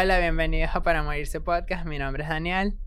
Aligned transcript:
Hola, 0.00 0.20
bienvenidos 0.20 0.76
a 0.76 0.84
Para 0.84 1.02
Morirse 1.02 1.40
Podcast. 1.40 1.84
Mi 1.84 1.98
nombre 1.98 2.22
es 2.22 2.28
Daniel. 2.28 2.78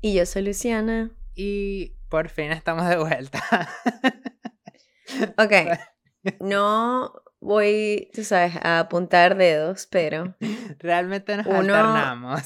Y 0.00 0.14
yo 0.14 0.26
soy 0.26 0.42
Luciana. 0.42 1.12
Y 1.36 1.92
por 2.08 2.30
fin 2.30 2.50
estamos 2.50 2.88
de 2.88 2.96
vuelta. 2.96 3.44
ok. 5.38 5.78
No 6.40 7.12
voy, 7.38 8.10
tú 8.12 8.24
sabes, 8.24 8.56
a 8.60 8.80
apuntar 8.80 9.36
dedos, 9.36 9.86
pero. 9.88 10.34
Realmente 10.80 11.36
nos 11.36 11.46
alternamos. 11.46 12.42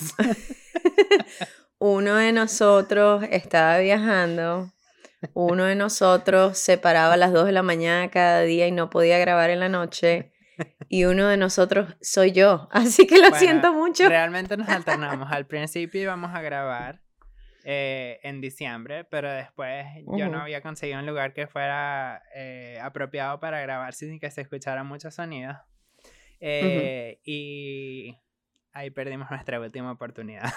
uno 1.78 2.16
de 2.16 2.32
nosotros 2.32 3.24
estaba 3.30 3.78
viajando. 3.78 4.70
Uno 5.32 5.64
de 5.64 5.74
nosotros 5.74 6.58
se 6.58 6.76
paraba 6.76 7.14
a 7.14 7.16
las 7.16 7.32
2 7.32 7.46
de 7.46 7.52
la 7.52 7.62
mañana 7.62 8.10
cada 8.10 8.42
día 8.42 8.66
y 8.66 8.72
no 8.72 8.90
podía 8.90 9.18
grabar 9.18 9.48
en 9.48 9.60
la 9.60 9.70
noche 9.70 10.34
y 10.88 11.04
uno 11.04 11.28
de 11.28 11.36
nosotros 11.36 11.96
soy 12.00 12.32
yo. 12.32 12.68
Así 12.72 13.06
que 13.06 13.18
lo 13.18 13.34
siento 13.36 13.72
mucho. 13.72 14.08
Realmente 14.08 14.56
nos 14.56 14.68
alternamos. 14.70 15.30
Al 15.30 15.46
principio 15.46 16.00
íbamos 16.00 16.34
a 16.34 16.40
grabar 16.40 17.00
eh, 17.64 18.20
en 18.22 18.40
diciembre, 18.40 19.04
pero 19.04 19.30
después 19.30 19.86
yo 20.16 20.28
no 20.28 20.40
había 20.40 20.62
conseguido 20.62 20.98
un 20.98 21.06
lugar 21.06 21.34
que 21.34 21.46
fuera 21.46 22.22
eh, 22.34 22.78
apropiado 22.82 23.38
para 23.38 23.60
grabar 23.60 23.92
sin 23.94 24.18
que 24.18 24.30
se 24.30 24.40
escuchara 24.40 24.82
mucho 24.82 25.10
sonido. 25.10 25.58
Eh, 26.40 27.20
y 27.22 28.16
ahí 28.72 28.90
perdimos 28.90 29.30
nuestra 29.30 29.60
última 29.60 29.92
oportunidad. 29.92 30.50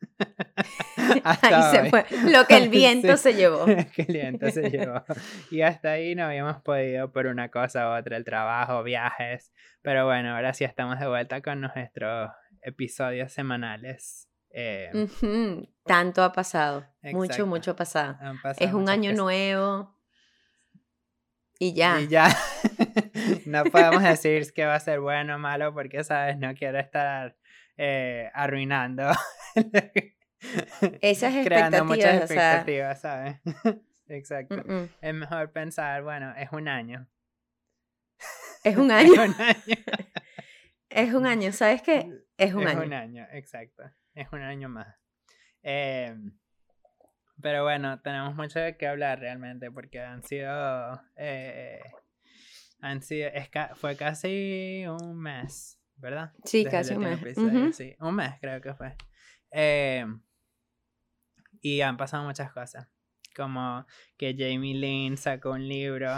ahí 1.24 1.62
se 1.70 1.90
fue. 1.90 2.04
Lo 2.30 2.46
que 2.46 2.56
el 2.56 2.68
viento 2.70 3.16
se 3.16 3.34
llevó. 3.34 3.64
que 3.94 4.02
el 4.02 4.14
viento 4.14 4.50
se 4.50 4.70
llevó. 4.70 5.02
Y 5.50 5.62
hasta 5.62 5.92
ahí 5.92 6.14
no 6.14 6.24
habíamos 6.24 6.60
podido 6.62 7.12
por 7.12 7.26
una 7.26 7.50
cosa 7.50 7.88
u 7.88 7.98
otra, 7.98 8.16
el 8.16 8.24
trabajo, 8.24 8.82
viajes. 8.82 9.52
Pero 9.82 10.06
bueno, 10.06 10.34
ahora 10.34 10.52
sí 10.54 10.64
estamos 10.64 10.98
de 11.00 11.08
vuelta 11.08 11.40
con 11.42 11.60
nuestros 11.60 12.30
episodios 12.62 13.32
semanales. 13.32 14.28
Eh, 14.50 15.08
Tanto 15.84 16.22
ha 16.22 16.32
pasado. 16.32 16.86
Mucho, 17.02 17.46
mucho 17.46 17.72
ha 17.72 17.76
pasado. 17.76 18.18
es 18.58 18.72
un 18.72 18.88
año 18.88 19.12
nuevo. 19.12 19.96
Y 21.58 21.74
ya. 21.74 22.00
Y 22.00 22.08
ya. 22.08 22.28
no 23.46 23.64
podemos 23.64 24.02
decir 24.02 24.52
que 24.52 24.64
va 24.64 24.74
a 24.74 24.80
ser 24.80 25.00
bueno 25.00 25.36
o 25.36 25.38
malo 25.38 25.72
porque, 25.72 26.02
¿sabes? 26.04 26.36
No 26.38 26.54
quiero 26.54 26.78
estar 26.78 27.36
eh, 27.76 28.30
arruinando. 28.34 29.10
Esas 31.00 31.34
expectativas. 31.34 31.44
Creando 31.46 31.84
muchas 31.84 32.16
expectativas, 32.16 33.00
¿sabes? 33.00 33.40
Exacto. 34.08 34.62
Es 35.00 35.14
mejor 35.14 35.52
pensar, 35.52 36.02
bueno, 36.02 36.34
es 36.36 36.50
un 36.52 36.68
año. 36.68 37.08
Es 38.64 38.76
un 38.76 38.90
año. 38.90 39.12
es 39.12 39.18
un 39.18 39.40
año. 39.40 39.76
es 40.90 41.14
un 41.14 41.26
año, 41.26 41.52
¿sabes 41.52 41.82
qué? 41.82 42.10
Es 42.36 42.54
un 42.54 42.66
año. 42.66 42.80
Es 42.80 42.86
un 42.86 42.92
año, 42.92 43.26
exacto. 43.32 43.84
Es 44.14 44.32
un 44.32 44.42
año 44.42 44.68
más. 44.68 44.94
Em, 45.62 46.38
pero 47.40 47.62
bueno, 47.62 48.00
tenemos 48.02 48.34
mucho 48.34 48.58
de 48.58 48.76
qué 48.76 48.86
hablar 48.86 49.20
realmente 49.20 49.70
porque 49.70 50.00
han 50.00 50.22
sido. 50.22 51.02
Eh, 51.16 51.80
han 52.80 53.00
sido. 53.02 53.30
fue 53.76 53.96
casi 53.96 54.84
un 54.86 55.16
mes 55.18 55.82
¿verdad? 56.02 56.32
Sí, 56.44 56.64
casi 56.64 56.94
un 56.94 57.04
mes. 57.04 57.76
Sí, 57.76 57.94
un 58.00 58.16
mes 58.16 58.34
creo 58.40 58.60
que 58.60 58.74
fue. 58.74 58.96
Eh, 59.52 60.04
y 61.62 61.80
han 61.80 61.96
pasado 61.96 62.24
muchas 62.24 62.52
cosas. 62.52 62.88
Como 63.34 63.86
que 64.18 64.34
Jamie 64.36 64.74
Lynn 64.74 65.16
sacó 65.16 65.52
un 65.52 65.66
libro 65.66 66.10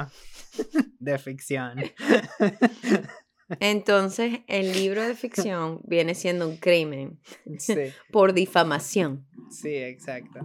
de 0.98 1.18
ficción. 1.18 1.78
Entonces, 3.60 4.40
el 4.48 4.72
libro 4.72 5.02
de 5.02 5.14
ficción 5.14 5.80
viene 5.84 6.14
siendo 6.14 6.48
un 6.48 6.56
crimen 6.56 7.20
sí. 7.58 7.74
por 8.10 8.32
difamación. 8.32 9.28
Sí, 9.50 9.76
exacto. 9.76 10.40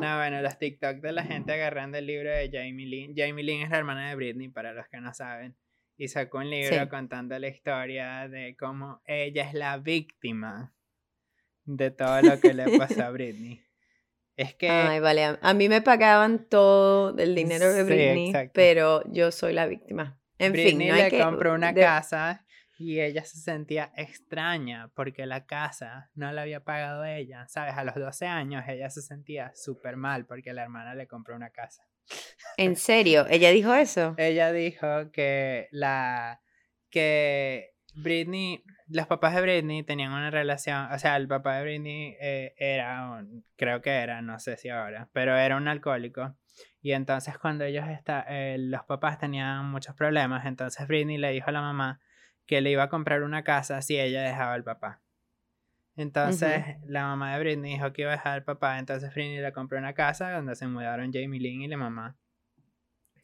No, 0.00 0.16
bueno, 0.16 0.42
los 0.42 0.58
TikTok 0.58 0.96
de 0.96 1.12
la 1.12 1.22
gente 1.22 1.52
agarrando 1.52 1.96
el 1.96 2.06
libro 2.06 2.30
de 2.30 2.50
Jamie 2.52 2.86
Lynn. 2.86 3.14
Jamie 3.16 3.44
Lynn 3.44 3.62
es 3.62 3.70
la 3.70 3.78
hermana 3.78 4.10
de 4.10 4.16
Britney, 4.16 4.48
para 4.48 4.74
los 4.74 4.86
que 4.88 5.00
no 5.00 5.14
saben 5.14 5.56
y 6.00 6.08
sacó 6.08 6.38
un 6.38 6.48
libro 6.48 6.88
contando 6.88 7.38
la 7.38 7.48
historia 7.48 8.26
de 8.26 8.56
cómo 8.58 9.02
ella 9.04 9.46
es 9.46 9.52
la 9.52 9.76
víctima 9.76 10.74
de 11.66 11.90
todo 11.90 12.22
lo 12.22 12.40
que 12.40 12.54
le 12.54 12.78
pasó 12.78 13.04
a 13.04 13.10
Britney. 13.10 13.62
Es 14.36 14.54
que... 14.54 14.68
Ay, 14.68 15.00
vale, 15.00 15.38
a 15.40 15.54
mí 15.54 15.68
me 15.68 15.82
pagaban 15.82 16.46
todo 16.48 17.16
el 17.18 17.34
dinero 17.34 17.72
de 17.72 17.84
Britney, 17.84 18.32
pero 18.52 19.02
yo 19.10 19.30
soy 19.30 19.52
la 19.52 19.66
víctima. 19.66 20.18
En 20.38 20.52
Britney 20.52 20.88
fin, 20.88 20.88
no 20.88 20.94
le 20.96 21.22
compró 21.22 21.54
una 21.54 21.74
casa 21.74 22.44
y 22.80 22.98
ella 22.98 23.22
se 23.26 23.36
sentía 23.36 23.92
extraña 23.94 24.90
porque 24.94 25.26
la 25.26 25.44
casa 25.44 26.10
no 26.14 26.32
la 26.32 26.42
había 26.42 26.64
pagado 26.64 27.04
ella. 27.04 27.46
¿Sabes? 27.46 27.74
A 27.76 27.84
los 27.84 27.94
12 27.94 28.26
años 28.26 28.64
ella 28.66 28.88
se 28.88 29.02
sentía 29.02 29.52
súper 29.54 29.96
mal 29.96 30.24
porque 30.24 30.54
la 30.54 30.62
hermana 30.62 30.94
le 30.94 31.06
compró 31.06 31.36
una 31.36 31.50
casa. 31.50 31.86
¿En 32.56 32.76
serio? 32.76 33.26
¿Ella 33.28 33.50
dijo 33.50 33.74
eso? 33.74 34.14
Ella 34.16 34.50
dijo 34.50 35.10
que 35.12 35.68
la 35.72 36.40
que 36.88 37.74
Britney, 37.94 38.64
los 38.90 39.06
papás 39.06 39.34
de 39.34 39.40
Britney 39.40 39.82
tenían 39.84 40.12
una 40.12 40.30
relación, 40.30 40.92
o 40.92 40.98
sea, 40.98 41.16
el 41.16 41.28
papá 41.28 41.56
de 41.56 41.62
Britney 41.62 42.16
eh, 42.20 42.54
era, 42.56 43.24
creo 43.56 43.80
que 43.80 43.90
era, 43.90 44.20
no 44.20 44.38
sé 44.40 44.56
si 44.56 44.68
ahora, 44.68 45.08
pero 45.12 45.36
era 45.36 45.56
un 45.56 45.68
alcohólico. 45.68 46.34
Y 46.82 46.92
entonces 46.92 47.38
cuando 47.38 47.64
ellos 47.64 47.86
está, 47.88 48.24
eh, 48.28 48.56
los 48.58 48.84
papás 48.84 49.18
tenían 49.18 49.66
muchos 49.66 49.94
problemas, 49.94 50.44
entonces 50.44 50.86
Britney 50.88 51.18
le 51.18 51.30
dijo 51.30 51.50
a 51.50 51.52
la 51.52 51.60
mamá 51.60 52.00
que 52.46 52.60
le 52.60 52.70
iba 52.70 52.84
a 52.84 52.88
comprar 52.88 53.22
una 53.22 53.44
casa 53.44 53.80
si 53.80 53.98
ella 53.98 54.22
dejaba 54.22 54.54
al 54.54 54.64
papá. 54.64 55.00
Entonces 55.96 56.64
la 56.84 57.04
mamá 57.04 57.34
de 57.34 57.40
Britney 57.40 57.74
dijo 57.74 57.92
que 57.92 58.02
iba 58.02 58.10
a 58.10 58.16
dejar 58.16 58.32
al 58.32 58.44
papá, 58.44 58.78
entonces 58.78 59.14
Britney 59.14 59.40
le 59.40 59.52
compró 59.52 59.78
una 59.78 59.92
casa 59.92 60.32
donde 60.32 60.56
se 60.56 60.66
mudaron 60.66 61.12
Jamie 61.12 61.40
Lynn 61.40 61.62
y 61.62 61.68
la 61.68 61.76
mamá. 61.76 62.16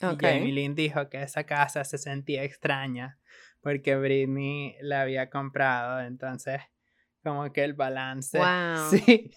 Y 0.00 0.16
Jamie 0.20 0.52
Lynn 0.52 0.74
dijo 0.74 1.08
que 1.08 1.22
esa 1.22 1.44
casa 1.44 1.82
se 1.82 1.98
sentía 1.98 2.44
extraña 2.44 3.18
porque 3.66 3.96
Britney 3.96 4.76
la 4.80 5.00
había 5.00 5.28
comprado, 5.28 6.00
entonces 6.00 6.60
como 7.24 7.52
que 7.52 7.64
el 7.64 7.74
balance. 7.74 8.38
Wow. 8.38 8.90
Sí. 8.90 9.32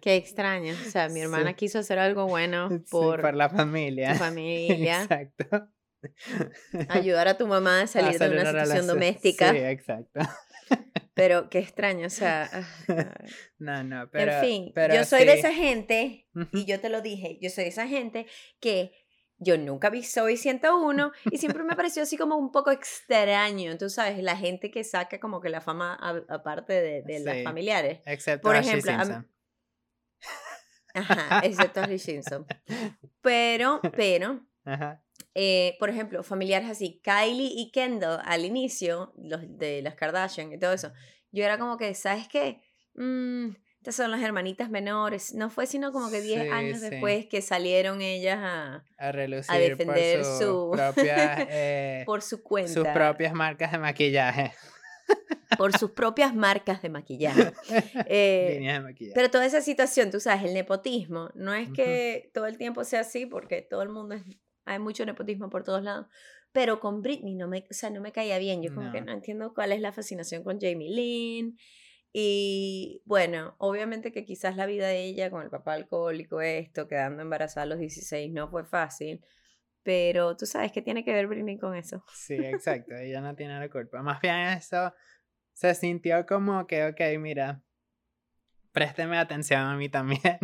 Qué 0.00 0.16
extraño. 0.16 0.72
O 0.72 0.90
sea, 0.90 1.10
mi 1.10 1.20
hermana 1.20 1.52
quiso 1.52 1.80
hacer 1.80 1.98
algo 1.98 2.26
bueno 2.26 2.70
por, 2.90 3.20
por 3.20 3.34
la 3.34 3.50
familia. 3.50 4.14
Tu 4.14 4.18
familia. 4.20 5.02
Exacto. 5.02 5.68
Ayudar 6.88 7.28
a 7.28 7.36
tu 7.36 7.46
mamá 7.46 7.82
a 7.82 7.86
salir 7.86 8.18
de 8.18 8.30
una, 8.30 8.46
situación 8.46 8.86
doméstica. 8.86 9.52
Sí, 9.52 9.58
exacto. 9.58 10.20
Pero 11.12 11.50
qué 11.50 11.58
extraño, 11.58 12.06
o 12.06 12.10
sea. 12.10 12.48
Ah, 12.50 13.14
no, 13.58 13.84
no, 13.84 14.08
pero. 14.10 14.32
En 14.32 14.40
fin, 14.40 14.72
yo 14.94 15.04
soy 15.04 15.26
de 15.26 15.34
esa 15.34 15.52
gente, 15.52 16.26
y 16.54 16.64
yo 16.64 16.80
te 16.80 16.88
lo 16.88 17.02
dije, 17.02 17.38
yo 17.42 17.50
soy 17.50 17.64
de 17.64 17.70
esa 17.70 17.86
gente 17.86 18.26
que 18.60 19.01
yo 19.42 19.58
nunca 19.58 19.90
vi 19.90 20.02
Soy 20.02 20.36
101 20.36 21.12
y 21.30 21.38
siempre 21.38 21.62
me 21.64 21.76
pareció 21.76 22.02
así 22.02 22.16
como 22.16 22.36
un 22.36 22.52
poco 22.52 22.70
extraño. 22.70 23.76
Tú 23.78 23.90
sabes, 23.90 24.22
la 24.22 24.36
gente 24.36 24.70
que 24.70 24.84
saca 24.84 25.20
como 25.20 25.40
que 25.40 25.48
la 25.48 25.60
fama 25.60 25.98
aparte 26.28 26.72
de, 26.72 27.02
de 27.02 27.20
las 27.20 27.42
familiares. 27.42 28.00
Excepto 28.06 28.48
Por 28.48 28.56
ejemplo, 28.56 28.92
Simpson. 28.92 29.28
Ajá, 30.94 31.40
excepto 31.40 31.80
Ashley 31.80 31.98
Simpson. 31.98 32.46
Pero, 33.22 33.80
pero, 33.96 34.44
Ajá. 34.64 35.02
Eh, 35.34 35.76
por 35.78 35.88
ejemplo, 35.88 36.22
familiares 36.22 36.68
así, 36.68 37.00
Kylie 37.02 37.52
y 37.54 37.70
Kendall 37.70 38.20
al 38.24 38.44
inicio, 38.44 39.14
los 39.16 39.40
de 39.46 39.80
las 39.80 39.94
Kardashian 39.94 40.52
y 40.52 40.58
todo 40.58 40.72
eso, 40.72 40.92
yo 41.30 41.44
era 41.44 41.58
como 41.58 41.78
que, 41.78 41.94
¿sabes 41.94 42.28
qué? 42.28 42.60
Mm, 42.94 43.50
estas 43.82 43.96
son 43.96 44.12
las 44.12 44.22
hermanitas 44.22 44.70
menores. 44.70 45.34
No 45.34 45.50
fue 45.50 45.66
sino 45.66 45.90
como 45.90 46.08
que 46.08 46.20
10 46.20 46.52
años 46.52 46.80
después 46.80 47.26
que 47.26 47.42
salieron 47.42 48.00
ellas 48.00 48.38
a, 48.40 48.84
a, 48.96 49.58
defender 49.58 50.20
por 50.20 50.24
su, 50.38 50.72
eh, 51.50 52.04
por 52.06 52.22
su 52.22 52.44
cuenta. 52.44 52.72
Sus 52.72 52.86
propias 52.86 53.34
marcas 53.34 53.72
de 53.72 53.78
maquillaje. 53.78 54.52
Por 55.58 55.76
sus 55.76 55.90
propias 55.90 56.34
marcas 56.34 56.80
de 56.80 56.88
maquillaje. 56.88 57.52
Eh, 58.06 58.60
de 58.62 58.80
maquillaje. 58.80 59.14
Pero 59.14 59.30
toda 59.30 59.44
esa 59.44 59.60
situación, 59.60 60.12
tú 60.12 60.20
sabes, 60.20 60.44
el 60.44 60.54
nepotismo, 60.54 61.30
no 61.34 61.52
es 61.52 61.68
que 61.70 62.30
todo 62.32 62.46
el 62.46 62.56
tiempo 62.56 62.84
sea 62.84 63.00
así, 63.00 63.26
porque 63.26 63.60
todo 63.60 63.82
el 63.82 63.90
mundo 63.90 64.14
es 64.14 64.22
hay 64.64 64.78
mucho 64.78 65.04
nepotismo 65.04 65.50
por 65.50 65.64
todos 65.64 65.82
lados. 65.82 66.06
Pero 66.52 66.78
con 66.78 67.02
Britney 67.02 67.34
no 67.34 67.48
me, 67.48 67.66
o 67.68 67.74
sea, 67.74 67.90
no 67.90 68.00
me 68.00 68.12
caía 68.12 68.38
bien. 68.38 68.62
Yo 68.62 68.72
como 68.72 68.92
que 68.92 69.00
no 69.00 69.12
entiendo 69.12 69.52
cuál 69.52 69.72
es 69.72 69.80
la 69.80 69.92
fascinación 69.92 70.44
con 70.44 70.60
Jamie 70.60 70.88
Lynn. 70.88 71.58
Y 72.12 73.02
bueno, 73.06 73.54
obviamente 73.58 74.12
que 74.12 74.24
quizás 74.24 74.56
la 74.56 74.66
vida 74.66 74.86
de 74.86 75.04
ella 75.04 75.30
con 75.30 75.42
el 75.42 75.50
papá 75.50 75.72
alcohólico, 75.72 76.40
esto, 76.40 76.86
quedando 76.86 77.22
embarazada 77.22 77.64
a 77.64 77.66
los 77.66 77.78
16, 77.78 78.32
no 78.32 78.48
fue 78.50 78.64
fácil. 78.64 79.24
Pero 79.82 80.36
tú 80.36 80.46
sabes 80.46 80.72
que 80.72 80.82
tiene 80.82 81.04
que 81.04 81.12
ver 81.12 81.26
Britney 81.26 81.58
con 81.58 81.74
eso. 81.74 82.04
Sí, 82.14 82.34
exacto. 82.34 82.94
ella 82.94 83.20
no 83.20 83.34
tiene 83.34 83.58
la 83.58 83.68
culpa. 83.68 84.02
Más 84.02 84.20
bien 84.20 84.36
eso 84.48 84.92
se 85.52 85.74
sintió 85.74 86.24
como 86.26 86.66
que, 86.66 86.86
ok, 86.86 87.00
mira, 87.18 87.62
présteme 88.72 89.18
atención 89.18 89.60
a 89.60 89.76
mí 89.76 89.88
también. 89.88 90.38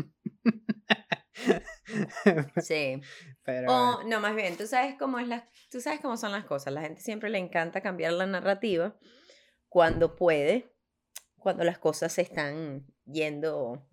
Sí. 2.61 3.01
O, 3.67 4.03
no, 4.05 4.21
más 4.21 4.37
bien, 4.37 4.59
tú 4.59 4.67
sabes 4.67 4.97
cómo 4.99 5.19
es 5.19 5.27
la, 5.27 5.49
tú 5.71 5.81
sabes 5.81 6.01
cómo 6.01 6.19
son 6.19 6.33
las 6.33 6.45
cosas. 6.45 6.71
La 6.75 6.83
gente 6.83 7.01
siempre 7.01 7.31
le 7.31 7.39
encanta 7.39 7.81
cambiar 7.81 8.13
la 8.13 8.27
narrativa 8.27 8.95
cuando 9.71 10.17
puede. 10.17 10.71
Cuando 11.39 11.65
las 11.65 11.79
cosas 11.79 12.13
se 12.13 12.23
están 12.23 12.87
yendo 13.07 13.87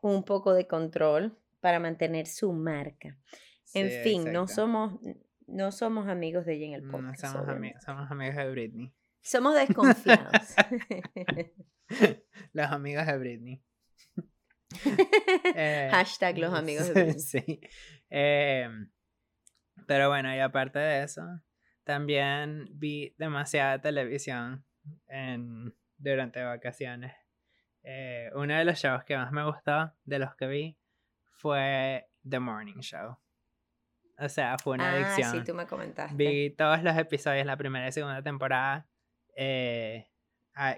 un 0.00 0.24
poco 0.24 0.52
de 0.54 0.66
control 0.66 1.38
para 1.60 1.80
mantener 1.80 2.26
su 2.26 2.52
marca. 2.52 3.18
en 3.72 4.02
fin, 4.02 4.32
no 4.32 4.46
somos, 4.46 5.00
no 5.46 5.72
somos 5.72 6.08
amigos 6.08 6.44
de 6.44 6.54
ella 6.54 6.66
en 6.66 6.74
el 6.74 6.90
podcast. 6.90 7.24
No 7.24 7.32
somos, 7.32 7.48
amigos, 7.48 7.82
somos 7.84 8.10
amigos 8.10 8.36
de 8.36 8.50
Britney. 8.50 8.94
Somos 9.22 9.54
desconfiados. 9.68 10.54
los 12.52 12.70
amigos 12.70 13.06
de 13.06 13.18
Britney. 13.18 13.62
Eh, 15.56 15.88
Hashtag 15.92 16.38
los 16.38 16.52
amigos 16.52 16.88
de 16.88 16.94
Britney. 16.94 17.20
Sí. 17.20 17.60
Em, 18.10 18.90
pero 19.86 20.08
bueno, 20.08 20.34
y 20.34 20.40
aparte 20.40 20.80
de 20.80 21.04
eso, 21.04 21.22
también 21.84 22.66
vi 22.72 23.14
demasiada 23.18 23.80
televisión 23.80 24.64
en, 25.06 25.72
durante 26.04 26.42
vacaciones. 26.42 27.14
Eh, 27.82 28.30
uno 28.34 28.54
de 28.56 28.64
los 28.64 28.78
shows 28.78 29.04
que 29.04 29.16
más 29.16 29.32
me 29.32 29.44
gustó 29.44 29.92
de 30.04 30.18
los 30.18 30.34
que 30.36 30.46
vi 30.46 30.78
fue 31.32 32.08
The 32.28 32.38
Morning 32.38 32.80
Show. 32.80 33.16
O 34.18 34.28
sea, 34.28 34.56
fue 34.58 34.74
una 34.74 34.92
adicción. 34.92 35.28
Ah, 35.28 35.32
sí, 35.32 35.44
tú 35.44 35.54
me 35.54 35.66
comentaste. 35.66 36.14
Vi 36.14 36.50
todos 36.50 36.82
los 36.82 36.96
episodios, 36.96 37.46
la 37.46 37.56
primera 37.56 37.88
y 37.88 37.92
segunda 37.92 38.22
temporada, 38.22 38.86
eh, 39.36 40.08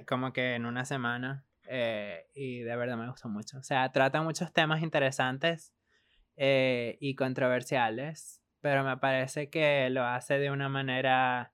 como 0.06 0.32
que 0.32 0.54
en 0.54 0.64
una 0.64 0.84
semana. 0.84 1.44
Eh, 1.68 2.26
y 2.34 2.60
de 2.60 2.76
verdad 2.76 2.96
me 2.96 3.08
gustó 3.10 3.28
mucho. 3.28 3.58
O 3.58 3.62
sea, 3.62 3.90
trata 3.92 4.22
muchos 4.22 4.52
temas 4.52 4.82
interesantes 4.82 5.74
eh, 6.36 6.96
y 7.00 7.14
controversiales, 7.14 8.42
pero 8.60 8.84
me 8.84 8.96
parece 8.96 9.50
que 9.50 9.90
lo 9.90 10.04
hace 10.04 10.38
de 10.38 10.50
una 10.50 10.68
manera 10.68 11.52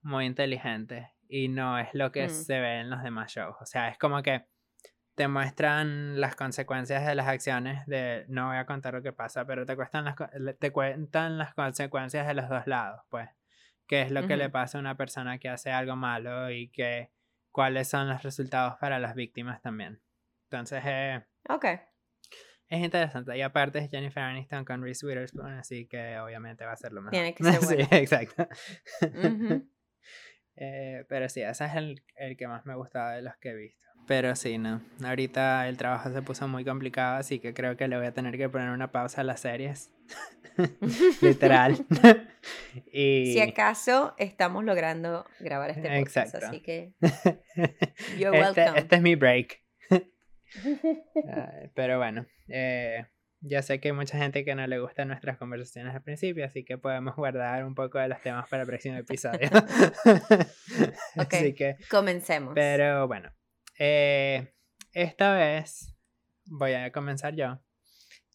muy 0.00 0.26
inteligente 0.26 1.12
y 1.32 1.48
no 1.48 1.78
es 1.78 1.88
lo 1.94 2.12
que 2.12 2.26
mm. 2.26 2.30
se 2.30 2.60
ve 2.60 2.80
en 2.80 2.90
los 2.90 3.02
demás 3.02 3.32
shows. 3.32 3.56
O 3.58 3.64
sea, 3.64 3.88
es 3.88 3.96
como 3.96 4.22
que 4.22 4.44
te 5.14 5.28
muestran 5.28 6.20
las 6.20 6.36
consecuencias 6.36 7.06
de 7.06 7.14
las 7.14 7.26
acciones 7.26 7.86
de 7.86 8.26
no 8.28 8.48
voy 8.48 8.58
a 8.58 8.66
contar 8.66 8.92
lo 8.92 9.02
que 9.02 9.14
pasa, 9.14 9.46
pero 9.46 9.64
te 9.64 9.74
cuentan 9.74 10.04
las, 10.04 10.14
te 10.58 10.70
cuentan 10.70 11.38
las 11.38 11.54
consecuencias 11.54 12.26
de 12.26 12.34
los 12.34 12.50
dos 12.50 12.66
lados, 12.66 13.00
pues. 13.08 13.30
Qué 13.86 14.02
es 14.02 14.10
lo 14.10 14.26
que 14.26 14.36
le 14.36 14.48
pasa 14.48 14.78
a 14.78 14.80
una 14.80 14.96
persona 14.96 15.38
que 15.38 15.48
hace 15.48 15.70
algo 15.70 15.96
malo 15.96 16.50
y 16.50 16.68
que 16.68 17.10
cuáles 17.50 17.88
son 17.88 18.08
los 18.08 18.22
resultados 18.22 18.74
para 18.78 18.98
las 18.98 19.14
víctimas 19.14 19.60
también. 19.60 20.00
Entonces, 20.44 20.82
eh, 20.86 21.24
ok. 21.48 21.64
Es 22.68 22.80
interesante. 22.80 23.36
Y 23.36 23.42
aparte 23.42 23.80
es 23.80 23.90
Jennifer 23.90 24.22
Aniston 24.22 24.64
con 24.64 24.82
Reese 24.82 25.04
Witherspoon, 25.06 25.52
así 25.52 25.86
que 25.88 26.18
obviamente 26.18 26.64
va 26.64 26.72
a 26.72 26.76
ser 26.76 26.92
lo 26.92 27.02
mejor. 27.02 27.10
Tiene 27.10 27.34
que 27.34 27.44
ser 27.44 27.60
bueno. 27.60 27.86
sí, 27.90 27.96
exacto. 27.96 28.48
Eh, 30.56 31.04
pero 31.08 31.28
sí, 31.28 31.42
ese 31.42 31.64
es 31.64 31.74
el, 31.74 32.02
el, 32.16 32.36
que 32.36 32.46
más 32.46 32.66
me 32.66 32.74
gustaba 32.74 33.12
de 33.12 33.22
los 33.22 33.36
que 33.36 33.50
he 33.50 33.54
visto. 33.54 33.82
Pero 34.06 34.34
sí, 34.34 34.58
no. 34.58 34.80
Ahorita 35.04 35.68
el 35.68 35.76
trabajo 35.76 36.12
se 36.12 36.22
puso 36.22 36.48
muy 36.48 36.64
complicado, 36.64 37.18
así 37.18 37.38
que 37.38 37.54
creo 37.54 37.76
que 37.76 37.88
le 37.88 37.96
voy 37.96 38.06
a 38.06 38.12
tener 38.12 38.36
que 38.36 38.48
poner 38.48 38.70
una 38.70 38.90
pausa 38.90 39.20
a 39.20 39.24
las 39.24 39.40
series. 39.40 39.92
Literal. 41.22 41.86
y... 42.92 43.32
Si 43.32 43.40
acaso 43.40 44.14
estamos 44.18 44.64
logrando 44.64 45.24
grabar 45.40 45.70
este 45.70 45.98
podcast, 45.98 46.34
así 46.34 46.60
que 46.60 46.92
you're 48.18 48.36
este, 48.36 48.60
welcome. 48.60 48.78
Este 48.78 48.96
es 48.96 49.02
mi 49.02 49.14
break. 49.14 49.60
pero 51.74 51.98
bueno, 51.98 52.26
eh, 52.48 53.06
ya 53.42 53.60
sé 53.62 53.80
que 53.80 53.88
hay 53.88 53.92
mucha 53.92 54.16
gente 54.16 54.44
que 54.44 54.54
no 54.54 54.66
le 54.66 54.78
gustan 54.78 55.08
nuestras 55.08 55.36
conversaciones 55.36 55.94
al 55.94 56.02
principio, 56.02 56.44
así 56.44 56.64
que 56.64 56.78
podemos 56.78 57.16
guardar 57.16 57.64
un 57.64 57.74
poco 57.74 57.98
de 57.98 58.08
los 58.08 58.20
temas 58.22 58.48
para 58.48 58.62
el 58.62 58.68
próximo 58.68 58.96
episodio. 58.96 59.48
ok, 61.16 61.34
así 61.34 61.52
que, 61.52 61.76
comencemos. 61.90 62.54
Pero 62.54 63.08
bueno, 63.08 63.32
eh, 63.78 64.54
esta 64.92 65.34
vez 65.34 65.92
voy 66.46 66.74
a 66.74 66.92
comenzar 66.92 67.34
yo. 67.34 67.60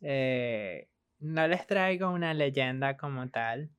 Eh, 0.01 0.89
no 1.19 1.47
les 1.47 1.65
traigo 1.65 2.11
una 2.11 2.33
leyenda 2.33 2.97
como 2.97 3.29
tal, 3.29 3.71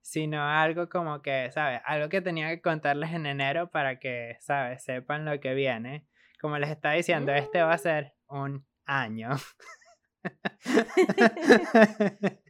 sino 0.00 0.42
algo 0.42 0.88
como 0.88 1.22
que, 1.22 1.50
¿sabes? 1.52 1.80
Algo 1.84 2.08
que 2.08 2.20
tenía 2.20 2.48
que 2.48 2.60
contarles 2.60 3.12
en 3.12 3.26
enero 3.26 3.70
para 3.70 4.00
que, 4.00 4.36
¿sabes? 4.40 4.82
Sepan 4.82 5.24
lo 5.24 5.38
que 5.38 5.54
viene. 5.54 6.06
Como 6.40 6.58
les 6.58 6.70
está 6.70 6.92
diciendo, 6.92 7.32
este 7.32 7.62
va 7.62 7.74
a 7.74 7.78
ser 7.78 8.14
un 8.26 8.66
año. 8.86 9.30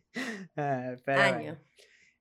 Ah, 0.57 0.95
año. 1.09 1.59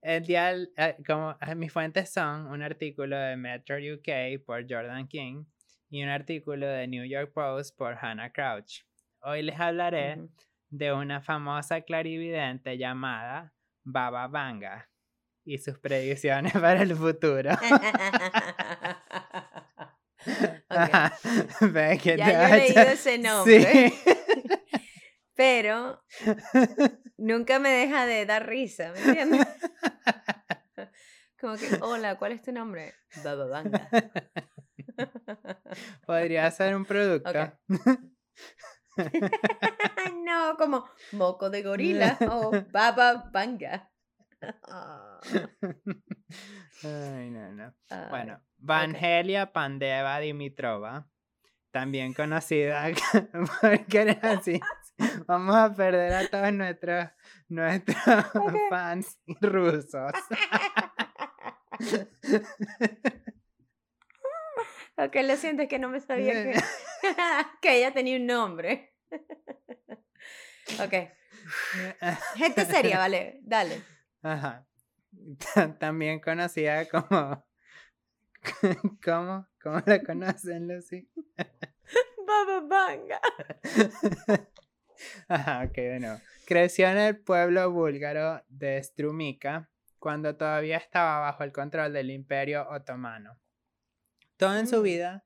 el 0.02 0.26
día, 0.26 0.52
eh, 0.52 0.98
como 1.06 1.38
mis 1.56 1.72
fuentes 1.72 2.12
son 2.12 2.48
un 2.48 2.64
artículo 2.64 3.16
de 3.16 3.38
Metro 3.38 3.78
UK 3.78 4.44
por 4.44 4.66
Jordan 4.68 5.08
King 5.08 5.46
y 5.92 6.02
un 6.02 6.10
artículo 6.10 6.66
de 6.66 6.88
New 6.88 7.06
York 7.06 7.32
Post 7.34 7.78
por 7.78 7.96
Hannah 8.02 8.32
Crouch. 8.32 8.82
Hoy 9.22 9.44
les 9.44 9.60
hablaré 9.60 10.28
de 10.70 10.92
una 10.92 11.22
famosa 11.22 11.82
clarividente 11.82 12.80
llamada 12.80 13.54
Baba 13.84 14.28
Vanga 14.28 14.90
y 15.46 15.60
sus 15.60 15.78
predicciones 15.78 16.54
para 16.54 16.82
el 16.82 16.96
futuro. 16.96 17.52
ya 20.82 21.14
yo 22.02 22.14
he 22.14 22.58
leído 22.58 22.82
ese 22.82 23.20
nombre. 23.20 23.94
Pero 25.36 26.04
nunca 27.18 27.60
me 27.60 27.70
deja 27.70 28.06
de 28.06 28.26
dar 28.26 28.48
risa, 28.48 28.94
¿me 28.94 29.00
entiendes? 29.00 29.48
Como 31.40 31.58
que, 31.58 31.68
hola, 31.82 32.18
¿cuál 32.18 32.32
es 32.32 32.42
tu 32.42 32.52
nombre? 32.52 32.94
Baba 33.24 33.46
Vanga. 33.48 33.90
Podría 36.06 36.50
ser 36.52 36.76
un 36.76 36.86
producto. 36.86 37.52
no, 40.24 40.56
como 40.58 40.86
moco 41.12 41.50
de 41.50 41.64
gorila 41.64 42.18
o 42.30 42.52
baba 42.72 43.30
banga. 43.32 43.90
Ay, 46.84 47.30
no, 47.30 47.52
no. 47.52 47.74
Bueno, 48.10 48.42
Vangelia 48.58 49.52
Pandeva 49.52 50.20
Dimitrova, 50.20 51.10
también 51.72 52.14
conocida 52.14 52.88
porque 53.62 54.02
eres 54.02 54.24
así. 54.24 54.62
Vamos 55.28 55.56
a 55.56 55.74
perder 55.74 56.14
a 56.14 56.28
todos 56.28 56.54
nuestros, 56.54 57.10
nuestros 57.50 58.26
fans 58.70 59.20
rusos. 59.42 60.14
Ok, 64.96 65.16
lo 65.24 65.36
siento, 65.38 65.64
es 65.64 65.70
que 65.70 65.80
no 65.80 65.90
me 65.90 66.00
sabía 66.00 66.34
que, 66.34 66.54
que 67.62 67.78
ella 67.78 67.94
tenía 67.94 68.16
un 68.18 68.28
nombre. 68.28 68.94
ok. 70.80 70.94
Gente 72.36 72.66
seria, 72.66 73.00
vale, 73.00 73.40
dale. 73.42 73.82
Ajá. 74.22 74.68
También 75.80 76.20
conocida 76.20 76.88
como. 76.88 77.44
¿Cómo? 79.04 79.48
¿Cómo 79.62 79.82
la 79.86 80.04
conocen, 80.04 80.68
Lucy? 80.68 81.10
Baba 82.28 82.62
Banga. 82.62 83.22
Ajá, 85.28 85.64
ok, 85.68 85.76
bueno. 85.76 86.20
Creció 86.46 86.90
en 86.90 86.98
el 86.98 87.18
pueblo 87.18 87.72
búlgaro 87.72 88.44
de 88.50 88.82
Strumica 88.84 89.70
cuando 90.00 90.36
todavía 90.36 90.78
estaba 90.78 91.20
bajo 91.20 91.44
el 91.44 91.54
control 91.54 91.94
del 91.94 92.12
Imperio 92.12 92.68
Otomano. 92.70 93.40
Todo 94.38 94.58
en 94.58 94.68
su 94.68 94.82
mm. 94.82 94.84
vida 94.84 95.24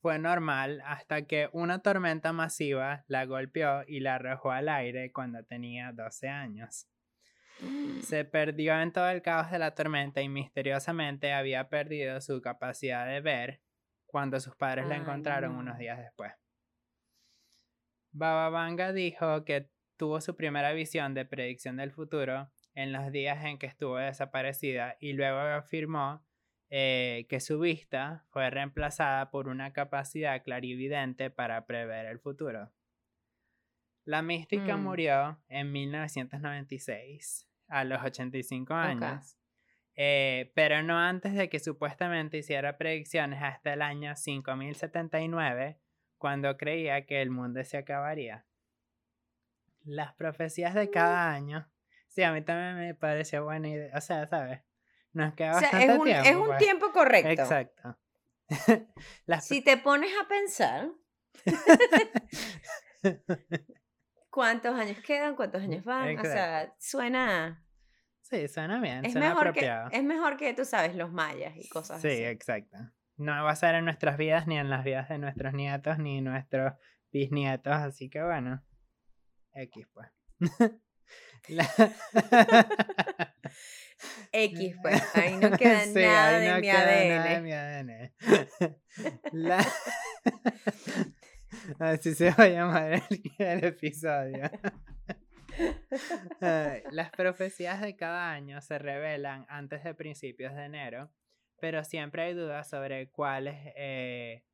fue 0.00 0.18
normal 0.18 0.82
hasta 0.86 1.22
que 1.22 1.48
una 1.52 1.80
tormenta 1.80 2.32
masiva 2.32 3.04
la 3.08 3.26
golpeó 3.26 3.82
y 3.86 4.00
la 4.00 4.14
arrojó 4.14 4.52
al 4.52 4.68
aire 4.68 5.12
cuando 5.12 5.42
tenía 5.44 5.92
12 5.92 6.28
años. 6.28 6.86
Se 8.02 8.24
perdió 8.24 8.80
en 8.80 8.92
todo 8.92 9.10
el 9.10 9.20
caos 9.20 9.50
de 9.50 9.58
la 9.58 9.74
tormenta 9.74 10.22
y 10.22 10.28
misteriosamente 10.28 11.32
había 11.32 11.68
perdido 11.68 12.20
su 12.20 12.40
capacidad 12.40 13.06
de 13.06 13.20
ver 13.20 13.60
cuando 14.06 14.40
sus 14.40 14.56
padres 14.56 14.86
la 14.86 14.96
encontraron 14.96 15.56
unos 15.56 15.76
días 15.76 15.98
después. 15.98 16.32
Baba 18.12 18.48
Vanga 18.50 18.92
dijo 18.92 19.44
que 19.44 19.70
tuvo 19.96 20.20
su 20.20 20.36
primera 20.36 20.72
visión 20.72 21.14
de 21.14 21.24
predicción 21.24 21.76
del 21.76 21.92
futuro 21.92 22.50
en 22.74 22.92
los 22.92 23.12
días 23.12 23.44
en 23.44 23.58
que 23.58 23.66
estuvo 23.66 23.96
desaparecida 23.96 24.96
y 25.00 25.12
luego 25.12 25.38
afirmó 25.38 26.24
eh, 26.70 27.26
que 27.28 27.40
su 27.40 27.58
vista 27.58 28.24
fue 28.30 28.48
reemplazada 28.48 29.30
por 29.30 29.48
una 29.48 29.72
capacidad 29.72 30.42
clarividente 30.42 31.28
para 31.30 31.66
prever 31.66 32.06
el 32.06 32.20
futuro. 32.20 32.70
La 34.04 34.22
mística 34.22 34.76
mm. 34.76 34.82
murió 34.82 35.38
en 35.48 35.72
1996, 35.72 37.48
a 37.68 37.84
los 37.84 38.02
85 38.02 38.72
años, 38.72 39.36
eh, 39.96 40.52
pero 40.54 40.82
no 40.82 40.98
antes 40.98 41.34
de 41.34 41.48
que 41.48 41.58
supuestamente 41.58 42.38
hiciera 42.38 42.78
predicciones 42.78 43.42
hasta 43.42 43.72
el 43.72 43.82
año 43.82 44.16
5079, 44.16 45.78
cuando 46.20 46.58
creía 46.58 47.06
que 47.06 47.22
el 47.22 47.30
mundo 47.30 47.64
se 47.64 47.78
acabaría. 47.78 48.44
Las 49.84 50.12
profecías 50.12 50.74
de 50.74 50.90
cada 50.90 51.32
año, 51.32 51.66
sí, 52.08 52.22
a 52.22 52.30
mí 52.30 52.42
también 52.42 52.76
me 52.76 52.94
pareció 52.94 53.42
buena 53.42 53.68
idea, 53.68 53.96
o 53.96 54.00
sea, 54.02 54.28
¿sabes? 54.28 54.60
Nos 55.14 55.32
queda 55.32 55.52
bastante 55.52 55.86
es 55.86 55.98
un, 55.98 56.04
tiempo. 56.04 56.28
Es 56.28 56.36
un 56.36 56.46
pues. 56.46 56.58
tiempo 56.58 56.92
correcto. 56.92 57.30
Exacto. 57.30 57.98
si 59.40 59.62
te 59.62 59.78
pones 59.78 60.10
a 60.22 60.28
pensar, 60.28 60.90
¿cuántos 64.30 64.78
años 64.78 64.98
quedan? 64.98 65.34
¿Cuántos 65.34 65.62
años 65.62 65.82
van? 65.82 66.18
O 66.18 66.22
sea, 66.22 66.74
suena... 66.78 67.64
Sí, 68.20 68.46
suena 68.46 68.78
bien, 68.78 69.06
es 69.06 69.12
suena 69.12 69.30
mejor 69.30 69.48
apropiado. 69.48 69.88
Que, 69.88 69.96
es 69.96 70.04
mejor 70.04 70.36
que, 70.36 70.52
tú 70.52 70.66
sabes, 70.66 70.94
los 70.94 71.10
mayas 71.10 71.56
y 71.56 71.66
cosas 71.70 72.02
sí, 72.02 72.08
así. 72.08 72.16
Sí, 72.18 72.24
exacto. 72.24 72.76
No 73.20 73.44
va 73.44 73.50
a 73.50 73.56
ser 73.56 73.74
en 73.74 73.84
nuestras 73.84 74.16
vidas, 74.16 74.46
ni 74.46 74.56
en 74.58 74.70
las 74.70 74.82
vidas 74.82 75.10
de 75.10 75.18
nuestros 75.18 75.52
nietos, 75.52 75.98
ni 75.98 76.22
nuestros 76.22 76.72
bisnietos, 77.12 77.74
así 77.74 78.08
que 78.08 78.22
bueno. 78.22 78.64
X, 79.52 79.86
pues. 79.92 80.08
X, 84.32 84.76
pues. 84.80 85.02
Ahí 85.14 85.36
no 85.36 85.50
queda 85.50 85.84
nada, 85.84 86.38
de 86.38 87.40
mi 87.42 87.52
ADN. 87.52 88.10
Así 91.78 92.14
se 92.16 92.30
va 92.30 92.44
a 92.44 92.48
llamar 92.48 93.02
el, 93.38 93.64
episodio. 93.64 94.50
las 96.40 97.10
profecías 97.10 97.82
de 97.82 97.96
cada 97.96 98.32
año 98.32 98.62
se 98.62 98.78
revelan 98.78 99.44
antes 99.50 99.84
de 99.84 99.92
principios 99.94 100.54
de 100.54 100.64
enero, 100.64 101.12
pero 101.60 101.84
siempre 101.84 102.22
hay 102.22 102.34
dudas 102.34 102.68
sobre 102.68 103.10
cuáles 103.10 103.56
eh, 103.76 104.44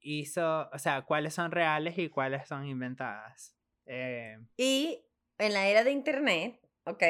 hizo, 0.00 0.68
o 0.72 0.78
sea, 0.78 1.02
cuáles 1.02 1.34
son 1.34 1.50
reales 1.50 1.98
y 1.98 2.08
cuáles 2.08 2.46
son 2.46 2.66
inventadas. 2.66 3.56
Eh, 3.86 4.38
y 4.56 5.04
en 5.38 5.52
la 5.52 5.66
era 5.66 5.84
de 5.84 5.90
internet, 5.90 6.60
¿ok? 6.84 7.02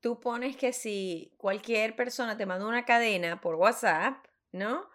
Tú 0.00 0.20
pones 0.20 0.56
que 0.56 0.72
si 0.72 1.32
cualquier 1.38 1.96
persona 1.96 2.36
te 2.36 2.46
mandó 2.46 2.68
una 2.68 2.84
cadena 2.84 3.40
por 3.40 3.54
WhatsApp, 3.54 4.26
¿no? 4.52 4.88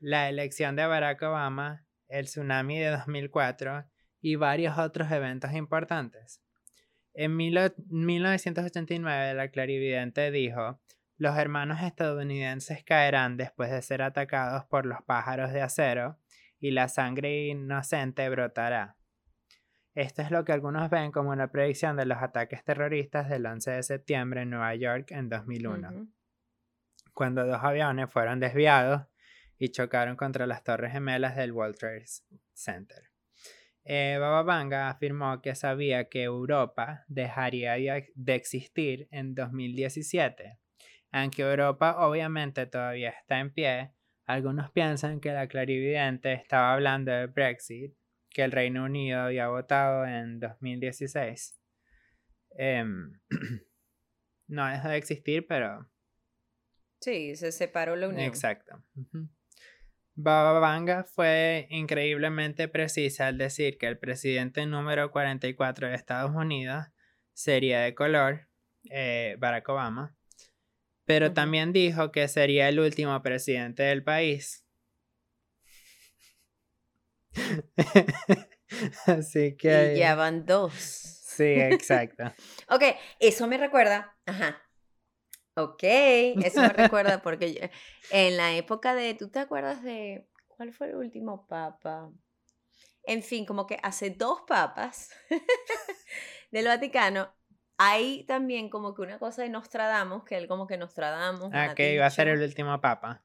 la 0.00 0.28
elección 0.28 0.76
de 0.76 0.86
Barack 0.86 1.22
Obama, 1.22 1.86
el 2.08 2.26
tsunami 2.26 2.78
de 2.78 2.90
2004 2.90 3.86
y 4.20 4.36
varios 4.36 4.76
otros 4.78 5.10
eventos 5.10 5.52
importantes. 5.52 6.42
En 7.14 7.36
1989, 7.36 9.34
la 9.34 9.48
clarividente 9.48 10.30
dijo, 10.30 10.80
los 11.16 11.36
hermanos 11.36 11.82
estadounidenses 11.82 12.84
caerán 12.84 13.36
después 13.36 13.70
de 13.70 13.82
ser 13.82 14.02
atacados 14.02 14.64
por 14.66 14.86
los 14.86 15.02
pájaros 15.02 15.52
de 15.52 15.62
acero 15.62 16.18
y 16.60 16.70
la 16.70 16.88
sangre 16.88 17.46
inocente 17.46 18.28
brotará. 18.28 18.96
Esto 19.94 20.22
es 20.22 20.30
lo 20.30 20.44
que 20.44 20.52
algunos 20.52 20.90
ven 20.90 21.10
como 21.10 21.30
una 21.30 21.50
predicción 21.50 21.96
de 21.96 22.06
los 22.06 22.18
ataques 22.18 22.62
terroristas 22.62 23.28
del 23.28 23.46
11 23.46 23.72
de 23.72 23.82
septiembre 23.82 24.42
en 24.42 24.50
Nueva 24.50 24.74
York 24.76 25.10
en 25.10 25.28
2001, 25.28 26.08
cuando 27.18 27.44
dos 27.44 27.58
aviones 27.64 28.08
fueron 28.12 28.38
desviados 28.38 29.02
y 29.58 29.70
chocaron 29.70 30.14
contra 30.14 30.46
las 30.46 30.62
torres 30.62 30.92
gemelas 30.92 31.34
del 31.34 31.50
World 31.50 31.76
Trade 31.76 32.04
Center. 32.52 33.10
Eh, 33.82 34.18
Baba 34.20 34.44
Vanga 34.44 34.88
afirmó 34.88 35.42
que 35.42 35.56
sabía 35.56 36.08
que 36.08 36.22
Europa 36.22 37.04
dejaría 37.08 37.74
de 38.14 38.34
existir 38.36 39.08
en 39.10 39.34
2017. 39.34 40.60
Aunque 41.10 41.42
Europa 41.42 41.96
obviamente 42.06 42.66
todavía 42.66 43.10
está 43.10 43.40
en 43.40 43.52
pie, 43.52 43.90
algunos 44.24 44.70
piensan 44.70 45.18
que 45.18 45.32
la 45.32 45.48
clarividente 45.48 46.32
estaba 46.34 46.72
hablando 46.72 47.10
de 47.10 47.26
Brexit, 47.26 47.96
que 48.30 48.44
el 48.44 48.52
Reino 48.52 48.84
Unido 48.84 49.22
había 49.22 49.48
votado 49.48 50.06
en 50.06 50.38
2016. 50.38 51.60
Em, 52.50 53.18
no 54.46 54.68
deja 54.68 54.88
de 54.90 54.98
existir, 54.98 55.48
pero... 55.48 55.90
Sí, 57.00 57.36
se 57.36 57.52
separó 57.52 57.96
la 57.96 58.08
unión. 58.08 58.26
Exacto. 58.26 58.82
Baba 60.14 60.58
Vanga 60.58 61.04
fue 61.04 61.68
increíblemente 61.70 62.66
precisa 62.66 63.28
al 63.28 63.38
decir 63.38 63.78
que 63.78 63.86
el 63.86 63.98
presidente 63.98 64.66
número 64.66 65.12
44 65.12 65.88
de 65.88 65.94
Estados 65.94 66.34
Unidos 66.34 66.86
sería 67.34 67.82
de 67.82 67.94
color, 67.94 68.48
eh, 68.90 69.36
Barack 69.38 69.68
Obama, 69.68 70.16
pero 71.04 71.32
también 71.32 71.72
dijo 71.72 72.10
que 72.10 72.26
sería 72.26 72.68
el 72.68 72.80
último 72.80 73.22
presidente 73.22 73.84
del 73.84 74.02
país. 74.02 74.64
Así 79.06 79.56
que... 79.56 79.94
Y 79.94 79.98
ya 80.00 80.16
van 80.16 80.44
dos. 80.44 80.74
Sí, 80.74 81.44
exacto. 81.44 82.24
ok, 82.68 82.82
eso 83.20 83.46
me 83.46 83.56
recuerda, 83.56 84.16
ajá, 84.26 84.60
Ok, 85.58 85.82
eso 85.82 86.60
me 86.60 86.68
recuerda 86.72 87.20
porque 87.20 87.70
en 88.10 88.36
la 88.36 88.54
época 88.54 88.94
de, 88.94 89.14
¿tú 89.14 89.28
te 89.28 89.40
acuerdas 89.40 89.82
de 89.82 90.28
cuál 90.46 90.72
fue 90.72 90.88
el 90.88 90.96
último 90.96 91.46
papa? 91.46 92.10
En 93.04 93.22
fin, 93.22 93.44
como 93.44 93.66
que 93.66 93.78
hace 93.82 94.10
dos 94.10 94.42
papas 94.46 95.10
del 96.52 96.66
Vaticano, 96.66 97.32
hay 97.76 98.24
también 98.24 98.70
como 98.70 98.94
que 98.94 99.02
una 99.02 99.18
cosa 99.18 99.42
de 99.42 99.48
Nostradamus, 99.48 100.24
que 100.24 100.36
él 100.36 100.46
como 100.46 100.66
que 100.66 100.76
Nostradamus. 100.76 101.50
Ah, 101.52 101.74
que 101.74 101.94
iba 101.94 102.06
a 102.06 102.10
ser 102.10 102.28
el 102.28 102.42
último 102.42 102.80
papa 102.80 103.24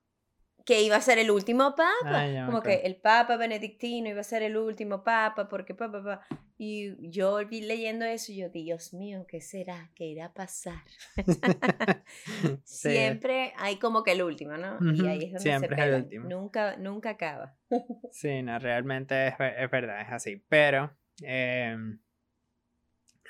que 0.65 0.81
iba 0.81 0.95
a 0.95 1.01
ser 1.01 1.17
el 1.17 1.29
último 1.29 1.75
papa. 1.75 1.93
Ah, 2.05 2.45
como 2.45 2.61
que 2.61 2.75
el 2.85 2.95
papa 2.95 3.35
benedictino 3.35 4.09
iba 4.09 4.21
a 4.21 4.23
ser 4.23 4.43
el 4.43 4.55
último 4.55 5.03
papa, 5.03 5.49
porque 5.49 5.75
papá, 5.75 6.21
Y 6.57 7.09
yo 7.09 7.45
vi 7.47 7.61
leyendo 7.61 8.05
eso 8.05 8.31
y 8.31 8.37
yo, 8.37 8.49
Dios 8.49 8.93
mío, 8.93 9.25
¿qué 9.27 9.41
será? 9.41 9.91
¿Qué 9.95 10.05
irá 10.05 10.27
a 10.27 10.33
pasar? 10.33 10.83
Siempre 12.63 13.53
hay 13.57 13.77
como 13.77 14.03
que 14.03 14.13
el 14.13 14.23
último, 14.23 14.53
¿no? 14.57 14.77
Y 14.93 15.05
ahí 15.07 15.25
es 15.25 15.33
donde 15.33 15.39
Siempre 15.39 15.75
se 15.75 15.81
es 15.81 15.87
el 15.87 16.03
último. 16.03 16.29
Nunca, 16.29 16.77
nunca 16.77 17.09
acaba. 17.11 17.57
sí, 18.11 18.41
no, 18.41 18.57
realmente 18.57 19.27
es, 19.27 19.33
es, 19.33 19.69
verdad, 19.69 20.01
es 20.01 20.11
así. 20.11 20.45
Pero 20.47 20.95
em, 21.21 21.99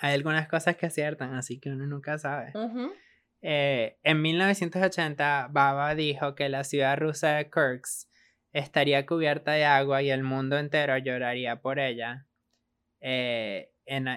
hay 0.01 0.13
algunas 0.13 0.47
cosas 0.47 0.75
que 0.75 0.85
aciertan, 0.85 1.33
así 1.33 1.59
que 1.59 1.71
uno 1.71 1.87
nunca 1.87 2.19
sabe. 2.19 2.53
Eh, 3.45 3.97
en 4.03 4.21
1980, 4.21 5.49
Baba 5.51 5.95
dijo 5.95 6.33
que 6.33 6.47
la 6.47 6.63
ciudad 6.63 6.97
rusa 6.97 7.35
de 7.35 7.49
Kursk 7.49 8.07
estaría 8.53 9.05
cubierta 9.05 9.51
de 9.51 9.65
agua 9.65 10.01
y 10.01 10.11
el 10.11 10.23
mundo 10.23 10.57
entero 10.57 10.97
lloraría 10.97 11.61
por 11.61 11.77
ella. 11.77 12.25
Eh, 13.01 13.69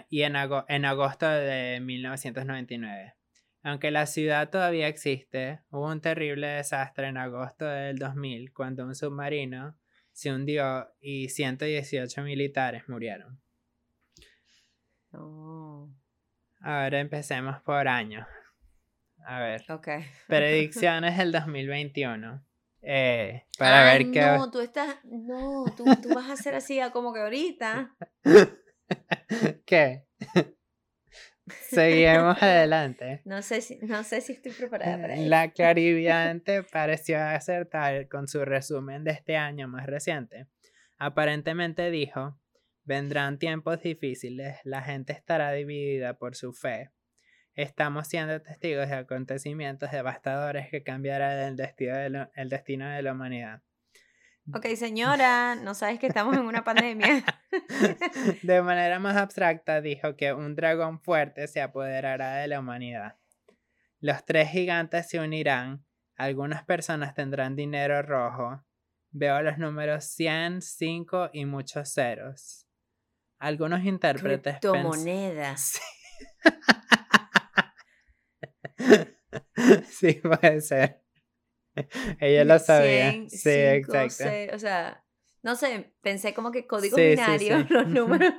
y 0.08 0.22
en, 0.22 0.36
en 0.68 0.84
agosto 0.84 1.28
de 1.28 1.80
1999. 1.80 3.14
Aunque 3.64 3.90
la 3.90 4.06
ciudad 4.06 4.48
todavía 4.48 4.86
existe, 4.86 5.58
hubo 5.70 5.88
un 5.88 6.00
terrible 6.00 6.46
desastre 6.46 7.08
en 7.08 7.16
agosto 7.16 7.64
del 7.64 7.98
2000 7.98 8.52
cuando 8.52 8.86
un 8.86 8.94
submarino 8.94 9.76
se 10.12 10.32
hundió 10.32 10.88
y 11.00 11.30
118 11.30 12.22
militares 12.22 12.88
murieron. 12.88 13.40
Oh. 15.12 15.90
Ahora 16.60 17.00
empecemos 17.00 17.60
por 17.62 17.88
años. 17.88 18.24
A 19.28 19.40
ver. 19.40 19.64
Ok. 19.68 19.88
Predicciones 20.28 21.18
del 21.18 21.32
2021. 21.32 22.46
Eh, 22.82 23.44
para 23.58 23.82
ver 23.82 24.12
qué. 24.12 24.20
No, 24.20 24.50
tú 24.52 24.60
estás. 24.60 24.98
No, 25.04 25.64
tú, 25.76 25.84
tú 26.00 26.14
vas 26.14 26.30
a 26.30 26.34
hacer 26.34 26.54
así 26.54 26.78
como 26.92 27.12
que 27.12 27.20
ahorita. 27.20 27.96
¿Qué? 29.66 30.06
Seguimos 31.46 32.40
adelante. 32.40 33.22
No 33.24 33.42
sé, 33.42 33.60
si, 33.60 33.78
no 33.82 34.04
sé 34.04 34.20
si 34.20 34.34
estoy 34.34 34.52
preparada 34.52 35.00
para 35.00 35.14
eso. 35.14 35.28
La 35.28 35.50
clarividente 35.50 36.62
pareció 36.72 37.20
acertar 37.20 38.08
con 38.08 38.28
su 38.28 38.44
resumen 38.44 39.02
de 39.02 39.10
este 39.10 39.36
año 39.36 39.66
más 39.66 39.86
reciente. 39.86 40.46
Aparentemente 40.98 41.90
dijo, 41.90 42.38
vendrán 42.84 43.38
tiempos 43.40 43.82
difíciles, 43.82 44.58
la 44.62 44.82
gente 44.82 45.12
estará 45.12 45.52
dividida 45.52 46.14
por 46.14 46.36
su 46.36 46.52
fe. 46.52 46.90
Estamos 47.56 48.06
siendo 48.06 48.40
testigos 48.42 48.90
de 48.90 48.96
acontecimientos 48.96 49.90
devastadores 49.90 50.68
que 50.68 50.82
cambiarán 50.82 51.38
el 51.38 51.56
destino 51.56 51.96
de, 51.96 52.28
el 52.34 52.48
destino 52.50 52.86
de 52.86 53.02
la 53.02 53.12
humanidad. 53.12 53.62
Ok, 54.54 54.66
señora, 54.76 55.56
no 55.56 55.74
sabes 55.74 55.98
que 55.98 56.06
estamos 56.06 56.36
en 56.36 56.44
una 56.44 56.62
pandemia. 56.62 57.24
De 58.42 58.62
manera 58.62 59.00
más 59.00 59.16
abstracta, 59.16 59.80
dijo 59.80 60.16
que 60.16 60.34
un 60.34 60.54
dragón 60.54 61.00
fuerte 61.00 61.48
se 61.48 61.60
apoderará 61.60 62.36
de 62.36 62.46
la 62.46 62.60
humanidad. 62.60 63.16
Los 63.98 64.24
tres 64.24 64.50
gigantes 64.50 65.08
se 65.08 65.18
unirán, 65.18 65.84
algunas 66.14 66.62
personas 66.62 67.14
tendrán 67.14 67.56
dinero 67.56 68.02
rojo. 68.02 68.62
Veo 69.10 69.42
los 69.42 69.58
números 69.58 70.04
100, 70.04 70.60
5 70.60 71.30
y 71.32 71.46
muchos 71.46 71.92
ceros. 71.92 72.68
Algunos 73.38 73.84
intérpretes. 73.84 74.58
Criptomonedas. 74.60 75.80
sí, 79.88 80.14
puede 80.22 80.60
ser. 80.60 81.02
Ella 82.20 82.44
lo 82.44 82.58
sabía. 82.58 83.12
sí, 83.28 83.50
exacto. 83.50 84.54
o 84.54 84.58
sea, 84.58 85.04
no 85.42 85.54
sé, 85.54 85.92
pensé 86.00 86.34
como 86.34 86.50
que 86.50 86.66
código 86.66 86.96
binario, 86.96 87.58
los 87.70 87.86
números. 87.86 88.34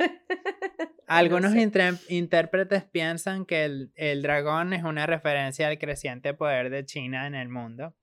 Algunos 1.08 1.54
intérpretes 1.56 2.84
piensan 2.84 3.46
que 3.46 3.64
el, 3.64 3.92
el, 3.96 4.22
dragón 4.22 4.74
es 4.74 4.84
una 4.84 5.06
referencia 5.06 5.70
al 5.70 5.78
creciente 5.78 6.34
poder 6.34 6.70
de 6.70 6.86
China 6.86 7.26
en 7.28 7.36
el 7.36 7.48
mundo. 7.48 7.96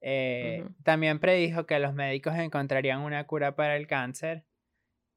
Eh, 0.00 0.64
también 0.84 1.18
predijo 1.18 1.66
que 1.66 1.78
los 1.78 1.92
médicos 1.92 2.36
encontrarían 2.36 3.00
una 3.00 3.26
cura 3.26 3.56
para 3.56 3.76
el 3.76 3.86
cáncer 3.86 4.44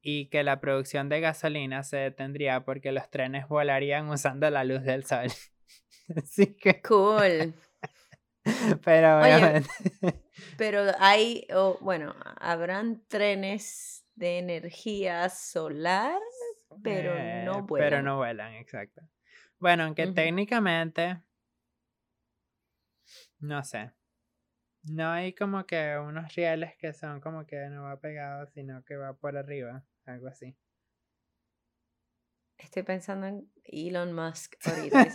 y 0.02 0.26
que 0.26 0.42
la 0.42 0.60
producción 0.60 1.08
de 1.08 1.20
gasolina 1.20 1.84
se 1.84 1.96
detendría 1.96 2.64
porque 2.64 2.90
los 2.90 3.08
trenes 3.08 3.46
volarían 3.48 4.08
usando 4.10 4.50
la 4.50 4.64
luz 4.64 4.82
del 4.82 5.04
sol. 5.04 5.28
Así 6.16 6.54
que... 6.54 6.80
Cool. 6.82 7.54
Pero 8.84 9.20
pero 10.58 10.92
hay, 10.98 11.46
bueno, 11.80 12.14
habrán 12.40 13.06
trenes 13.06 14.04
de 14.16 14.38
energía 14.38 15.28
solar, 15.28 16.18
pero 16.82 17.14
no 17.44 17.58
eh, 17.58 17.62
vuelan. 17.62 17.90
Pero 17.90 18.02
no 18.02 18.16
vuelan, 18.16 18.54
exacto. 18.54 19.02
Bueno, 19.58 19.84
aunque 19.84 20.08
técnicamente, 20.08 21.22
no 23.38 23.62
sé. 23.62 23.92
No 24.84 25.10
hay 25.10 25.32
como 25.32 25.64
que 25.64 25.96
unos 25.96 26.34
rieles 26.34 26.76
que 26.76 26.92
son 26.92 27.20
como 27.20 27.46
que 27.46 27.68
no 27.68 27.84
va 27.84 28.00
pegado, 28.00 28.46
sino 28.48 28.84
que 28.84 28.96
va 28.96 29.14
por 29.14 29.36
arriba, 29.36 29.84
algo 30.06 30.26
así. 30.26 30.56
Estoy 32.62 32.84
pensando 32.84 33.26
en 33.26 33.50
Elon 33.64 34.12
Musk 34.12 34.54
ahorita. 34.64 35.06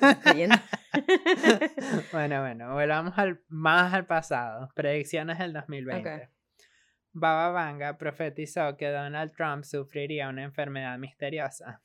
bueno, 2.12 2.42
bueno, 2.42 2.74
volvamos 2.74 3.18
al, 3.18 3.42
más 3.48 3.94
al 3.94 4.06
pasado. 4.06 4.70
Predicciones 4.76 5.40
del 5.40 5.54
2020. 5.54 6.30
Baba 7.14 7.50
Vanga 7.50 7.98
profetizó 7.98 8.78
que 8.78 8.90
Donald 8.92 9.32
Trump 9.36 9.64
sufriría 9.64 10.30
una 10.30 10.44
enfermedad 10.44 10.98
misteriosa. 10.98 11.82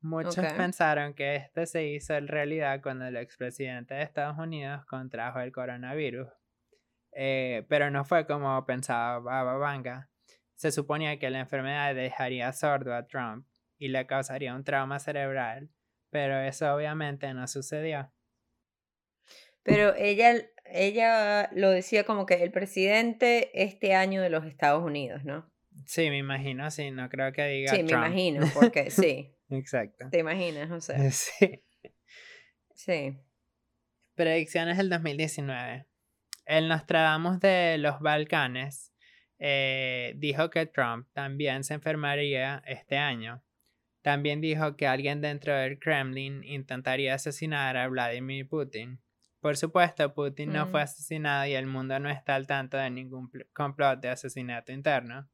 Muchos 0.00 0.44
pensaron 0.56 1.14
que 1.14 1.36
este 1.36 1.66
se 1.66 1.86
hizo 1.86 2.14
en 2.14 2.28
realidad 2.28 2.80
cuando 2.82 3.06
el 3.06 3.16
expresidente 3.16 3.94
de 3.94 4.02
Estados 4.02 4.38
Unidos 4.38 4.84
contrajo 4.86 5.40
el 5.40 5.52
coronavirus. 5.52 6.28
Eh, 7.12 7.66
pero 7.68 7.90
no 7.90 8.04
fue 8.04 8.26
como 8.26 8.64
pensaba 8.66 9.18
Baba 9.20 9.56
Vanga. 9.56 10.10
Se 10.54 10.70
suponía 10.70 11.18
que 11.18 11.30
la 11.30 11.40
enfermedad 11.40 11.94
dejaría 11.94 12.52
sordo 12.52 12.94
a 12.94 13.06
Trump 13.06 13.47
y 13.78 13.88
le 13.88 14.06
causaría 14.06 14.54
un 14.54 14.64
trauma 14.64 14.98
cerebral, 14.98 15.70
pero 16.10 16.38
eso 16.40 16.74
obviamente 16.74 17.32
no 17.34 17.46
sucedió. 17.46 18.12
Pero 19.62 19.94
ella, 19.96 20.34
ella 20.64 21.50
lo 21.52 21.70
decía 21.70 22.04
como 22.04 22.26
que 22.26 22.42
el 22.42 22.50
presidente 22.50 23.50
este 23.62 23.94
año 23.94 24.22
de 24.22 24.30
los 24.30 24.44
Estados 24.46 24.82
Unidos, 24.82 25.24
¿no? 25.24 25.50
Sí, 25.86 26.10
me 26.10 26.18
imagino, 26.18 26.70
sí, 26.70 26.90
no 26.90 27.08
creo 27.08 27.32
que 27.32 27.46
diga. 27.46 27.74
Sí, 27.74 27.82
me 27.82 27.92
imagino, 27.92 28.46
porque 28.54 28.90
sí. 28.90 29.34
Exacto. 29.50 30.08
¿Te 30.10 30.18
imaginas? 30.18 30.70
O 30.70 30.80
sea. 30.80 30.98
Sí. 31.10 31.64
Sí. 32.74 33.18
Predicciones 34.14 34.76
del 34.76 34.88
2019. 34.88 35.86
El 36.46 36.68
Nostradamus 36.68 37.40
de 37.40 37.76
los 37.78 38.00
Balcanes 38.00 38.92
eh, 39.38 40.14
dijo 40.16 40.50
que 40.50 40.66
Trump 40.66 41.08
también 41.12 41.64
se 41.64 41.74
enfermaría 41.74 42.62
este 42.66 42.96
año. 42.96 43.42
También 44.02 44.40
dijo 44.40 44.76
que 44.76 44.86
alguien 44.86 45.20
dentro 45.20 45.54
del 45.54 45.78
Kremlin 45.78 46.44
intentaría 46.44 47.14
asesinar 47.14 47.76
a 47.76 47.88
Vladimir 47.88 48.48
Putin. 48.48 49.00
Por 49.40 49.56
supuesto, 49.56 50.14
Putin 50.14 50.52
no 50.52 50.66
fue 50.66 50.80
mm. 50.80 50.84
asesinado 50.84 51.46
y 51.46 51.54
el 51.54 51.66
mundo 51.66 51.98
no 51.98 52.10
está 52.10 52.34
al 52.34 52.46
tanto 52.46 52.76
de 52.76 52.90
ningún 52.90 53.30
complot 53.52 54.00
de 54.00 54.10
asesinato 54.10 54.72
interno. 54.72 55.28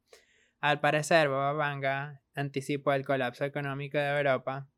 Al 0.61 0.81
parecer, 0.81 1.29
Boba 1.29 1.53
Vanga 1.53 2.22
anticipó 2.35 2.92
el 2.92 3.05
colapso 3.05 3.44
económico 3.44 3.98
de 3.98 4.16
Europa. 4.16 4.68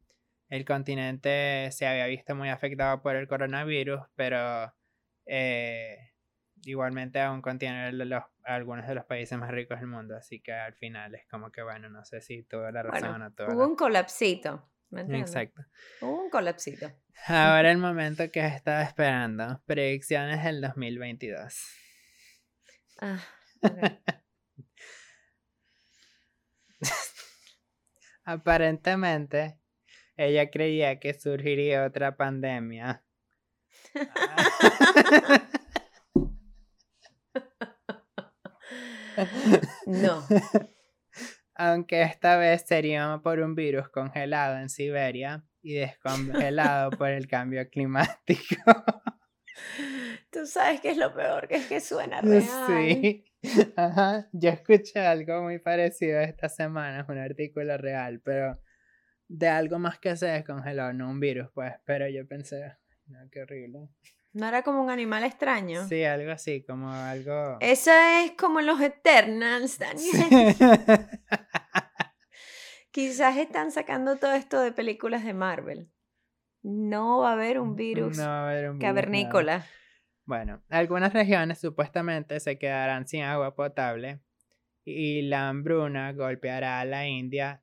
El 0.48 0.64
continente 0.64 1.70
se 1.72 1.86
había 1.86 2.06
visto 2.06 2.34
muy 2.34 2.48
afectado 2.48 3.02
por 3.02 3.16
el 3.16 3.26
coronavirus, 3.26 4.00
pero 4.14 4.72
eh, 5.26 6.12
igualmente 6.66 7.20
aún 7.20 7.42
contiene 7.42 7.92
los, 7.92 8.22
algunos 8.44 8.86
de 8.86 8.94
los 8.94 9.04
países 9.04 9.38
más 9.38 9.50
ricos 9.50 9.78
del 9.78 9.88
mundo, 9.88 10.16
así 10.16 10.40
que 10.40 10.52
al 10.52 10.74
final 10.74 11.14
es 11.14 11.26
como 11.28 11.50
que, 11.50 11.62
bueno, 11.62 11.88
no 11.88 12.04
sé 12.04 12.20
si 12.20 12.42
tuvo 12.42 12.70
la 12.70 12.82
razón 12.82 13.14
o 13.14 13.18
no 13.18 13.32
tuvo. 13.32 13.52
Hubo 13.52 13.66
un 13.66 13.76
colapsito. 13.76 14.68
¿me 14.90 15.02
Exacto. 15.18 15.62
Hubo 16.00 16.22
un 16.24 16.30
colapsito. 16.30 16.90
Ahora 17.26 17.70
el 17.70 17.78
momento 17.78 18.30
que 18.30 18.46
estaba 18.46 18.82
esperando. 18.82 19.62
Predicciones 19.66 20.44
del 20.44 20.60
2022. 20.60 21.54
Ah, 23.00 23.20
Aparentemente, 28.24 29.58
ella 30.16 30.50
creía 30.50 30.98
que 30.98 31.14
surgiría 31.14 31.84
otra 31.84 32.16
pandemia. 32.16 33.04
No. 39.86 40.24
Aunque 41.54 42.02
esta 42.02 42.36
vez 42.36 42.62
sería 42.66 43.20
por 43.22 43.40
un 43.40 43.54
virus 43.54 43.88
congelado 43.88 44.58
en 44.58 44.68
Siberia 44.68 45.44
y 45.62 45.74
descongelado 45.74 46.90
por 46.90 47.08
el 47.08 47.26
cambio 47.26 47.68
climático. 47.70 48.56
Tú 50.30 50.46
sabes 50.46 50.80
que 50.80 50.90
es 50.90 50.98
lo 50.98 51.14
peor, 51.14 51.48
que 51.48 51.56
es 51.56 51.66
que 51.66 51.80
suena 51.80 52.20
real. 52.20 52.44
Sí. 52.66 53.24
Ajá. 53.76 54.28
Yo 54.32 54.50
escuché 54.50 55.00
algo 55.00 55.42
muy 55.42 55.58
parecido 55.58 56.20
esta 56.20 56.48
semana, 56.48 57.00
es 57.00 57.08
un 57.08 57.18
artículo 57.18 57.76
real, 57.78 58.20
pero 58.22 58.60
de 59.28 59.48
algo 59.48 59.78
más 59.78 59.98
que 59.98 60.14
se 60.16 60.26
descongeló, 60.26 60.92
no 60.92 61.10
un 61.10 61.20
virus, 61.20 61.48
pues. 61.54 61.72
Pero 61.84 62.08
yo 62.08 62.26
pensé, 62.26 62.76
no, 63.06 63.18
qué 63.30 63.42
horrible. 63.42 63.88
¿No 64.36 64.46
era 64.46 64.62
como 64.62 64.82
un 64.82 64.90
animal 64.90 65.24
extraño? 65.24 65.88
Sí, 65.88 66.04
algo 66.04 66.30
así, 66.30 66.62
como 66.62 66.92
algo... 66.92 67.56
Eso 67.60 67.90
es 67.90 68.32
como 68.32 68.60
los 68.60 68.78
Eternals, 68.82 69.78
Daniel. 69.78 70.54
Quizás 72.90 73.38
están 73.38 73.72
sacando 73.72 74.16
todo 74.16 74.34
esto 74.34 74.60
de 74.60 74.72
películas 74.72 75.24
de 75.24 75.32
Marvel. 75.32 75.90
No 76.62 77.20
va 77.20 77.30
a 77.30 77.32
haber 77.32 77.58
un 77.58 77.76
virus 77.76 78.18
cavernícola. 78.78 79.64
Bueno, 80.26 80.62
algunas 80.68 81.14
regiones 81.14 81.58
supuestamente 81.58 82.38
se 82.38 82.58
quedarán 82.58 83.08
sin 83.08 83.22
agua 83.22 83.54
potable 83.54 84.20
y 84.84 85.22
la 85.22 85.48
hambruna 85.48 86.12
golpeará 86.12 86.80
a 86.80 86.84
la 86.84 87.06
India. 87.06 87.62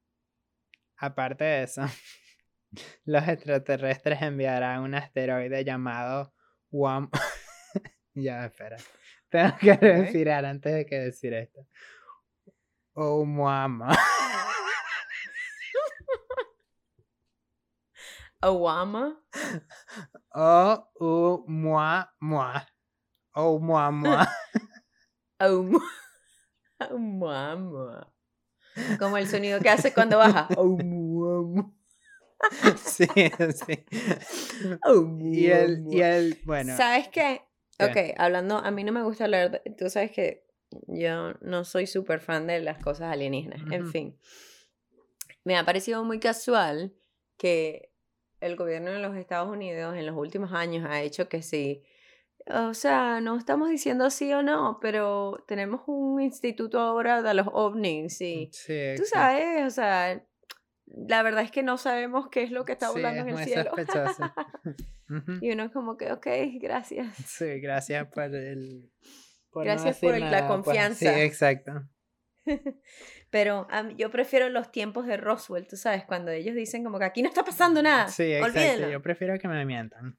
Aparte 0.97 1.43
de 1.43 1.63
eso, 1.65 1.83
los 3.05 3.27
extraterrestres 3.27 4.23
enviarán 4.23 4.81
un 4.81 4.95
asteroide 4.95 5.63
llamado 5.63 6.32
Wam. 6.73 7.09
ya, 8.15 8.45
espera. 8.45 8.77
Tengo 9.29 9.57
que 9.59 9.73
respirar 9.75 10.45
antes 10.45 10.73
de 10.73 10.85
que 10.85 10.95
decir 10.99 11.33
esto. 11.33 11.67
Oh, 12.95 13.25
Muama. 13.25 13.95
Owama. 18.43 19.15
O, 20.35 20.89
u, 20.99 21.45
mua, 21.47 22.09
mua. 22.19 22.65
O, 23.35 23.59
mua, 23.59 23.91
mua. 23.91 24.27
O, 25.39 26.97
mua, 26.97 27.55
mua. 27.55 28.13
Como 28.97 29.17
el 29.17 29.27
sonido 29.27 29.59
que 29.59 29.69
hace 29.69 29.93
cuando 29.93 30.17
baja. 30.17 30.47
Oh, 30.57 30.75
mua, 30.83 31.41
mua. 31.43 31.82
sí, 32.77 33.07
sí. 33.15 33.85
y 35.19 35.47
el, 35.47 35.85
y 35.89 36.01
el, 36.01 36.39
bueno. 36.45 36.75
¿Sabes 36.77 37.07
qué? 37.09 37.41
Ok, 37.79 38.15
hablando, 38.17 38.57
a 38.57 38.71
mí 38.71 38.83
no 38.83 38.91
me 38.91 39.03
gusta 39.03 39.25
hablar, 39.25 39.61
tú 39.77 39.89
sabes 39.89 40.11
que 40.11 40.45
yo 40.87 41.33
no 41.41 41.65
soy 41.65 41.87
súper 41.87 42.19
fan 42.19 42.47
de 42.47 42.59
las 42.59 42.81
cosas 42.81 43.11
alienígenas, 43.11 43.61
en 43.71 43.87
fin. 43.87 44.17
Me 45.43 45.57
ha 45.57 45.65
parecido 45.65 46.03
muy 46.03 46.19
casual 46.19 46.93
que 47.37 47.91
el 48.39 48.55
gobierno 48.55 48.91
de 48.91 48.99
los 48.99 49.15
Estados 49.17 49.49
Unidos 49.49 49.95
en 49.97 50.05
los 50.05 50.15
últimos 50.15 50.53
años 50.53 50.85
ha 50.87 51.01
hecho 51.01 51.27
que 51.27 51.41
sí, 51.41 51.83
o 52.47 52.73
sea, 52.73 53.21
no 53.21 53.37
estamos 53.37 53.69
diciendo 53.69 54.09
sí 54.09 54.33
o 54.33 54.43
no, 54.43 54.79
pero 54.81 55.43
tenemos 55.47 55.81
un 55.87 56.21
instituto 56.21 56.79
ahora 56.79 57.21
de 57.21 57.33
los 57.33 57.47
ovnis 57.51 58.19
y 58.21 58.49
sí, 58.51 58.95
tú 58.97 59.03
sabes, 59.05 59.65
o 59.65 59.69
sea, 59.69 60.21
la 60.85 61.23
verdad 61.23 61.43
es 61.43 61.51
que 61.51 61.63
no 61.63 61.77
sabemos 61.77 62.29
qué 62.29 62.43
es 62.43 62.51
lo 62.51 62.65
que 62.65 62.73
está 62.73 62.91
volando 62.91 63.21
en 63.21 63.29
el 63.29 63.45
cielo. 63.45 63.71
y 65.41 65.51
uno 65.51 65.63
es 65.63 65.71
como 65.71 65.97
que, 65.97 66.11
ok, 66.11 66.27
gracias. 66.61 67.15
Sí, 67.25 67.59
gracias 67.59 68.07
por 68.07 68.35
el... 68.35 68.91
gracias 69.53 69.97
por 69.99 70.17
la 70.17 70.47
confianza. 70.47 71.13
Sí, 71.13 71.21
exacto. 71.21 71.87
Pero 73.29 73.67
yo 73.97 74.11
prefiero 74.11 74.49
los 74.49 74.71
tiempos 74.71 75.07
de 75.07 75.17
Roswell, 75.17 75.67
tú 75.67 75.77
sabes, 75.77 76.03
cuando 76.05 76.31
ellos 76.31 76.55
dicen 76.55 76.83
como 76.83 76.99
que 76.99 77.05
aquí 77.05 77.23
no 77.23 77.29
está 77.29 77.43
pasando 77.43 77.81
nada. 77.81 78.07
Sí, 78.09 78.33
exacto. 78.33 78.89
Yo 78.89 79.01
prefiero 79.01 79.37
que 79.39 79.47
me 79.47 79.65
mientan. 79.65 80.17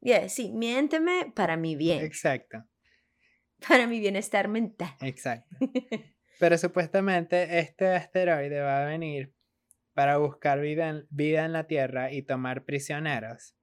Yeah, 0.00 0.28
sí, 0.28 0.52
miénteme 0.52 1.32
para 1.34 1.56
mi 1.56 1.76
bien. 1.76 2.04
Exacto. 2.04 2.64
Para 3.66 3.86
mi 3.86 4.00
bienestar 4.00 4.48
mental. 4.48 4.94
Exacto. 5.00 5.56
Pero 6.38 6.58
supuestamente 6.58 7.58
este 7.58 7.88
asteroide 7.88 8.60
va 8.60 8.82
a 8.82 8.86
venir 8.86 9.33
para 9.94 10.18
buscar 10.18 10.60
vida 10.60 10.88
en, 10.88 11.06
vida 11.10 11.44
en 11.44 11.52
la 11.52 11.66
Tierra 11.66 12.12
y 12.12 12.22
tomar 12.22 12.64
prisioneros. 12.64 13.54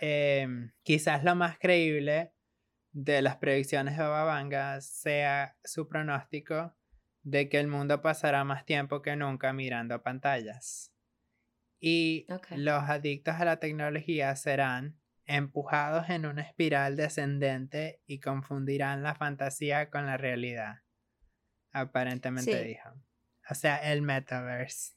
Em, 0.00 0.72
quizás 0.82 1.24
lo 1.24 1.34
más 1.34 1.58
creíble 1.58 2.32
de 2.92 3.22
las 3.22 3.36
predicciones 3.36 3.96
de 3.96 4.02
Bababanga 4.02 4.80
sea 4.80 5.56
su 5.64 5.88
pronóstico 5.88 6.76
de 7.22 7.48
que 7.48 7.60
el 7.60 7.68
mundo 7.68 8.00
pasará 8.00 8.44
más 8.44 8.64
tiempo 8.64 9.02
que 9.02 9.16
nunca 9.16 9.52
mirando 9.52 10.02
pantallas. 10.02 10.92
Y 11.78 12.26
los 12.50 12.84
adictos 12.84 13.36
a 13.36 13.44
la 13.44 13.58
tecnología 13.58 14.34
serán 14.36 14.98
empujados 15.26 16.10
en 16.10 16.26
una 16.26 16.42
espiral 16.42 16.96
descendente 16.96 18.02
y 18.06 18.20
confundirán 18.20 19.02
la 19.02 19.14
fantasía 19.14 19.90
con 19.90 20.06
la 20.06 20.16
realidad. 20.16 20.80
Aparentemente 21.72 22.64
dijo. 22.64 22.90
O 23.50 23.54
sea, 23.54 23.76
el 23.92 24.02
metaverse. 24.02 24.94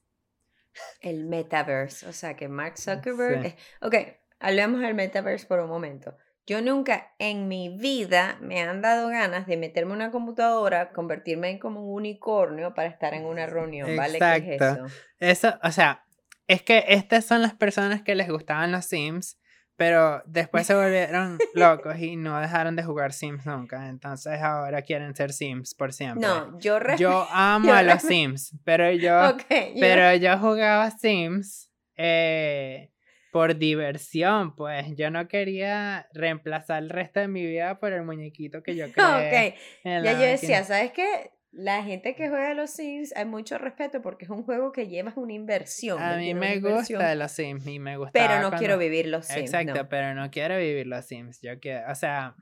El 1.02 1.26
metaverse. 1.26 2.08
O 2.08 2.14
sea, 2.14 2.36
que 2.36 2.48
Mark 2.48 2.78
Zuckerberg. 2.78 3.56
Ok, 3.82 3.96
hablemos 4.40 4.82
del 4.82 4.94
metaverse 4.94 5.46
por 5.46 5.60
un 5.60 5.70
momento. 5.70 6.16
Yo 6.46 6.62
nunca 6.62 7.14
en 7.20 7.48
mi 7.48 7.70
vida 7.70 8.38
me 8.42 8.62
han 8.62 8.82
dado 8.82 9.08
ganas 9.08 9.48
de 9.48 9.56
meterme 9.56 9.92
en 9.92 9.98
una 9.98 10.12
computadora, 10.12 10.92
convertirme 10.92 11.52
en 11.52 11.60
como 11.60 11.82
un 11.82 11.96
unicornio 11.96 12.74
para 12.74 12.90
estar 12.90 13.14
en 13.14 13.26
una 13.26 13.46
reunión, 13.46 13.96
¿vale? 13.96 14.18
Exacto. 14.18 14.94
eso, 15.20 15.58
o 15.64 15.72
sea, 15.72 16.06
es 16.48 16.62
que 16.62 16.84
estas 16.90 17.26
son 17.26 17.42
las 17.42 17.54
personas 17.54 18.02
que 18.02 18.16
les 18.16 18.30
gustaban 18.30 18.74
los 18.74 18.86
Sims 18.86 19.40
pero 19.76 20.22
después 20.26 20.68
se 20.68 20.74
volvieron 20.76 21.38
locos 21.54 21.98
y 22.00 22.16
no 22.16 22.40
dejaron 22.40 22.76
de 22.76 22.84
jugar 22.84 23.14
Sims 23.14 23.46
nunca. 23.46 23.90
Entonces 23.90 24.42
ahora 24.42 24.82
quieren 24.82 25.16
ser 25.16 25.34
Sims 25.34 25.74
por 25.74 25.94
siempre. 25.94 26.28
No, 26.28 26.60
yo 26.60 26.80
Yo 26.98 27.28
amo 27.32 27.74
a 27.74 27.84
los 27.84 28.02
Sims, 28.02 28.56
pero 28.64 28.92
yo, 28.92 29.36
pero 29.80 30.16
yo 30.16 30.38
jugaba 30.38 30.92
Sims 30.92 31.70
eh, 31.96 32.92
por 33.32 33.58
diversión, 33.58 34.56
pues. 34.56 34.96
Yo 34.96 35.10
no 35.10 35.28
quería 35.28 36.08
reemplazar 36.14 36.84
el 36.84 36.90
resto 36.90 37.20
de 37.20 37.28
mi 37.28 37.46
vida 37.46 37.80
por 37.80 37.94
el 37.94 38.04
muñequito 38.04 38.62
que 38.64 38.76
yo 38.76 38.86
creé. 38.94 39.56
Ok, 39.84 40.04
ya 40.04 40.14
yo 40.14 40.20
decía, 40.20 40.64
¿sabes 40.64 40.92
qué? 40.92 41.32
La 41.56 41.84
gente 41.84 42.16
que 42.16 42.30
juega 42.30 42.50
a 42.50 42.54
los 42.56 42.72
Sims 42.72 43.16
hay 43.16 43.26
mucho 43.26 43.60
respeto 43.60 44.02
porque 44.02 44.26
es 44.26 44.32
un 44.32 44.44
juego 44.44 44.72
que 44.72 44.88
llevas 44.88 45.16
una 45.18 45.34
inversión. 45.34 46.02
A 46.02 46.18
mí 46.18 46.34
me 46.34 46.60
gusta 46.60 47.14
los 47.14 47.32
Sims 47.32 47.68
y 47.68 47.78
me 47.78 47.98
gusta. 47.98 48.12
Pero 48.12 48.42
no 48.42 48.58
quiero 48.58 48.80
vivir 48.80 49.06
los 49.06 49.28
Sims. 49.28 49.54
Exacto, 49.54 49.88
pero 49.88 50.16
no 50.16 50.32
quiero 50.32 50.58
vivir 50.58 50.88
los 50.88 51.06
Sims. 51.06 51.42
Yo 51.42 51.60
quiero, 51.60 51.92
o 51.92 51.96
sea, 51.96 52.36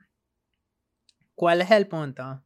¿cuál 1.34 1.60
es 1.60 1.70
el 1.70 1.88
punto? 1.88 2.42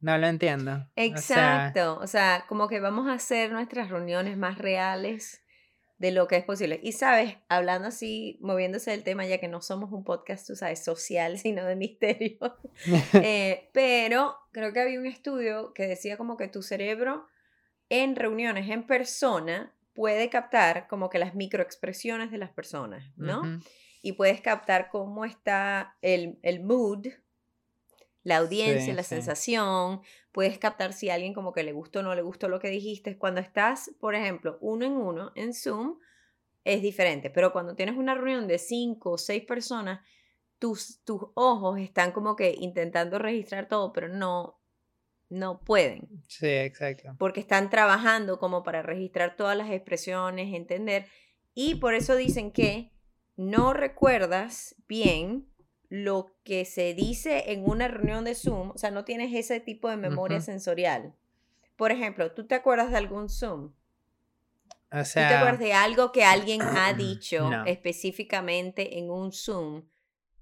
No 0.00 0.18
lo 0.18 0.26
entiendo. 0.26 0.90
Exacto, 0.96 1.98
o 2.00 2.08
sea 2.08 2.46
como 2.48 2.66
que 2.66 2.80
vamos 2.80 3.08
a 3.08 3.12
hacer 3.12 3.52
nuestras 3.52 3.88
reuniones 3.88 4.36
más 4.36 4.58
reales 4.58 5.41
de 6.02 6.10
lo 6.10 6.26
que 6.26 6.36
es 6.36 6.44
posible. 6.44 6.80
Y 6.82 6.90
sabes, 6.92 7.36
hablando 7.48 7.86
así, 7.86 8.36
moviéndose 8.40 8.90
del 8.90 9.04
tema, 9.04 9.24
ya 9.24 9.38
que 9.38 9.46
no 9.46 9.62
somos 9.62 9.92
un 9.92 10.02
podcast, 10.02 10.44
tú 10.44 10.56
sabes, 10.56 10.82
social, 10.82 11.38
sino 11.38 11.64
de 11.64 11.76
misterio, 11.76 12.38
eh, 13.14 13.70
pero 13.72 14.36
creo 14.50 14.72
que 14.72 14.80
había 14.80 14.98
un 14.98 15.06
estudio 15.06 15.72
que 15.74 15.86
decía 15.86 16.16
como 16.16 16.36
que 16.36 16.48
tu 16.48 16.60
cerebro 16.60 17.28
en 17.88 18.16
reuniones 18.16 18.68
en 18.68 18.84
persona 18.84 19.72
puede 19.94 20.28
captar 20.28 20.88
como 20.88 21.08
que 21.08 21.20
las 21.20 21.36
microexpresiones 21.36 22.32
de 22.32 22.38
las 22.38 22.50
personas, 22.50 23.04
¿no? 23.16 23.60
Y 24.00 24.12
puedes 24.14 24.40
captar 24.40 24.88
cómo 24.90 25.24
está 25.24 25.94
el, 26.02 26.38
el 26.42 26.64
mood, 26.64 27.06
la 28.22 28.38
audiencia, 28.38 28.94
la 28.94 29.02
sensación, 29.02 30.00
puedes 30.30 30.58
captar 30.58 30.92
si 30.92 31.10
a 31.10 31.14
alguien 31.14 31.34
como 31.34 31.52
que 31.52 31.62
le 31.62 31.72
gustó 31.72 32.00
o 32.00 32.02
no 32.02 32.14
le 32.14 32.22
gustó 32.22 32.48
lo 32.48 32.60
que 32.60 32.68
dijiste. 32.68 33.18
Cuando 33.18 33.40
estás, 33.40 33.90
por 34.00 34.14
ejemplo, 34.14 34.58
uno 34.60 34.86
en 34.86 34.92
uno 34.92 35.32
en 35.34 35.54
Zoom, 35.54 35.98
es 36.64 36.82
diferente, 36.82 37.30
pero 37.30 37.52
cuando 37.52 37.74
tienes 37.74 37.96
una 37.96 38.14
reunión 38.14 38.46
de 38.46 38.58
cinco 38.58 39.12
o 39.12 39.18
seis 39.18 39.44
personas, 39.44 40.00
tus, 40.58 41.02
tus 41.02 41.20
ojos 41.34 41.80
están 41.80 42.12
como 42.12 42.36
que 42.36 42.54
intentando 42.56 43.18
registrar 43.18 43.68
todo, 43.68 43.92
pero 43.92 44.08
no, 44.08 44.60
no 45.28 45.60
pueden. 45.64 46.08
Sí, 46.28 46.46
exacto. 46.46 47.16
Porque 47.18 47.40
están 47.40 47.68
trabajando 47.68 48.38
como 48.38 48.62
para 48.62 48.82
registrar 48.82 49.36
todas 49.36 49.56
las 49.56 49.70
expresiones, 49.70 50.54
entender, 50.54 51.06
y 51.52 51.76
por 51.76 51.94
eso 51.94 52.14
dicen 52.14 52.52
que 52.52 52.92
no 53.34 53.72
recuerdas 53.72 54.76
bien 54.86 55.51
lo 55.92 56.34
que 56.42 56.64
se 56.64 56.94
dice 56.94 57.52
en 57.52 57.68
una 57.68 57.86
reunión 57.86 58.24
de 58.24 58.34
Zoom, 58.34 58.70
o 58.70 58.78
sea, 58.78 58.90
no 58.90 59.04
tienes 59.04 59.34
ese 59.34 59.60
tipo 59.60 59.90
de 59.90 59.98
memoria 59.98 60.40
sensorial. 60.40 61.12
Por 61.76 61.92
ejemplo, 61.92 62.32
¿tú 62.32 62.46
te 62.46 62.54
acuerdas 62.54 62.90
de 62.90 62.96
algún 62.96 63.28
Zoom? 63.28 63.72
O 64.90 65.04
sea, 65.04 65.28
¿Tú 65.28 65.28
te 65.28 65.34
acuerdas 65.34 65.60
de 65.60 65.74
algo 65.74 66.10
que 66.10 66.24
alguien 66.24 66.62
ha 66.62 66.92
dicho 66.94 67.50
específicamente 67.66 68.98
en 68.98 69.10
un 69.10 69.32
Zoom 69.32 69.82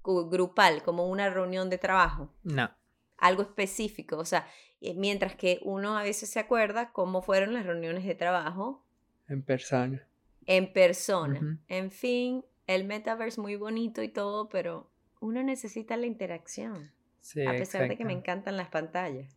grupal, 0.04 0.84
como 0.84 1.08
una 1.08 1.30
reunión 1.30 1.68
de 1.68 1.78
trabajo? 1.78 2.32
No. 2.44 2.70
Algo 3.18 3.42
específico, 3.42 4.18
o 4.18 4.24
sea, 4.24 4.46
eh, 4.80 4.94
mientras 4.94 5.34
que 5.34 5.58
uno 5.64 5.98
a 5.98 6.04
veces 6.04 6.30
se 6.30 6.38
acuerda 6.38 6.92
cómo 6.92 7.22
fueron 7.22 7.54
las 7.54 7.66
reuniones 7.66 8.04
de 8.04 8.14
trabajo. 8.14 8.84
En 9.26 9.42
persona. 9.42 10.06
En 10.46 10.72
persona. 10.72 11.58
En 11.66 11.90
fin, 11.90 12.44
el 12.68 12.84
metaverse 12.84 13.40
muy 13.40 13.56
bonito 13.56 14.00
y 14.00 14.08
todo, 14.10 14.48
pero 14.48 14.89
uno 15.20 15.42
necesita 15.42 15.96
la 15.96 16.06
interacción. 16.06 16.92
Sí, 17.20 17.46
a 17.46 17.52
pesar 17.52 17.88
de 17.88 17.96
que 17.96 18.04
me 18.04 18.14
encantan 18.14 18.56
las 18.56 18.68
pantallas. 18.68 19.36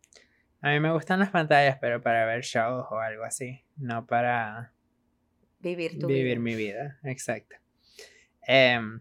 A 0.60 0.70
mí 0.70 0.80
me 0.80 0.90
gustan 0.92 1.20
las 1.20 1.30
pantallas, 1.30 1.76
pero 1.80 2.00
para 2.02 2.24
ver 2.24 2.42
shows 2.42 2.86
o 2.90 2.98
algo 2.98 3.24
así, 3.24 3.62
no 3.76 4.06
para 4.06 4.72
vivir 5.60 5.98
tu 5.98 6.06
vivir 6.06 6.40
mi 6.40 6.54
vida. 6.54 6.98
Exacto. 7.04 7.56
Em, 8.46 9.00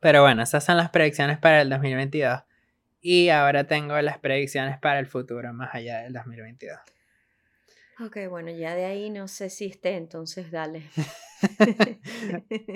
pero 0.00 0.22
bueno, 0.22 0.42
esas 0.42 0.64
son 0.64 0.76
las 0.76 0.90
predicciones 0.90 1.38
para 1.38 1.62
el 1.62 1.70
2022. 1.70 2.42
Y 3.00 3.30
ahora 3.30 3.66
tengo 3.66 4.00
las 4.00 4.18
predicciones 4.18 4.78
para 4.78 4.98
el 4.98 5.06
futuro 5.06 5.52
más 5.52 5.74
allá 5.74 6.02
del 6.02 6.12
2022. 6.12 6.78
Ok, 8.00 8.18
bueno, 8.28 8.50
ya 8.50 8.74
de 8.74 8.84
ahí 8.84 9.10
no 9.10 9.28
sé 9.28 9.48
si 9.48 9.66
esté, 9.66 9.96
entonces 9.96 10.50
dale. 10.50 10.82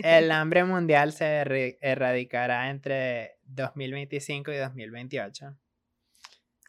el 0.02 0.31
hambre 0.31 0.64
mundial 0.64 1.12
se 1.12 1.76
erradicará 1.81 2.70
entre 2.70 3.38
2025 3.44 4.52
y 4.52 4.57
2028. 4.57 5.57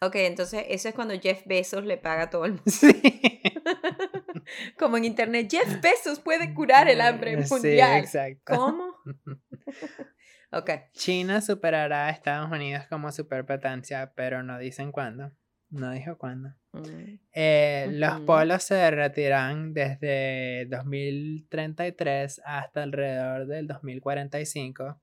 Ok, 0.01 0.15
entonces 0.15 0.65
eso 0.69 0.89
es 0.89 0.95
cuando 0.95 1.19
Jeff 1.19 1.41
Bezos 1.45 1.83
le 1.83 1.97
paga 1.97 2.23
a 2.23 2.29
todo 2.29 2.45
el 2.45 2.51
mundo. 2.53 2.63
Sí. 2.67 3.01
Como 4.77 4.97
en 4.97 5.05
internet, 5.05 5.47
Jeff 5.49 5.81
Bezos 5.81 6.19
puede 6.19 6.53
curar 6.53 6.87
el 6.87 7.01
hambre 7.01 7.35
mundial. 7.37 7.93
Sí, 7.93 7.99
exacto. 7.99 8.55
¿Cómo? 8.55 8.95
ok. 10.51 10.69
China 10.93 11.41
superará 11.41 12.07
a 12.07 12.09
Estados 12.11 12.49
Unidos 12.51 12.85
como 12.89 13.11
superpotencia, 13.11 14.13
pero 14.15 14.43
no 14.43 14.57
dicen 14.57 14.91
cuándo. 14.91 15.31
No 15.69 15.91
dijo 15.91 16.17
cuándo. 16.17 16.49
Mm. 16.71 17.19
Eh, 17.33 17.87
los 17.91 18.21
polos 18.21 18.63
se 18.63 18.75
derretirán 18.75 19.73
desde 19.73 20.65
2033 20.67 22.41
hasta 22.45 22.83
alrededor 22.83 23.47
del 23.47 23.67
2045 23.67 25.01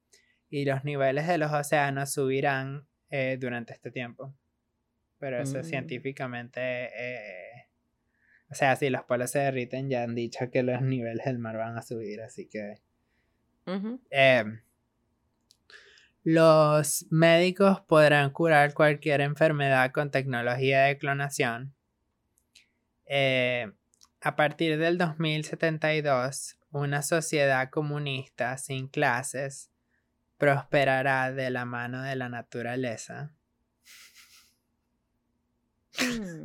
y 0.48 0.64
los 0.64 0.84
niveles 0.84 1.26
de 1.26 1.38
los 1.38 1.52
océanos 1.52 2.12
subirán 2.12 2.86
eh, 3.10 3.36
durante 3.38 3.74
este 3.74 3.90
tiempo. 3.90 4.34
Pero 5.18 5.40
eso 5.40 5.58
mm. 5.58 5.64
científicamente 5.64 6.60
eh, 6.60 7.68
O 8.50 8.54
sea, 8.54 8.76
si 8.76 8.88
los 8.88 9.04
polos 9.04 9.30
se 9.30 9.40
derriten, 9.40 9.90
ya 9.90 10.02
han 10.02 10.14
dicho 10.14 10.50
que 10.50 10.62
los 10.62 10.80
niveles 10.80 11.26
del 11.26 11.38
mar 11.38 11.56
van 11.56 11.76
a 11.76 11.82
subir, 11.82 12.22
así 12.22 12.46
que... 12.48 12.80
Em, 14.10 14.60
los 16.24 17.06
médicos 17.10 17.82
podrán 17.82 18.30
curar 18.30 18.72
cualquier 18.72 19.20
enfermedad 19.20 19.92
con 19.92 20.10
tecnología 20.10 20.84
de 20.84 20.96
clonación. 20.96 21.74
Eh, 23.04 23.70
a 24.22 24.34
partir 24.34 24.78
del 24.78 24.96
2072, 24.96 26.58
una 26.70 27.02
sociedad 27.02 27.68
comunista 27.68 28.56
sin 28.56 28.88
clases 28.88 29.70
prosperará 30.38 31.30
de 31.30 31.50
la 31.50 31.66
mano 31.66 32.02
de 32.02 32.16
la 32.16 32.30
naturaleza. 32.30 33.34
Mm. 36.00 36.44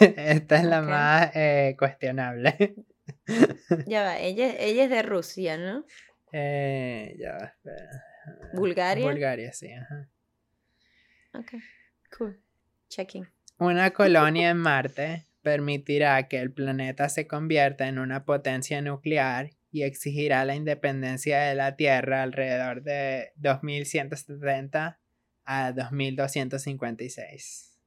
Esta 0.00 0.56
es 0.56 0.64
la 0.64 0.82
más 0.82 1.30
eh, 1.34 1.74
cuestionable. 1.78 2.76
ya 3.86 4.02
va, 4.02 4.18
ella, 4.18 4.54
ella 4.58 4.84
es 4.84 4.90
de 4.90 5.02
Rusia, 5.02 5.56
¿no? 5.56 5.86
Eh, 6.32 7.16
ya 7.18 7.32
va, 7.32 7.54
¿Bulgaria? 8.54 9.04
Bulgaria, 9.04 9.52
sí, 9.52 9.72
ajá. 9.72 10.08
Ok, 11.34 11.54
cool. 12.16 12.40
Checking. 12.88 13.28
Una 13.58 13.90
colonia 13.90 14.50
en 14.50 14.58
Marte 14.58 15.24
permitirá 15.42 16.28
que 16.28 16.40
el 16.40 16.52
planeta 16.52 17.08
se 17.08 17.26
convierta 17.26 17.88
en 17.88 17.98
una 17.98 18.24
potencia 18.24 18.80
nuclear 18.82 19.50
y 19.70 19.82
exigirá 19.82 20.44
la 20.44 20.54
independencia 20.54 21.40
de 21.40 21.54
la 21.54 21.76
Tierra 21.76 22.22
alrededor 22.22 22.82
de 22.82 23.32
2170 23.36 25.00
a 25.44 25.72
2256. 25.72 27.78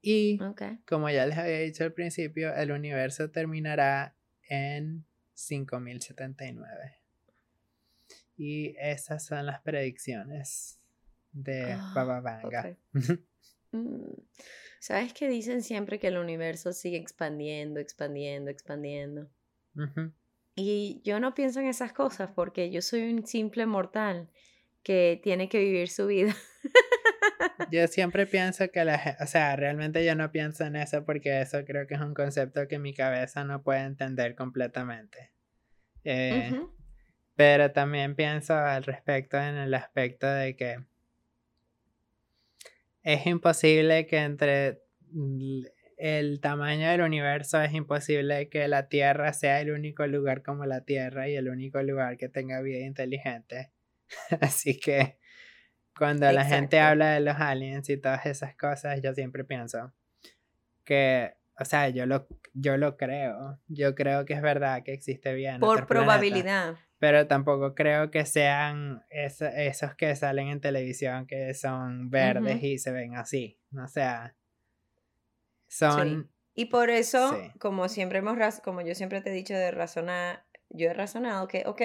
Y 0.00 0.38
como 0.86 1.08
ya 1.08 1.26
les 1.26 1.38
había 1.38 1.60
dicho 1.60 1.84
al 1.84 1.92
principio, 1.92 2.54
el 2.54 2.70
universo 2.70 3.30
terminará 3.30 4.16
en 4.48 5.06
5079. 5.32 7.03
Y 8.36 8.74
esas 8.78 9.24
son 9.24 9.46
las 9.46 9.60
predicciones 9.62 10.80
de 11.32 11.72
ah, 11.72 11.92
Baba 11.94 12.20
Vanga. 12.20 12.76
Mm, 13.74 14.20
¿Sabes 14.78 15.12
que 15.12 15.28
dicen 15.28 15.60
siempre 15.60 15.98
que 15.98 16.06
el 16.06 16.16
universo 16.16 16.72
sigue 16.72 16.96
expandiendo, 16.96 17.80
expandiendo, 17.80 18.48
expandiendo? 18.48 19.28
Y 20.54 21.02
yo 21.04 21.18
no 21.18 21.34
pienso 21.34 21.58
en 21.58 21.66
esas 21.66 21.92
cosas 21.92 22.30
porque 22.36 22.70
yo 22.70 22.80
soy 22.82 23.12
un 23.12 23.26
simple 23.26 23.66
mortal 23.66 24.28
que 24.84 25.18
tiene 25.24 25.48
que 25.48 25.58
vivir 25.58 25.88
su 25.88 26.06
vida. 26.06 26.36
Yo 27.70 27.86
siempre 27.88 28.26
pienso 28.26 28.70
que 28.70 28.84
la 28.84 28.98
gente, 28.98 29.24
o 29.24 29.26
sea, 29.26 29.56
realmente 29.56 30.04
yo 30.04 30.14
no 30.14 30.30
pienso 30.30 30.64
en 30.64 30.76
eso 30.76 31.04
porque 31.04 31.40
eso 31.40 31.64
creo 31.64 31.86
que 31.86 31.94
es 31.94 32.00
un 32.00 32.14
concepto 32.14 32.68
que 32.68 32.78
mi 32.78 32.94
cabeza 32.94 33.44
no 33.44 33.62
puede 33.62 33.80
entender 33.80 34.34
completamente. 34.34 35.32
Eh, 36.04 36.52
pero 37.36 37.72
también 37.72 38.14
pienso 38.14 38.54
al 38.54 38.84
respecto 38.84 39.36
en 39.38 39.56
el 39.56 39.74
aspecto 39.74 40.26
de 40.26 40.56
que 40.56 40.78
es 43.02 43.26
imposible 43.26 44.06
que 44.06 44.18
entre 44.18 44.80
el 45.96 46.40
tamaño 46.40 46.88
del 46.88 47.02
universo 47.02 47.60
es 47.60 47.72
imposible 47.72 48.48
que 48.48 48.66
la 48.68 48.88
Tierra 48.88 49.32
sea 49.32 49.60
el 49.60 49.70
único 49.70 50.06
lugar 50.06 50.42
como 50.42 50.64
la 50.64 50.80
Tierra 50.80 51.28
y 51.28 51.36
el 51.36 51.48
único 51.48 51.82
lugar 51.82 52.16
que 52.16 52.28
tenga 52.28 52.60
vida 52.60 52.84
inteligente. 52.84 53.70
Así 54.40 54.78
que 54.78 55.18
cuando 55.96 56.30
la 56.32 56.44
gente 56.44 56.80
habla 56.80 57.12
de 57.12 57.20
los 57.20 57.36
aliens 57.36 57.88
y 57.88 57.96
todas 57.96 58.26
esas 58.26 58.56
cosas, 58.56 59.00
yo 59.02 59.14
siempre 59.14 59.44
pienso 59.44 59.92
que, 60.84 61.34
o 61.58 61.64
sea, 61.64 61.88
yo 61.88 62.06
lo, 62.06 62.26
yo 62.52 62.76
lo 62.76 62.96
creo. 62.96 63.60
Yo 63.68 63.94
creo 63.94 64.24
que 64.24 64.34
es 64.34 64.42
verdad 64.42 64.82
que 64.82 64.92
existe 64.92 65.34
vida. 65.34 65.58
Por 65.58 65.86
probabilidad. 65.86 66.76
Pero 66.98 67.26
tampoco 67.26 67.74
creo 67.74 68.10
que 68.10 68.24
sean 68.24 69.04
esos 69.10 69.94
que 69.96 70.14
salen 70.16 70.48
en 70.48 70.60
televisión 70.60 71.26
que 71.26 71.52
son 71.54 72.10
verdes 72.10 72.62
y 72.62 72.78
se 72.78 72.92
ven 72.92 73.16
así. 73.16 73.58
O 73.76 73.88
sea, 73.88 74.34
son... 75.68 76.30
Y 76.54 76.66
por 76.66 76.88
eso, 76.88 77.36
como 77.58 77.88
siempre 77.88 78.20
hemos, 78.20 78.60
como 78.60 78.80
yo 78.80 78.94
siempre 78.94 79.20
te 79.20 79.30
he 79.30 79.34
dicho 79.34 79.54
de 79.54 79.72
razonar, 79.72 80.44
yo 80.70 80.88
he 80.88 80.94
razonado 80.94 81.48
que, 81.48 81.64
ok, 81.66 81.82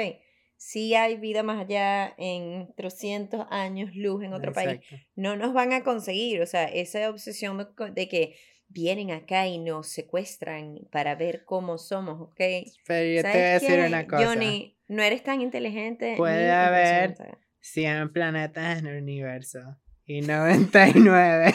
si 0.57 0.93
hay 0.93 1.17
vida 1.17 1.41
más 1.41 1.59
allá 1.59 2.13
en 2.17 2.71
300 2.75 3.47
años 3.49 3.95
luz 3.95 4.23
en 4.23 4.33
otro 4.33 4.51
país, 4.53 4.81
no 5.15 5.35
nos 5.37 5.53
van 5.53 5.73
a 5.73 5.83
conseguir, 5.83 6.41
o 6.41 6.45
sea, 6.45 6.65
esa 6.65 7.09
obsesión 7.09 7.57
de 7.93 8.07
que 8.09 8.35
vienen 8.69 9.11
acá 9.11 9.47
y 9.47 9.57
nos 9.57 9.87
secuestran 9.87 10.87
para 10.91 11.15
ver 11.15 11.43
cómo 11.43 11.77
somos, 11.77 12.21
¿ok? 12.21 12.39
Pero 12.87 13.15
yo 13.15 13.21
te 13.23 13.29
voy 13.29 13.41
a 13.41 13.53
decir 13.53 13.79
una 13.79 14.07
cosa. 14.07 14.25
Johnny, 14.25 14.77
no 14.87 15.03
eres 15.03 15.23
tan 15.23 15.41
inteligente. 15.41 16.13
Puede 16.15 16.51
haber 16.51 17.15
100 17.59 18.13
planetas 18.13 18.79
en 18.79 18.87
el 18.87 19.01
universo 19.01 19.77
y 20.05 20.21
99 20.21 21.53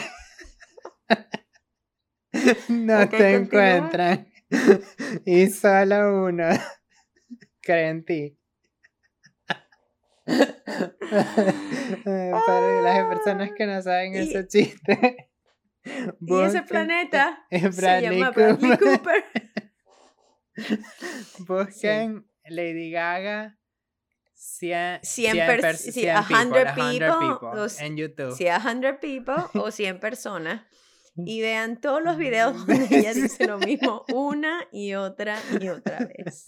no 2.69 3.09
te 3.09 3.35
encuentran 3.35 4.27
y 5.25 5.47
solo 5.47 6.25
uno 6.25 6.49
cree 7.61 7.89
en 7.89 8.05
ti. 8.05 8.37
Para 12.03 12.81
las 12.81 13.07
personas 13.07 13.51
que 13.55 13.65
no 13.65 13.81
saben 13.81 14.15
ese 14.15 14.47
chiste. 14.47 15.29
y 16.21 16.41
ese 16.41 16.63
planeta 16.63 17.45
es 17.49 17.75
se 17.75 17.81
Bradley 17.81 18.23
Cooper. 18.33 19.25
Busquen 21.47 22.27
Lady 22.47 22.91
Gaga 22.91 23.57
100, 24.33 24.99
100, 25.03 25.47
people, 25.47 25.71
en 27.79 27.97
YouTube. 27.97 28.35
100 28.35 28.99
people 29.01 29.35
o 29.53 29.71
100 29.71 29.99
personas. 29.99 30.61
Y 31.17 31.41
vean 31.41 31.79
todos 31.79 32.03
los 32.03 32.17
videos 32.17 32.67
donde 32.67 32.87
ella 32.91 33.13
dice 33.13 33.47
lo 33.47 33.57
mismo 33.57 34.03
una 34.13 34.67
y 34.71 34.95
otra 34.95 35.39
y 35.59 35.69
otra 35.69 35.99
vez. 35.99 36.45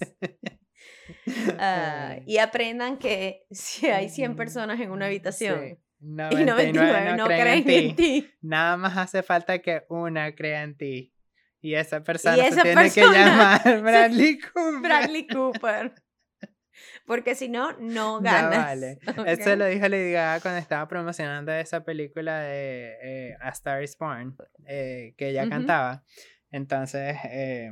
Y 2.25 2.37
aprendan 2.37 2.97
que 2.97 3.45
si 3.49 3.87
hay 3.87 4.09
100 4.09 4.35
personas 4.35 4.79
en 4.81 4.91
una 4.91 5.05
habitación 5.05 5.79
99 5.99 7.17
no, 7.17 7.25
creen, 7.25 7.69
en, 7.69 7.95
ti. 7.95 8.29
nada 8.41 8.77
más 8.77 8.97
hace 8.97 9.23
falta 9.23 9.59
que 9.59 9.83
una 9.89 10.35
crea 10.35 10.63
en 10.63 10.77
ti. 10.77 11.13
Y 11.59 11.73
esa 11.73 12.03
persona 12.03 12.35
se 12.51 12.61
tiene 12.61 12.91
que 12.91 13.01
llamar 13.13 13.81
Bradley 13.81 14.39
Cooper. 14.39 14.81
Bradley 14.81 15.27
Cooper. 15.27 15.93
Porque 17.05 17.35
si 17.35 17.49
no, 17.49 17.73
no 17.79 18.21
ganas. 18.21 18.65
vale. 18.65 18.99
Eso 19.25 19.55
lo 19.55 19.65
dijo 19.65 19.87
Lady 19.87 20.11
Gaga 20.11 20.41
cuando 20.41 20.59
estaba 20.59 20.87
promocionando 20.87 21.51
esa 21.51 21.83
película 21.83 22.41
de 22.41 22.97
eh, 23.01 23.37
A 23.41 23.49
Star 23.49 23.81
is 23.81 23.97
Born, 23.97 24.35
eh, 24.67 25.15
que 25.17 25.29
ella 25.29 25.49
cantaba. 25.49 26.03
Entonces, 26.51 27.17
eh, 27.25 27.71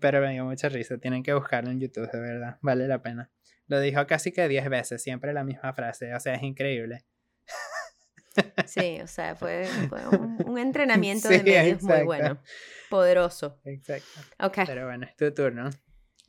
pero 0.00 0.20
me 0.20 0.32
dio 0.32 0.44
mucha 0.44 0.68
risa. 0.68 0.98
Tienen 0.98 1.22
que 1.22 1.32
buscarlo 1.32 1.70
en 1.70 1.80
YouTube, 1.80 2.10
de 2.10 2.20
verdad. 2.20 2.58
Vale 2.60 2.86
la 2.86 3.00
pena. 3.00 3.30
Lo 3.66 3.80
dijo 3.80 4.06
casi 4.06 4.32
que 4.32 4.46
10 4.46 4.68
veces, 4.68 5.02
siempre 5.02 5.32
la 5.32 5.42
misma 5.42 5.72
frase. 5.72 6.14
O 6.14 6.20
sea, 6.20 6.34
es 6.34 6.42
increíble. 6.42 7.04
Sí, 8.66 9.00
o 9.02 9.06
sea, 9.06 9.36
fue, 9.36 9.66
un, 10.46 10.58
entrenamiento 10.58 11.28
de 11.28 11.42
medios 11.42 11.82
muy 11.82 12.02
bueno. 12.04 12.40
Poderoso. 12.90 13.60
Exacto. 13.64 14.20
Ok. 14.40 14.58
Pero 14.66 14.86
bueno, 14.86 15.06
es 15.06 15.16
tu 15.16 15.32
turno. 15.32 15.70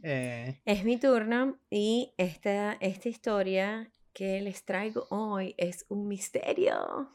Eh... 0.03 0.61
Es 0.65 0.83
mi 0.83 0.99
turno 0.99 1.59
y 1.69 2.13
esta, 2.17 2.73
esta 2.79 3.09
historia 3.09 3.91
que 4.13 4.41
les 4.41 4.65
traigo 4.65 5.07
hoy 5.09 5.55
es 5.57 5.85
un 5.89 6.07
misterio. 6.07 7.11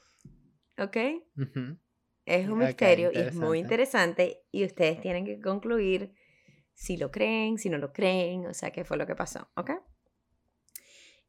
¿Ok? 0.79 0.97
Es 2.25 2.49
un 2.49 2.59
misterio 2.59 3.11
y 3.13 3.19
es 3.19 3.35
muy 3.35 3.59
interesante 3.59 4.45
y 4.51 4.65
ustedes 4.65 5.01
tienen 5.01 5.25
que 5.25 5.41
concluir 5.41 6.15
si 6.75 6.97
lo 6.97 7.11
creen, 7.11 7.59
si 7.59 7.69
no 7.71 7.79
lo 7.79 7.93
creen, 7.93 8.47
o 8.47 8.55
sea, 8.55 8.71
qué 8.71 8.85
fue 8.85 8.97
lo 8.97 9.07
que 9.07 9.15
pasó, 9.15 9.51
¿ok? 9.57 9.71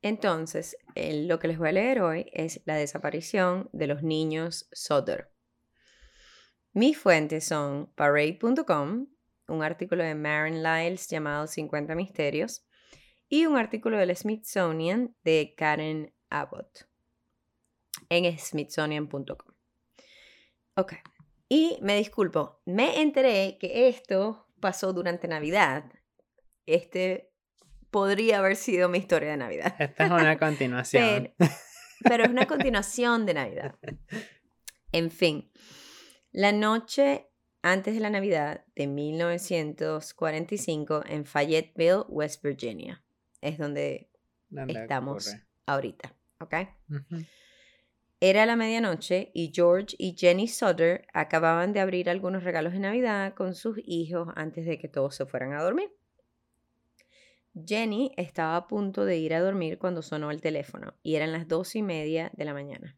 Entonces, 0.04 0.76
lo 0.96 1.40
que 1.40 1.48
les 1.48 1.58
voy 1.58 1.70
a 1.70 1.72
leer 1.72 2.02
hoy 2.02 2.30
es 2.34 2.62
la 2.66 2.76
desaparición 2.76 3.70
de 3.72 3.88
los 3.88 4.04
niños 4.04 4.68
Soder. 4.74 5.32
Mis 6.74 6.98
fuentes 6.98 7.46
son 7.46 7.90
parade.com, 7.96 9.08
un 9.48 9.64
artículo 9.64 10.04
de 10.04 10.14
Maren 10.14 10.62
Lyles 10.62 11.08
llamado 11.08 11.48
50 11.48 11.96
misterios 11.96 12.68
y 13.30 13.46
un 13.46 13.56
artículo 13.56 13.98
del 13.98 14.16
Smithsonian 14.16 15.16
de 15.24 15.54
Karen 15.56 16.14
Abbott 16.30 16.86
en 18.10 18.38
smithsonian.com. 18.38 19.56
Ok, 20.76 20.94
y 21.48 21.78
me 21.82 21.96
disculpo, 21.96 22.62
me 22.66 23.02
enteré 23.02 23.58
que 23.58 23.88
esto 23.88 24.50
pasó 24.60 24.92
durante 24.92 25.30
Navidad. 25.30 25.86
Este 26.66 27.33
podría 27.94 28.40
haber 28.40 28.58
sido 28.58 28.90
mi 28.90 28.98
historia 28.98 29.30
de 29.30 29.38
Navidad. 29.38 29.74
Esta 29.80 30.08
es 30.08 30.12
una 30.12 30.38
continuación. 30.40 31.34
pero, 32.04 32.26
es 32.26 32.30
una 32.30 32.48
continuación 32.48 33.26
de 33.26 33.36
Navidad. 33.36 33.76
En 34.96 35.10
fin, 35.10 35.50
la 36.32 36.52
noche 36.52 37.28
antes 37.64 37.96
de 37.96 38.00
la 38.00 38.12
Navidad 38.12 38.64
de 38.76 38.86
1945 38.86 41.02
en 41.08 41.26
Fayetteville, 41.26 42.04
West 42.10 42.44
Virginia. 42.44 43.04
Es 43.42 43.58
donde 43.58 44.12
estamos 44.68 45.36
ahorita, 45.66 46.16
¿ok? 46.40 46.54
Era 48.20 48.46
la 48.46 48.56
medianoche 48.56 49.32
y 49.34 49.52
George 49.52 49.96
y 49.98 50.16
Jenny 50.16 50.48
Sutter 50.48 51.08
acababan 51.12 51.74
de 51.74 51.80
abrir 51.80 52.08
algunos 52.08 52.44
regalos 52.44 52.74
de 52.74 52.80
Navidad 52.80 53.34
con 53.34 53.56
sus 53.56 53.80
hijos 53.84 54.28
antes 54.36 54.68
de 54.68 54.78
que 54.78 54.90
todos 54.90 55.16
se 55.16 55.26
fueran 55.26 55.54
a 55.54 55.64
dormir. 55.64 55.90
Jenny 57.54 58.12
estaba 58.18 58.56
a 58.56 58.68
punto 58.68 59.06
de 59.06 59.18
ir 59.18 59.34
a 59.34 59.42
dormir 59.42 59.78
cuando 59.78 60.02
sonó 60.02 60.32
el 60.32 60.42
teléfono 60.42 60.94
y 61.04 61.16
eran 61.16 61.32
las 61.32 61.48
dos 61.48 61.76
y 61.76 61.84
media 61.84 62.32
de 62.34 62.46
la 62.46 62.54
mañana. 62.54 62.98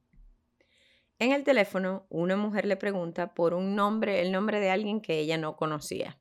En 1.20 1.32
el 1.32 1.44
teléfono, 1.44 2.06
una 2.10 2.36
mujer 2.36 2.66
le 2.66 2.76
pregunta 2.76 3.34
por 3.34 3.54
un 3.54 3.76
nombre, 3.76 4.22
el 4.22 4.32
nombre 4.32 4.60
de 4.60 4.70
alguien 4.70 5.02
que 5.02 5.20
ella 5.20 5.38
no 5.38 5.56
conocía. 5.56 6.20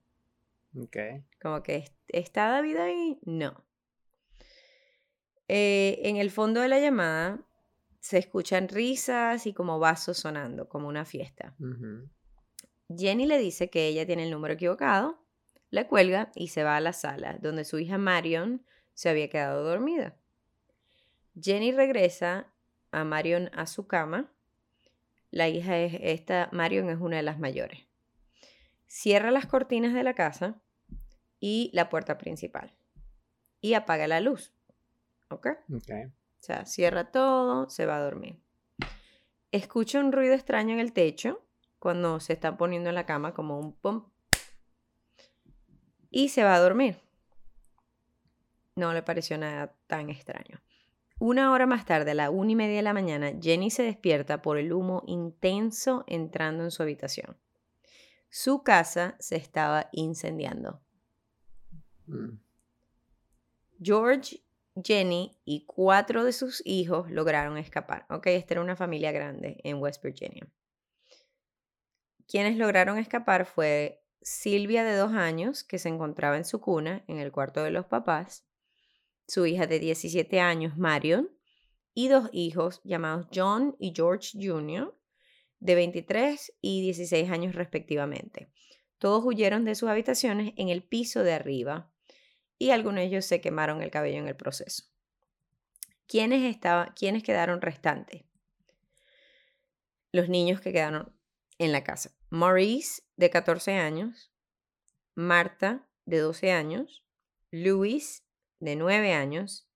Okay. 0.77 1.25
Como 1.41 1.63
que, 1.63 1.93
¿está 2.09 2.49
David 2.49 2.77
ahí? 2.77 3.19
No. 3.25 3.65
Eh, 5.49 6.01
en 6.05 6.17
el 6.17 6.31
fondo 6.31 6.61
de 6.61 6.69
la 6.69 6.81
llamada, 6.81 7.41
se 8.01 8.19
escuchan 8.19 8.69
risas 8.69 9.47
y 9.47 9.53
como 9.53 9.79
vasos 9.79 10.19
sonando, 10.19 10.69
como 10.69 10.89
una 10.89 11.05
fiesta. 11.05 11.57
Jenny 12.95 13.27
le 13.27 13.39
dice 13.39 13.71
que 13.71 13.89
ella 13.89 14.07
tiene 14.07 14.25
el 14.25 14.31
número 14.31 14.55
equivocado, 14.55 15.24
le 15.75 15.89
cuelga 15.89 16.31
y 16.37 16.49
se 16.49 16.63
va 16.63 16.77
a 16.77 16.81
la 16.81 16.93
sala, 16.93 17.37
donde 17.41 17.65
su 17.65 17.81
hija 17.81 17.99
Marion 17.99 18.65
se 18.95 19.09
había 19.09 19.29
quedado 19.29 19.65
dormida. 19.65 20.15
Jenny 21.41 21.73
regresa 21.73 22.47
a 22.93 23.03
Marion 23.03 23.51
a 23.53 23.67
su 23.67 23.89
cama. 23.89 24.31
La 25.33 25.49
hija 25.49 25.77
es 25.79 25.99
esta, 26.01 26.49
Marion 26.53 26.91
es 26.91 27.01
una 27.01 27.17
de 27.17 27.25
las 27.25 27.41
mayores. 27.41 27.81
Cierra 28.87 29.33
las 29.33 29.47
cortinas 29.47 29.95
de 29.95 30.05
la 30.05 30.15
casa 30.15 30.63
y 31.41 31.71
la 31.73 31.89
puerta 31.89 32.19
principal. 32.19 32.73
Y 33.61 33.75
apaga 33.75 34.07
la 34.07 34.21
luz. 34.21 34.53
¿Ok? 35.29 35.49
Ok. 35.75 35.91
O 36.07 36.13
sea, 36.39 36.67
cierra 36.67 37.11
todo, 37.11 37.69
se 37.69 37.85
va 37.85 37.97
a 37.97 38.05
dormir. 38.05 38.39
Escucha 39.51 39.99
un 39.99 40.13
ruido 40.13 40.35
extraño 40.35 40.75
en 40.75 40.79
el 40.79 40.93
techo 40.93 41.45
cuando 41.81 42.21
se 42.21 42.33
está 42.33 42.57
poniendo 42.57 42.91
en 42.91 42.95
la 42.95 43.07
cama, 43.07 43.35
como 43.35 43.59
un 43.59 43.73
pum. 43.73 44.05
Y 46.17 46.29
se 46.29 46.45
va 46.45 46.55
a 46.55 46.61
dormir. 46.61 46.97
No 48.77 48.93
le 48.93 49.03
pareció 49.03 49.37
nada 49.37 49.75
tan 49.89 50.11
extraño. 50.11 50.63
Una 51.19 51.51
hora 51.51 51.67
más 51.67 51.85
tarde, 51.85 52.13
a 52.13 52.15
la 52.15 52.31
una 52.31 52.53
y 52.53 52.55
media 52.55 52.77
de 52.77 52.83
la 52.83 52.93
mañana, 52.93 53.33
Jenny 53.41 53.69
se 53.69 53.83
despierta 53.83 54.41
por 54.41 54.57
el 54.57 54.73
humo 54.73 55.03
intenso 55.09 56.05
entrando 56.07 56.63
en 56.63 56.71
su 56.71 56.85
habitación. 56.85 57.37
Su 58.31 58.63
casa 58.63 59.17
se 59.19 59.35
estaba 59.35 59.89
incendiando. 59.91 60.81
Mm. 62.07 62.39
George 63.83 64.41
Jenny 64.85 65.37
y 65.45 65.65
cuatro 65.67 66.23
de 66.23 66.33
sus 66.33 66.63
hijos 66.65 67.11
lograron 67.11 67.59
escapar. 67.59 68.07
Ok, 68.09 68.29
esta 68.29 68.55
era 68.55 68.61
una 68.61 68.77
familia 68.77 69.11
grande 69.11 69.61
en 69.65 69.83
West 69.83 70.01
Virginia. 70.01 70.47
Quienes 72.29 72.57
lograron 72.57 72.99
escapar 72.99 73.47
fue 73.47 74.04
Silvia 74.25 74.85
de 74.85 74.97
dos 74.97 75.13
años, 75.13 75.65
que 75.65 75.79
se 75.79 75.91
encontraba 75.91 76.39
en 76.39 76.47
su 76.47 76.59
cuna, 76.59 77.05
en 77.09 77.19
el 77.19 77.31
cuarto 77.31 77.63
de 77.63 77.71
los 77.71 77.85
papás, 77.85 78.47
su 79.29 79.45
hija 79.45 79.67
de 79.67 79.79
17 79.79 80.41
años, 80.41 80.79
Marion, 80.79 81.31
y 81.93 82.09
dos 82.09 82.31
hijos 82.33 82.81
llamados 82.85 83.27
John 83.33 83.77
y 83.79 83.93
George 83.95 84.31
Jr., 84.33 84.99
de 85.61 85.75
23 85.75 86.55
y 86.63 86.81
16 86.81 87.31
años 87.31 87.55
respectivamente. 87.55 88.51
Todos 88.97 89.23
huyeron 89.27 89.67
de 89.67 89.75
sus 89.75 89.91
habitaciones 89.91 90.55
en 90.57 90.71
el 90.71 90.83
piso 90.83 91.23
de 91.23 91.35
arriba 91.35 91.93
y 92.59 92.71
algunos 92.71 93.01
de 93.01 93.05
ellos 93.05 93.27
se 93.27 93.43
quemaron 93.43 93.83
el 93.83 93.91
cabello 93.91 94.19
en 94.19 94.29
el 94.29 94.37
proceso. 94.37 94.85
¿Quiénes, 96.07 96.45
estaba, 96.45 96.95
¿Quiénes 96.95 97.23
quedaron 97.23 97.61
restantes? 97.61 98.25
Los 100.13 100.31
niños 100.31 100.63
que 100.63 100.73
quedaron 100.73 101.15
en 101.59 101.73
la 101.73 101.85
casa. 101.85 102.17
Maurice, 102.31 103.03
de 103.17 103.31
14 103.31 103.75
años, 103.75 104.33
Marta, 105.15 105.87
de 106.05 106.19
12 106.19 106.53
años, 106.53 107.05
Luis, 107.51 108.25
de 108.61 108.77
9 108.77 109.13
años, 109.13 109.69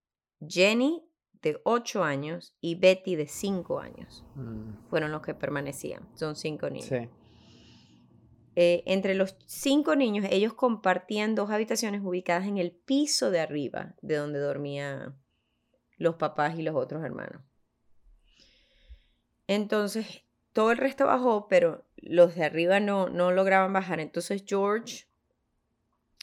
Jenny, 0.46 1.05
de 1.42 1.61
8 1.64 2.03
años, 2.03 2.55
y 2.61 2.74
Betty, 2.74 3.14
de 3.14 3.27
5 3.27 3.79
años. 3.79 4.24
Mm. 4.35 4.88
Fueron 4.88 5.12
los 5.12 5.22
que 5.22 5.35
permanecían. 5.35 6.09
Son 6.16 6.35
cinco 6.35 6.68
niños. 6.68 6.88
Sí. 6.88 7.09
Eh, 8.61 8.83
entre 8.87 9.14
los 9.14 9.37
cinco 9.46 9.94
niños, 9.94 10.27
ellos 10.31 10.53
compartían 10.53 11.37
dos 11.37 11.51
habitaciones 11.51 12.03
ubicadas 12.03 12.48
en 12.48 12.59
el 12.59 12.72
piso 12.72 13.31
de 13.31 13.38
arriba, 13.38 13.94
de 14.03 14.16
donde 14.16 14.40
dormían 14.40 15.16
los 15.96 16.16
papás 16.16 16.59
y 16.59 16.62
los 16.62 16.74
otros 16.74 17.05
hermanos. 17.05 17.40
Entonces, 19.46 20.24
todo 20.59 20.73
el 20.73 20.79
resto 20.79 21.07
bajó, 21.07 21.47
pero 21.47 21.85
los 21.99 22.35
de 22.35 22.44
arriba 22.44 22.81
no, 22.81 23.09
no 23.09 23.31
lograban 23.31 23.73
bajar. 23.73 24.01
Entonces, 24.01 24.42
George, 24.44 25.07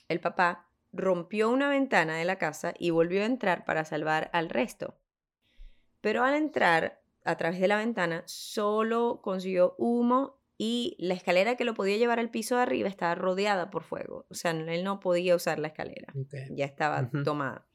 el 0.09 0.19
papá, 0.19 0.67
rompió 0.91 1.49
una 1.49 1.69
ventana 1.69 2.17
de 2.17 2.25
la 2.25 2.37
casa 2.37 2.73
y 2.77 2.89
volvió 2.89 3.21
a 3.21 3.27
entrar 3.27 3.63
para 3.63 3.85
salvar 3.85 4.29
al 4.33 4.49
resto. 4.49 4.97
Pero 6.01 6.25
al 6.25 6.33
entrar 6.33 7.01
a 7.23 7.37
través 7.37 7.61
de 7.61 7.69
la 7.69 7.77
ventana, 7.77 8.23
solo 8.25 9.21
consiguió 9.23 9.73
humo 9.77 10.41
y 10.57 10.97
la 10.99 11.13
escalera 11.13 11.55
que 11.55 11.63
lo 11.63 11.73
podía 11.73 11.95
llevar 11.95 12.19
al 12.19 12.29
piso 12.29 12.57
de 12.57 12.63
arriba 12.63 12.89
estaba 12.89 13.15
rodeada 13.15 13.69
por 13.69 13.83
fuego. 13.83 14.25
O 14.29 14.33
sea, 14.33 14.51
él 14.51 14.83
no 14.83 14.99
podía 14.99 15.37
usar 15.37 15.59
la 15.59 15.69
escalera. 15.69 16.11
Ya 16.51 16.65
estaba 16.65 17.09
tomada. 17.23 17.65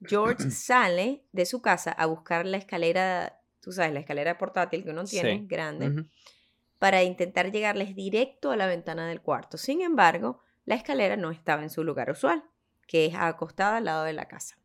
George 0.00 0.50
sale 0.50 1.26
de 1.32 1.44
su 1.44 1.60
casa 1.60 1.92
a 1.92 2.06
buscar 2.06 2.46
la 2.46 2.56
escalera, 2.56 3.42
tú 3.66 3.72
sabes, 3.72 3.92
la 3.92 3.98
escalera 3.98 4.38
portátil 4.38 4.84
que 4.84 4.90
uno 4.90 5.02
tiene, 5.02 5.44
grande, 5.44 6.06
para 6.78 7.02
intentar 7.02 7.50
llegarles 7.50 7.96
directo 7.96 8.52
a 8.52 8.56
la 8.56 8.68
ventana 8.68 9.08
del 9.08 9.20
cuarto. 9.20 9.58
Sin 9.58 9.82
embargo, 9.82 10.40
la 10.66 10.76
escalera 10.76 11.16
no 11.16 11.32
estaba 11.32 11.64
en 11.64 11.70
su 11.70 11.82
lugar 11.82 12.08
usual, 12.08 12.44
que 12.86 13.06
es 13.06 13.16
acostada 13.16 13.78
al 13.78 13.86
lado 13.86 14.04
de 14.04 14.12
la 14.12 14.28
casa. 14.28 14.56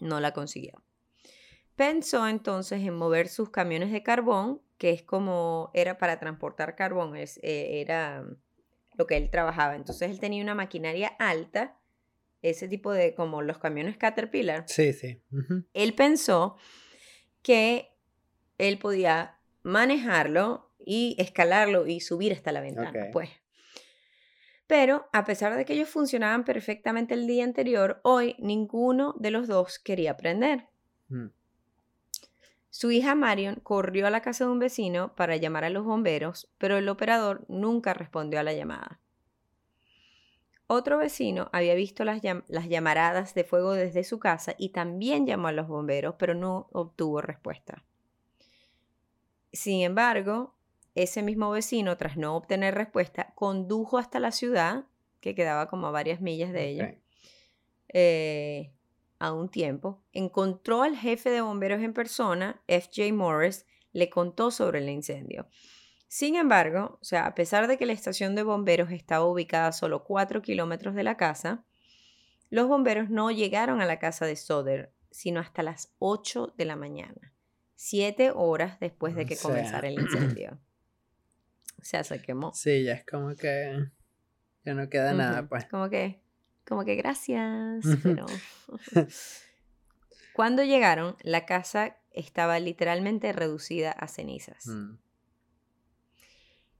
No 0.00 0.18
la 0.18 0.32
consiguió. 0.32 0.82
Pensó 1.76 2.26
entonces 2.26 2.82
en 2.82 2.96
mover 2.96 3.28
sus 3.28 3.50
camiones 3.50 3.92
de 3.92 4.02
carbón 4.02 4.60
que 4.78 4.90
es 4.90 5.04
como 5.04 5.70
era 5.74 5.96
para 5.96 6.18
transportar 6.18 6.74
carbón, 6.74 7.14
es, 7.14 7.38
eh, 7.44 7.80
era 7.80 8.26
lo 8.94 9.06
que 9.06 9.16
él 9.16 9.30
trabajaba. 9.30 9.76
Entonces 9.76 10.10
él 10.10 10.18
tenía 10.18 10.42
una 10.42 10.56
maquinaria 10.56 11.12
alta, 11.20 11.78
ese 12.42 12.66
tipo 12.66 12.92
de 12.92 13.14
como 13.14 13.42
los 13.42 13.58
camiones 13.58 13.96
Caterpillar. 13.96 14.64
Sí, 14.66 14.92
sí. 14.92 15.22
Él 15.72 15.94
pensó 15.94 16.56
que 17.46 17.92
él 18.58 18.76
podía 18.76 19.38
manejarlo 19.62 20.68
y 20.84 21.14
escalarlo 21.16 21.86
y 21.86 22.00
subir 22.00 22.32
hasta 22.32 22.50
la 22.50 22.60
ventana, 22.60 23.06
pues. 23.12 23.30
Pero 24.66 25.06
a 25.12 25.24
pesar 25.24 25.54
de 25.54 25.64
que 25.64 25.74
ellos 25.74 25.88
funcionaban 25.88 26.44
perfectamente 26.44 27.14
el 27.14 27.28
día 27.28 27.44
anterior, 27.44 28.00
hoy 28.02 28.34
ninguno 28.40 29.14
de 29.20 29.30
los 29.30 29.46
dos 29.46 29.78
quería 29.78 30.10
aprender. 30.10 30.66
Mm. 31.06 31.26
Su 32.68 32.90
hija 32.90 33.14
Marion 33.14 33.60
corrió 33.62 34.08
a 34.08 34.10
la 34.10 34.22
casa 34.22 34.44
de 34.44 34.50
un 34.50 34.58
vecino 34.58 35.14
para 35.14 35.36
llamar 35.36 35.62
a 35.62 35.70
los 35.70 35.84
bomberos, 35.84 36.50
pero 36.58 36.76
el 36.76 36.88
operador 36.88 37.44
nunca 37.46 37.94
respondió 37.94 38.40
a 38.40 38.42
la 38.42 38.54
llamada. 38.54 38.98
Otro 40.68 40.98
vecino 40.98 41.48
había 41.52 41.74
visto 41.74 42.04
las, 42.04 42.20
llamaradas 42.22 43.34
de 43.34 43.44
fuego 43.44 43.72
desde 43.72 44.02
su 44.02 44.18
casa 44.18 44.54
y 44.58 44.70
también 44.70 45.26
llamó 45.26 45.48
a 45.48 45.52
los 45.52 45.68
bomberos, 45.68 46.16
pero 46.18 46.34
no 46.34 46.68
obtuvo 46.72 47.20
respuesta. 47.20 47.84
Sin 49.52 49.82
embargo, 49.82 50.54
ese 50.96 51.22
mismo 51.22 51.50
vecino, 51.50 51.96
tras 51.96 52.16
no 52.16 52.36
obtener 52.36 52.74
respuesta, 52.74 53.32
condujo 53.36 53.98
hasta 53.98 54.18
la 54.18 54.32
ciudad, 54.32 54.86
que 55.20 55.34
quedaba 55.34 55.68
como 55.68 55.86
a 55.86 55.92
varias 55.92 56.20
millas 56.20 56.52
de 56.52 56.68
ella, 56.68 56.94
eh, 57.92 58.72
a 59.20 59.32
un 59.32 59.48
tiempo, 59.48 60.02
encontró 60.12 60.82
al 60.82 60.96
jefe 60.96 61.30
de 61.30 61.42
bomberos 61.42 61.80
en 61.80 61.94
persona, 61.94 62.60
F.J. 62.66 63.12
Morris, 63.14 63.66
le 63.92 64.10
contó 64.10 64.50
sobre 64.50 64.80
el 64.80 64.88
incendio. 64.88 65.46
Sin 66.08 66.36
embargo, 66.36 66.98
o 67.00 67.04
sea, 67.04 67.26
a 67.26 67.34
pesar 67.34 67.66
de 67.66 67.78
que 67.78 67.86
la 67.86 67.92
estación 67.92 68.34
de 68.34 68.42
bomberos 68.42 68.90
estaba 68.90 69.26
ubicada 69.26 69.68
a 69.68 69.72
solo 69.72 70.04
4 70.04 70.42
kilómetros 70.42 70.94
de 70.94 71.02
la 71.02 71.16
casa, 71.16 71.64
los 72.50 72.68
bomberos 72.68 73.10
no 73.10 73.30
llegaron 73.30 73.80
a 73.80 73.86
la 73.86 73.98
casa 73.98 74.24
de 74.24 74.36
Soder, 74.36 74.92
sino 75.10 75.40
hasta 75.40 75.62
las 75.62 75.92
8 75.98 76.54
de 76.56 76.64
la 76.64 76.76
mañana, 76.76 77.32
siete 77.74 78.30
horas 78.32 78.78
después 78.78 79.14
de 79.14 79.26
que 79.26 79.36
comenzara 79.36 79.88
el 79.88 79.94
incendio. 80.00 80.58
O 81.80 81.84
sea, 81.84 82.04
se 82.04 82.22
quemó. 82.22 82.52
Sí, 82.54 82.84
ya 82.84 82.94
es 82.94 83.04
como 83.04 83.34
que 83.34 83.90
ya 84.64 84.74
no 84.74 84.88
queda 84.88 85.12
nada, 85.12 85.48
pues. 85.48 85.66
Como 85.66 85.88
que 85.90 86.20
como 86.66 86.84
que 86.84 86.96
gracias, 86.96 87.84
pero... 88.02 88.26
Cuando 90.34 90.62
llegaron, 90.62 91.16
la 91.22 91.46
casa 91.46 91.96
estaba 92.10 92.58
literalmente 92.58 93.32
reducida 93.32 93.90
a 93.92 94.06
cenizas. 94.06 94.66
Mm. 94.66 94.98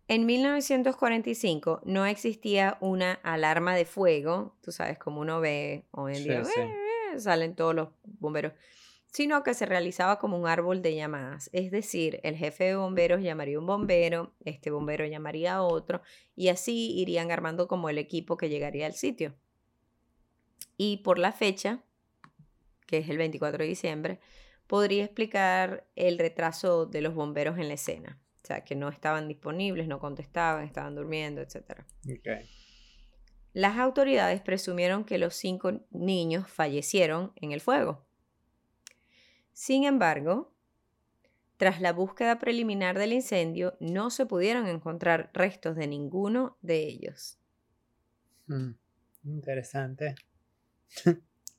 En 0.09 0.25
1945 0.25 1.81
no 1.85 2.07
existía 2.07 2.79
una 2.81 3.15
alarma 3.25 3.75
de 3.75 3.85
fuego, 3.85 4.57
tú 4.63 4.71
sabes, 4.71 4.99
como 4.99 5.21
uno 5.21 5.41
ve 5.41 5.85
hoy 5.91 6.15
en 6.15 6.23
día, 6.25 6.45
Sí, 6.45 6.53
sí. 6.55 6.61
"Eh", 6.61 7.19
salen 7.21 7.57
todos 7.57 7.75
los 7.75 7.89
bomberos, 8.05 8.53
sino 9.11 9.43
que 9.43 9.55
se 9.55 9.67
realizaba 9.67 10.19
como 10.21 10.39
un 10.39 10.47
árbol 10.47 10.81
de 10.81 10.95
llamadas. 10.95 11.51
Es 11.53 11.73
decir, 11.73 12.21
el 12.23 12.37
jefe 12.37 12.65
de 12.65 12.77
bomberos 12.77 13.21
llamaría 13.21 13.57
a 13.57 13.61
un 13.61 13.67
bombero, 13.67 14.33
este 14.45 14.71
bombero 14.71 15.05
llamaría 15.07 15.57
a 15.57 15.63
otro, 15.63 16.03
y 16.37 16.49
así 16.49 16.93
irían 17.01 17.33
armando 17.33 17.67
como 17.67 17.89
el 17.89 17.99
equipo 17.99 18.37
que 18.37 18.49
llegaría 18.49 18.87
al 18.87 18.95
sitio. 18.95 19.35
Y 20.77 20.99
por 20.99 21.19
la 21.19 21.33
fecha, 21.33 21.83
que 22.87 22.99
es 22.99 23.09
el 23.09 23.19
24 23.19 23.65
de 23.65 23.69
diciembre, 23.71 24.21
podría 24.69 25.05
explicar 25.05 25.89
el 25.97 26.19
retraso 26.19 26.87
de 26.87 27.01
los 27.01 27.15
bomberos 27.15 27.59
en 27.59 27.69
la 27.69 27.75
escena. 27.75 28.21
O 28.47 28.49
sea, 28.49 28.63
que 28.63 28.77
no 28.77 28.89
estaban 28.91 29.27
disponibles, 29.27 29.89
no 29.89 29.99
contestaban, 29.99 30.63
estaban 30.65 30.95
durmiendo, 30.95 31.41
etc. 31.41 31.83
Las 33.53 33.77
autoridades 33.77 34.41
presumieron 34.41 35.03
que 35.03 35.19
los 35.19 35.35
cinco 35.35 35.81
niños 35.91 36.49
fallecieron 36.49 37.33
en 37.35 37.51
el 37.51 37.61
fuego. 37.61 38.07
Sin 39.53 39.83
embargo, 39.83 40.55
tras 41.57 41.81
la 41.81 41.93
búsqueda 41.93 42.39
preliminar 42.39 42.97
del 42.97 43.15
incendio, 43.15 43.77
no 43.81 44.11
se 44.11 44.27
pudieron 44.27 44.69
encontrar 44.69 45.33
restos 45.35 45.75
de 45.75 45.89
ninguno 45.89 46.57
de 46.63 46.85
ellos. 46.85 47.41
Mm, 48.47 48.75
Interesante. 49.25 50.15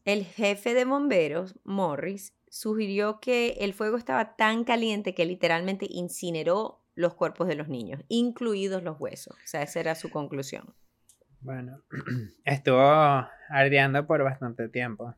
El 0.05 0.23
jefe 0.23 0.73
de 0.73 0.85
bomberos, 0.85 1.59
Morris, 1.65 2.33
sugirió 2.49 3.19
que 3.19 3.57
el 3.59 3.73
fuego 3.73 3.97
estaba 3.97 4.35
tan 4.35 4.63
caliente 4.63 5.13
que 5.13 5.25
literalmente 5.25 5.87
incineró 5.89 6.81
los 6.95 7.13
cuerpos 7.13 7.47
de 7.47 7.55
los 7.55 7.67
niños, 7.67 8.01
incluidos 8.07 8.83
los 8.83 8.99
huesos. 8.99 9.35
O 9.35 9.47
sea, 9.47 9.61
esa 9.61 9.79
era 9.79 9.95
su 9.95 10.09
conclusión. 10.09 10.73
Bueno, 11.41 11.83
estuvo 12.43 12.81
ardeando 13.49 14.07
por 14.07 14.23
bastante 14.23 14.67
tiempo. 14.69 15.15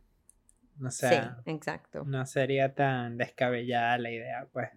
O 0.86 0.92
sea, 0.92 1.42
sí, 1.46 1.52
exacto. 1.52 2.04
no 2.06 2.26
sería 2.26 2.74
tan 2.74 3.18
descabellada 3.18 3.98
la 3.98 4.12
idea, 4.12 4.48
pues. 4.52 4.70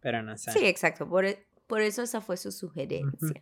Pero 0.00 0.22
no 0.22 0.36
sé. 0.36 0.52
Sí, 0.52 0.66
exacto. 0.66 1.08
Por, 1.08 1.24
e- 1.24 1.46
por 1.66 1.80
eso 1.80 2.02
esa 2.02 2.20
fue 2.20 2.36
su 2.36 2.50
sugerencia. 2.52 3.40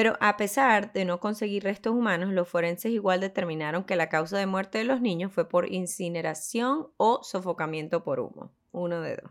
Pero 0.00 0.16
a 0.18 0.38
pesar 0.38 0.94
de 0.94 1.04
no 1.04 1.20
conseguir 1.20 1.64
restos 1.64 1.92
humanos, 1.92 2.32
los 2.32 2.48
forenses 2.48 2.90
igual 2.90 3.20
determinaron 3.20 3.84
que 3.84 3.96
la 3.96 4.08
causa 4.08 4.38
de 4.38 4.46
muerte 4.46 4.78
de 4.78 4.84
los 4.84 5.02
niños 5.02 5.30
fue 5.30 5.46
por 5.46 5.70
incineración 5.70 6.88
o 6.96 7.22
sofocamiento 7.22 8.02
por 8.02 8.18
humo. 8.18 8.50
Uno 8.72 9.02
de 9.02 9.16
dos. 9.16 9.30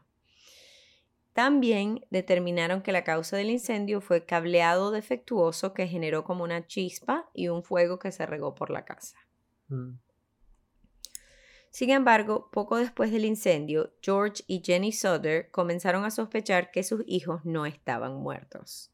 También 1.34 2.06
determinaron 2.12 2.84
que 2.84 2.92
la 2.92 3.04
causa 3.04 3.36
del 3.36 3.50
incendio 3.50 4.00
fue 4.00 4.28
cableado 4.28 4.92
defectuoso 4.92 5.74
que 5.74 5.88
generó 5.88 6.24
como 6.24 6.44
una 6.44 6.68
chispa 6.68 7.32
y 7.34 7.48
un 7.48 7.64
fuego 7.64 7.98
que 7.98 8.12
se 8.12 8.28
regó 8.28 8.54
por 8.54 8.70
la 8.70 8.86
casa. 8.86 9.18
Mm, 9.70 9.94
Sin 11.72 11.90
embargo, 11.90 12.52
poco 12.52 12.78
después 12.78 13.12
del 13.12 13.26
incendio, 13.26 13.96
George 14.04 14.44
y 14.46 14.62
Jenny 14.64 14.92
Soder 14.92 15.50
comenzaron 15.50 16.06
a 16.06 16.12
sospechar 16.12 16.70
que 16.70 16.84
sus 16.84 17.02
hijos 17.08 17.44
no 17.44 17.66
estaban 17.66 18.18
muertos. 18.18 18.94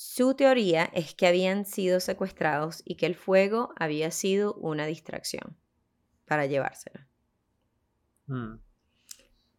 Su 0.00 0.34
teoría 0.34 0.84
es 0.94 1.12
que 1.16 1.26
habían 1.26 1.64
sido 1.64 1.98
secuestrados 1.98 2.82
y 2.84 2.94
que 2.94 3.04
el 3.06 3.16
fuego 3.16 3.72
había 3.74 4.12
sido 4.12 4.54
una 4.54 4.86
distracción 4.86 5.56
para 6.24 6.46
llevárselo. 6.46 7.00
mm, 8.26 8.60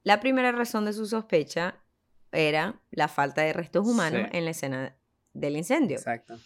La 0.04 0.22
primera 0.22 0.54
razón 0.54 0.86
de 0.86 0.94
su 0.94 1.06
sospecha 1.08 1.84
era 2.32 2.82
la 2.90 3.10
falta 3.10 3.42
de 3.42 3.52
restos 3.52 3.86
humanos 3.86 4.22
Sí. 4.32 4.38
en 4.38 4.46
la 4.46 4.52
escena 4.52 4.96
del 5.34 5.58
incendio. 5.58 5.98
Exacto. 5.98 6.40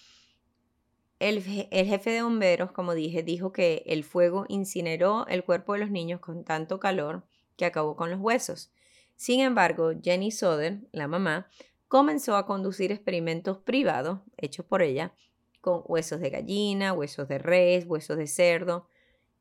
El, 1.19 1.43
el 1.69 1.85
jefe 1.85 2.09
de 2.09 2.23
bomberos, 2.23 2.71
como 2.71 2.95
dije, 2.95 3.21
dijo 3.21 3.51
que 3.51 3.83
el 3.85 4.03
fuego 4.03 4.45
incineró 4.49 5.27
el 5.27 5.43
cuerpo 5.43 5.73
de 5.73 5.79
los 5.81 5.91
niños 5.91 6.19
con 6.19 6.43
tanto 6.43 6.79
calor 6.79 7.27
que 7.57 7.65
acabó 7.65 7.95
con 7.95 8.09
los 8.09 8.19
huesos. 8.19 8.71
Sin 9.15 9.39
embargo, 9.41 9.91
Jenny 10.01 10.31
Soder, 10.31 10.79
la 10.91 11.07
mamá, 11.07 11.47
comenzó 11.93 12.35
a 12.37 12.47
conducir 12.47 12.91
experimentos 12.91 13.59
privados 13.59 14.21
hechos 14.37 14.65
por 14.65 14.81
ella 14.81 15.13
con 15.61 15.83
huesos 15.85 16.21
de 16.21 16.31
gallina, 16.31 16.91
huesos 16.91 17.27
de 17.27 17.37
res, 17.37 17.85
huesos 17.85 18.17
de 18.17 18.25
cerdo, 18.25 18.89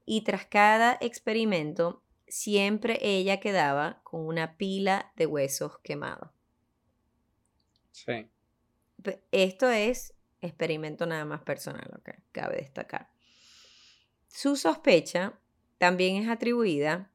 y 0.05 0.21
tras 0.21 0.45
cada 0.45 0.99
experimento 1.01 2.03
siempre 2.29 2.99
ella 3.01 3.41
quedaba 3.41 4.03
con 4.05 4.27
una 4.27 4.59
pila 4.59 5.15
de 5.17 5.25
huesos 5.25 5.79
quemados. 5.79 6.29
Sí. 7.91 8.29
Esto 9.31 9.71
es 9.71 10.13
experimento 10.43 11.07
nada 11.07 11.25
más 11.25 11.41
personal, 11.41 11.91
ok, 11.97 12.11
cabe 12.33 12.57
destacar. 12.57 13.09
Su 14.29 14.57
sospecha 14.57 15.41
también 15.79 16.23
es 16.23 16.29
atribuida 16.29 17.11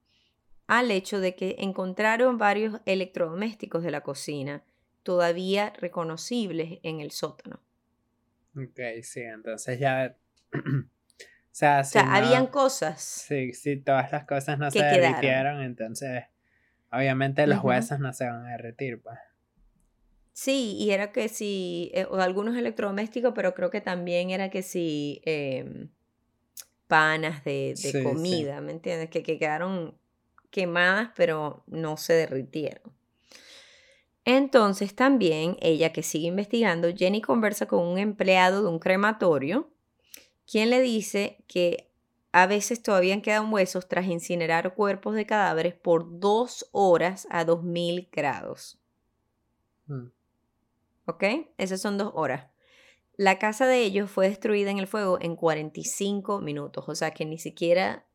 al 0.65 0.89
hecho 0.89 1.19
de 1.19 1.35
que 1.35 1.57
encontraron 1.59 2.39
varios 2.39 2.81
electrodomésticos 2.87 3.83
de 3.83 3.91
la 3.91 4.01
cocina 4.01 4.63
todavía 5.07 5.73
reconocibles 5.79 6.79
en 6.83 7.01
el 7.01 7.11
sótano. 7.11 7.61
Ok, 8.55 8.79
sí, 9.03 9.21
entonces 9.21 9.79
ya. 9.79 10.15
o 10.53 10.57
sea, 11.51 11.83
O 11.83 11.83
si 11.83 11.91
sea, 11.91 12.03
no- 12.03 12.15
habían 12.17 12.47
cosas. 12.47 13.25
Sí, 13.27 13.53
si 13.53 13.77
todas 13.77 14.11
las 14.11 14.25
cosas 14.25 14.59
no 14.59 14.71
que 14.71 14.83
se 14.83 14.87
quedaron. 14.87 15.47
derritieron, 15.47 15.61
entonces. 15.63 16.25
Obviamente 16.91 17.47
los 17.47 17.63
huesos 17.63 17.99
no 17.99 18.13
se 18.13 18.27
van 18.27 18.45
a 18.47 18.51
derretir, 18.53 19.01
pues. 19.01 19.19
Sí, 20.33 20.75
y 20.77 20.91
era 20.91 21.11
que 21.11 21.29
sí, 21.29 21.91
eh, 21.95 22.05
o 22.09 22.17
algunos 22.17 22.55
electrodomésticos, 22.55 23.33
pero 23.35 23.55
creo 23.55 23.71
que 23.71 23.81
también 23.81 24.29
era 24.29 24.49
que 24.51 24.61
sí, 24.61 25.21
em, 25.25 25.89
panas 26.87 27.43
de, 27.45 27.75
de 27.79 27.93
Sí, 27.93 27.99
sí. 28.01 28.03
comida, 28.03 28.61
¿me 28.61 28.73
entiendes? 28.73 29.09
Que, 29.11 29.23
que 29.23 29.39
quedaron 29.39 29.97
quemadas, 30.51 31.11
pero 31.17 31.63
no 31.67 31.97
se 31.97 32.13
derritieron. 32.13 32.93
Entonces 34.29 34.93
también, 34.93 35.55
ella 35.61 35.93
que 35.93 36.03
sigue 36.03 36.27
investigando, 36.27 36.93
Jenny 36.93 37.21
conversa 37.21 37.65
con 37.65 37.79
un 37.87 37.97
empleado 37.97 38.61
de 38.61 38.67
un 38.67 38.77
crematorio, 38.77 39.69
quien 40.45 40.69
le 40.69 40.81
dice 40.81 41.45
que 41.47 41.89
a 42.33 42.45
veces 42.45 42.83
todavía 42.83 43.21
quedan 43.21 43.53
huesos 43.53 43.87
tras 43.87 44.05
incinerar 44.07 44.73
cuerpos 44.75 45.15
de 45.15 45.25
cadáveres 45.25 45.75
por 45.75 46.19
dos 46.19 46.67
horas 46.73 47.25
a 47.31 47.45
2000 47.45 48.09
grados. 48.11 48.77
Mm, 49.87 50.07
¿Ok? 51.05 51.23
Esas 51.57 51.79
son 51.79 51.97
dos 51.97 52.11
horas. 52.13 52.47
La 53.15 53.39
casa 53.39 53.65
de 53.65 53.81
ellos 53.81 54.11
fue 54.11 54.27
destruida 54.27 54.71
en 54.71 54.77
el 54.77 54.87
fuego 54.87 55.19
en 55.21 55.37
45 55.37 56.41
minutos, 56.41 56.83
o 56.89 56.95
sea 56.95 57.11
que 57.11 57.23
ni 57.23 57.37
siquiera 57.39 58.05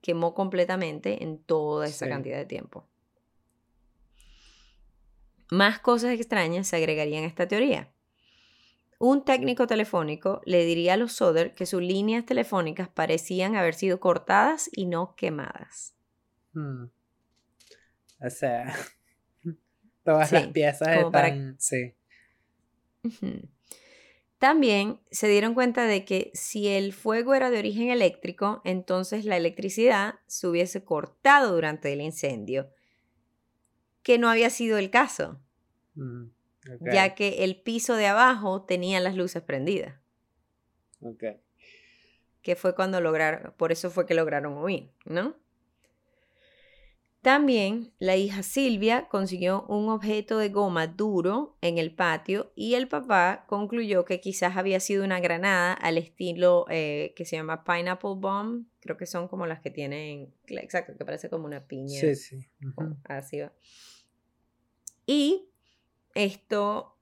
quemó 0.00 0.34
completamente 0.34 1.22
en 1.22 1.38
toda 1.38 1.86
esa 1.86 2.06
Sí. 2.06 2.10
cantidad 2.10 2.36
de 2.36 2.46
tiempo. 2.46 2.88
Más 5.54 5.78
cosas 5.78 6.12
extrañas 6.18 6.66
se 6.66 6.76
agregarían 6.76 7.22
a 7.24 7.28
esta 7.28 7.46
teoría. 7.46 7.92
Un 8.98 9.24
técnico 9.24 9.66
telefónico 9.66 10.40
le 10.46 10.64
diría 10.64 10.94
a 10.94 10.96
los 10.96 11.12
Soder 11.12 11.54
que 11.54 11.66
sus 11.66 11.80
líneas 11.82 12.24
telefónicas 12.26 12.88
parecían 12.88 13.54
haber 13.54 13.74
sido 13.74 14.00
cortadas 14.00 14.68
y 14.72 14.86
no 14.86 15.14
quemadas. 15.14 15.94
mm. 16.54 16.84
O 18.26 18.30
sea, 18.30 18.74
todas 20.04 20.28
Sí, 20.30 20.34
las 20.36 20.46
piezas 20.48 20.88
para- 21.12 21.28
están. 21.28 21.56
Sí. 21.60 21.94
También 24.38 25.00
se 25.10 25.28
dieron 25.28 25.54
cuenta 25.54 25.84
de 25.86 26.04
que 26.04 26.30
si 26.34 26.68
el 26.68 26.92
fuego 26.92 27.34
era 27.34 27.50
de 27.50 27.58
origen 27.58 27.90
eléctrico, 27.90 28.60
entonces 28.64 29.24
la 29.24 29.36
electricidad 29.36 30.14
se 30.26 30.46
hubiese 30.48 30.84
cortado 30.84 31.54
durante 31.54 31.92
el 31.92 32.00
incendio, 32.00 32.70
que 34.02 34.18
no 34.18 34.28
había 34.30 34.50
sido 34.50 34.78
el 34.78 34.90
caso, 34.90 35.40
Mm, 35.94 36.26
ya 36.92 37.14
que 37.14 37.44
el 37.44 37.60
piso 37.60 37.96
de 37.96 38.06
abajo 38.06 38.62
tenía 38.62 39.00
las 39.00 39.16
luces 39.16 39.42
prendidas, 39.42 39.94
ok. 41.00 41.24
que 42.42 42.56
fue 42.56 42.74
cuando 42.74 43.00
lograron, 43.00 43.52
por 43.56 43.72
eso 43.72 43.90
fue 43.90 44.06
que 44.06 44.14
lograron 44.14 44.56
huir, 44.58 44.90
¿no? 45.04 45.34
También 47.24 47.90
la 47.98 48.16
hija 48.16 48.42
Silvia 48.42 49.08
consiguió 49.08 49.64
un 49.66 49.88
objeto 49.88 50.36
de 50.36 50.50
goma 50.50 50.88
duro 50.88 51.56
en 51.62 51.78
el 51.78 51.90
patio 51.90 52.52
y 52.54 52.74
el 52.74 52.86
papá 52.86 53.46
concluyó 53.48 54.04
que 54.04 54.20
quizás 54.20 54.58
había 54.58 54.78
sido 54.78 55.02
una 55.04 55.20
granada 55.20 55.72
al 55.72 55.96
estilo 55.96 56.66
eh, 56.68 57.14
que 57.16 57.24
se 57.24 57.36
llama 57.36 57.64
Pineapple 57.64 58.16
Bomb. 58.16 58.66
Creo 58.80 58.98
que 58.98 59.06
son 59.06 59.28
como 59.28 59.46
las 59.46 59.60
que 59.60 59.70
tienen, 59.70 60.34
exacto, 60.48 60.98
que 60.98 61.04
parece 61.06 61.30
como 61.30 61.46
una 61.46 61.66
piña. 61.66 61.98
Sí, 61.98 62.14
sí. 62.14 62.46
así 63.04 63.40
va. 63.40 63.54
Y 65.06 65.48
esto, 66.14 66.96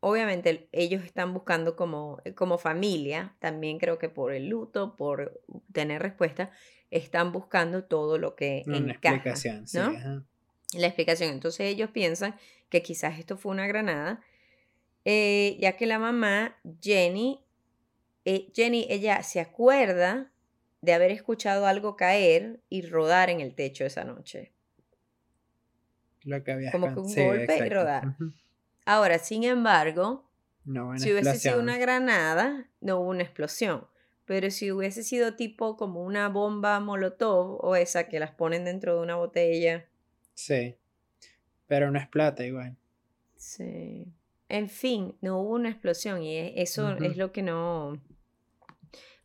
obviamente, 0.00 0.68
ellos 0.72 1.04
están 1.04 1.34
buscando 1.34 1.76
como, 1.76 2.20
como 2.34 2.58
familia, 2.58 3.36
también 3.38 3.78
creo 3.78 3.98
que 3.98 4.08
por 4.08 4.32
el 4.32 4.48
luto, 4.48 4.96
por 4.96 5.40
tener 5.72 6.02
respuesta, 6.02 6.50
están 6.90 7.32
buscando 7.32 7.84
todo 7.84 8.18
lo 8.18 8.34
que 8.34 8.62
Una 8.66 8.78
encaja. 8.78 9.16
explicación, 9.16 9.66
sí. 9.68 9.78
¿no? 9.78 9.88
ajá. 9.88 10.24
la 10.74 10.86
explicación. 10.86 11.30
Entonces 11.30 11.60
ellos 11.66 11.90
piensan 11.90 12.34
que 12.68 12.82
quizás 12.82 13.18
esto 13.18 13.36
fue 13.36 13.52
una 13.52 13.66
granada, 13.66 14.20
eh, 15.04 15.56
ya 15.60 15.72
que 15.72 15.86
la 15.86 15.98
mamá, 15.98 16.56
Jenny, 16.82 17.42
eh, 18.24 18.50
Jenny, 18.54 18.86
ella 18.90 19.22
se 19.22 19.40
acuerda 19.40 20.32
de 20.80 20.92
haber 20.92 21.10
escuchado 21.10 21.66
algo 21.66 21.96
caer 21.96 22.60
y 22.68 22.82
rodar 22.82 23.30
en 23.30 23.40
el 23.40 23.54
techo 23.54 23.84
esa 23.84 24.04
noche. 24.04 24.52
Lo 26.24 26.42
que 26.44 26.52
había 26.52 26.72
Como 26.72 26.88
que 26.94 27.00
un 27.00 27.14
golpe 27.14 27.66
y 27.66 27.68
rodar. 27.68 28.14
Ahora, 28.84 29.18
sin 29.18 29.44
embargo, 29.44 30.28
si 30.96 31.12
hubiese 31.12 31.38
sido 31.38 31.60
una 31.60 31.78
granada, 31.78 32.68
no 32.80 33.00
hubo 33.00 33.10
una 33.10 33.22
explosión. 33.22 33.86
Pero 34.24 34.50
si 34.50 34.70
hubiese 34.70 35.02
sido 35.04 35.36
tipo 35.36 35.76
como 35.76 36.02
una 36.02 36.28
bomba 36.28 36.80
molotov 36.80 37.64
o 37.64 37.76
esa 37.76 38.08
que 38.08 38.20
las 38.20 38.32
ponen 38.32 38.64
dentro 38.64 38.96
de 38.96 39.02
una 39.02 39.16
botella. 39.16 39.86
Sí. 40.34 40.76
Pero 41.66 41.90
no 41.90 41.98
explota 41.98 42.44
igual. 42.44 42.76
Sí. 43.36 44.06
En 44.50 44.68
fin, 44.68 45.16
no 45.20 45.40
hubo 45.40 45.54
una 45.54 45.70
explosión 45.70 46.22
y 46.22 46.36
e, 46.36 46.62
eso 46.62 46.90
es 46.90 47.16
lo 47.16 47.32
que 47.32 47.42
no. 47.42 48.00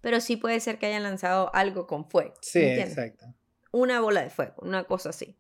Pero 0.02 0.22
sí 0.22 0.38
puede 0.38 0.60
ser 0.60 0.80
que 0.80 0.86
hayan 0.86 1.04
lanzado 1.04 1.54
algo 1.54 1.88
con 1.88 2.10
fuego. 2.10 2.34
Sí, 2.42 2.62
exacto. 2.62 3.26
Una 3.72 4.02
bola 4.02 4.22
de 4.22 4.30
fuego, 4.30 4.56
una 4.62 4.84
cosa 4.84 5.10
así. 5.10 5.38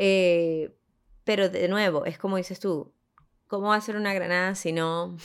Eh, 0.00 0.76
pero 1.24 1.48
de 1.48 1.66
nuevo, 1.66 2.06
es 2.06 2.18
como 2.18 2.36
dices 2.36 2.60
tú, 2.60 2.94
¿cómo 3.48 3.68
va 3.68 3.74
a 3.74 3.80
ser 3.80 3.96
una 3.96 4.14
granada 4.14 4.54
si 4.54 4.72
no... 4.72 5.16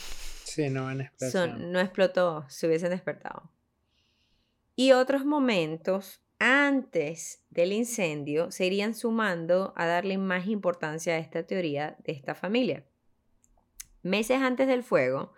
Sí, 0.42 0.68
no 0.68 0.84
van 0.84 1.08
no 1.70 1.80
explotó, 1.80 2.44
se 2.48 2.66
hubiesen 2.66 2.90
despertado. 2.90 3.52
Y 4.74 4.90
otros 4.90 5.24
momentos 5.24 6.20
antes 6.40 7.44
del 7.50 7.72
incendio 7.72 8.50
se 8.50 8.66
irían 8.66 8.94
sumando 8.94 9.72
a 9.76 9.86
darle 9.86 10.18
más 10.18 10.48
importancia 10.48 11.14
a 11.14 11.18
esta 11.18 11.44
teoría 11.44 11.96
de 12.00 12.12
esta 12.12 12.34
familia. 12.34 12.84
Meses 14.02 14.42
antes 14.42 14.66
del 14.66 14.82
fuego, 14.82 15.32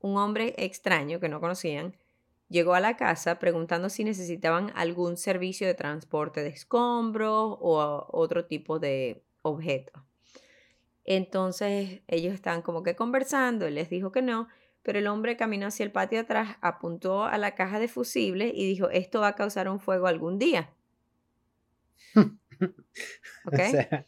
un 0.00 0.16
hombre 0.16 0.54
extraño 0.56 1.20
que 1.20 1.28
no 1.28 1.38
conocían 1.40 1.96
llegó 2.50 2.74
a 2.74 2.80
la 2.80 2.96
casa 2.96 3.38
preguntando 3.38 3.88
si 3.88 4.04
necesitaban 4.04 4.72
algún 4.74 5.16
servicio 5.16 5.66
de 5.66 5.74
transporte 5.74 6.42
de 6.42 6.50
escombros 6.50 7.56
o 7.60 8.06
otro 8.10 8.44
tipo 8.44 8.78
de 8.78 9.22
objeto. 9.40 10.04
Entonces 11.04 12.02
ellos 12.08 12.34
estaban 12.34 12.60
como 12.60 12.82
que 12.82 12.94
conversando, 12.94 13.66
él 13.66 13.76
les 13.76 13.88
dijo 13.88 14.12
que 14.12 14.20
no, 14.20 14.48
pero 14.82 14.98
el 14.98 15.06
hombre 15.06 15.36
caminó 15.36 15.68
hacia 15.68 15.84
el 15.84 15.92
patio 15.92 16.20
atrás, 16.20 16.56
apuntó 16.60 17.24
a 17.24 17.38
la 17.38 17.54
caja 17.54 17.78
de 17.78 17.88
fusibles 17.88 18.52
y 18.54 18.66
dijo, 18.66 18.90
esto 18.90 19.20
va 19.20 19.28
a 19.28 19.36
causar 19.36 19.68
un 19.68 19.80
fuego 19.80 20.06
algún 20.06 20.38
día. 20.38 20.70
¿Ok? 23.46 24.04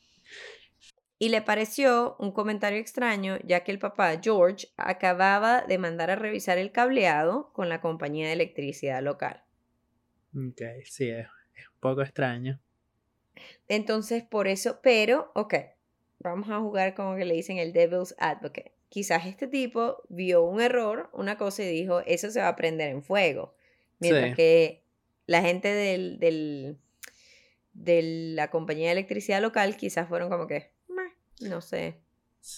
Y 1.22 1.28
le 1.28 1.40
pareció 1.40 2.16
un 2.18 2.32
comentario 2.32 2.80
extraño, 2.80 3.38
ya 3.44 3.62
que 3.62 3.70
el 3.70 3.78
papá, 3.78 4.18
George, 4.20 4.66
acababa 4.76 5.60
de 5.62 5.78
mandar 5.78 6.10
a 6.10 6.16
revisar 6.16 6.58
el 6.58 6.72
cableado 6.72 7.52
con 7.52 7.68
la 7.68 7.80
compañía 7.80 8.26
de 8.26 8.32
electricidad 8.32 9.00
local. 9.04 9.44
Ok, 10.34 10.62
sí, 10.84 11.10
es, 11.10 11.28
un 11.28 11.78
poco 11.78 12.02
extraño. 12.02 12.58
Entonces, 13.68 14.24
por 14.24 14.48
eso, 14.48 14.80
pero, 14.82 15.30
ok, 15.36 15.54
vamos 16.18 16.50
a 16.50 16.58
jugar 16.58 16.96
como 16.96 17.14
que 17.14 17.24
le 17.24 17.34
dicen 17.34 17.58
el 17.58 17.72
Devil's 17.72 18.16
Advocate 18.18 18.72
quizás 18.88 19.24
este 19.24 19.46
tipo 19.46 20.02
vio 20.08 20.42
un 20.42 20.60
error, 20.60 21.08
una 21.12 21.38
cosa 21.38 21.62
y 21.62 21.68
dijo, 21.68 22.00
eso 22.00 22.32
se 22.32 22.40
va 22.40 22.48
a 22.48 22.56
prender 22.56 22.90
en 22.90 23.04
fuego. 23.04 23.54
Mientras 24.00 24.34
que 24.34 24.82
la 25.26 25.40
gente 25.40 25.68
del, 25.68 26.18
del, 26.18 26.78
de 27.74 28.32
la 28.34 28.50
compañía 28.50 28.86
de 28.86 28.92
electricidad 28.92 29.40
local 29.40 29.76
quizás 29.76 30.08
fueron 30.08 30.28
como 30.28 30.48
que, 30.48 30.72
no 31.43 31.61
sé. 31.61 32.01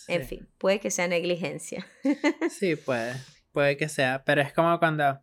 En 0.09 0.25
fin, 0.25 0.49
puede 0.59 0.81
que 0.81 0.91
sea 0.91 1.09
negligencia. 1.09 1.87
sí, 2.51 2.77
puede, 2.77 3.15
puede 3.53 3.77
que 3.77 3.89
sea, 3.89 4.25
pero 4.25 4.41
es 4.41 4.53
como 4.53 4.79
cuando, 4.79 5.21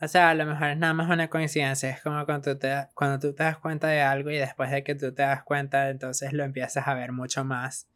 o 0.00 0.08
sea, 0.08 0.30
a 0.30 0.34
lo 0.34 0.44
mejor 0.44 0.68
es 0.68 0.76
nada 0.76 0.92
más 0.92 1.08
una 1.08 1.30
coincidencia, 1.30 1.90
es 1.90 2.02
como 2.02 2.24
cuando 2.26 2.52
tú, 2.52 2.58
te, 2.58 2.88
cuando 2.94 3.18
tú 3.18 3.34
te 3.34 3.44
das 3.44 3.58
cuenta 3.58 3.88
de 3.88 4.02
algo 4.02 4.30
y 4.30 4.36
después 4.36 4.70
de 4.70 4.84
que 4.84 4.94
tú 4.94 5.14
te 5.14 5.22
das 5.22 5.42
cuenta, 5.44 5.88
entonces 5.88 6.34
lo 6.34 6.44
empiezas 6.44 6.86
a 6.86 6.94
ver 6.94 7.12
mucho 7.12 7.44
más 7.44 7.88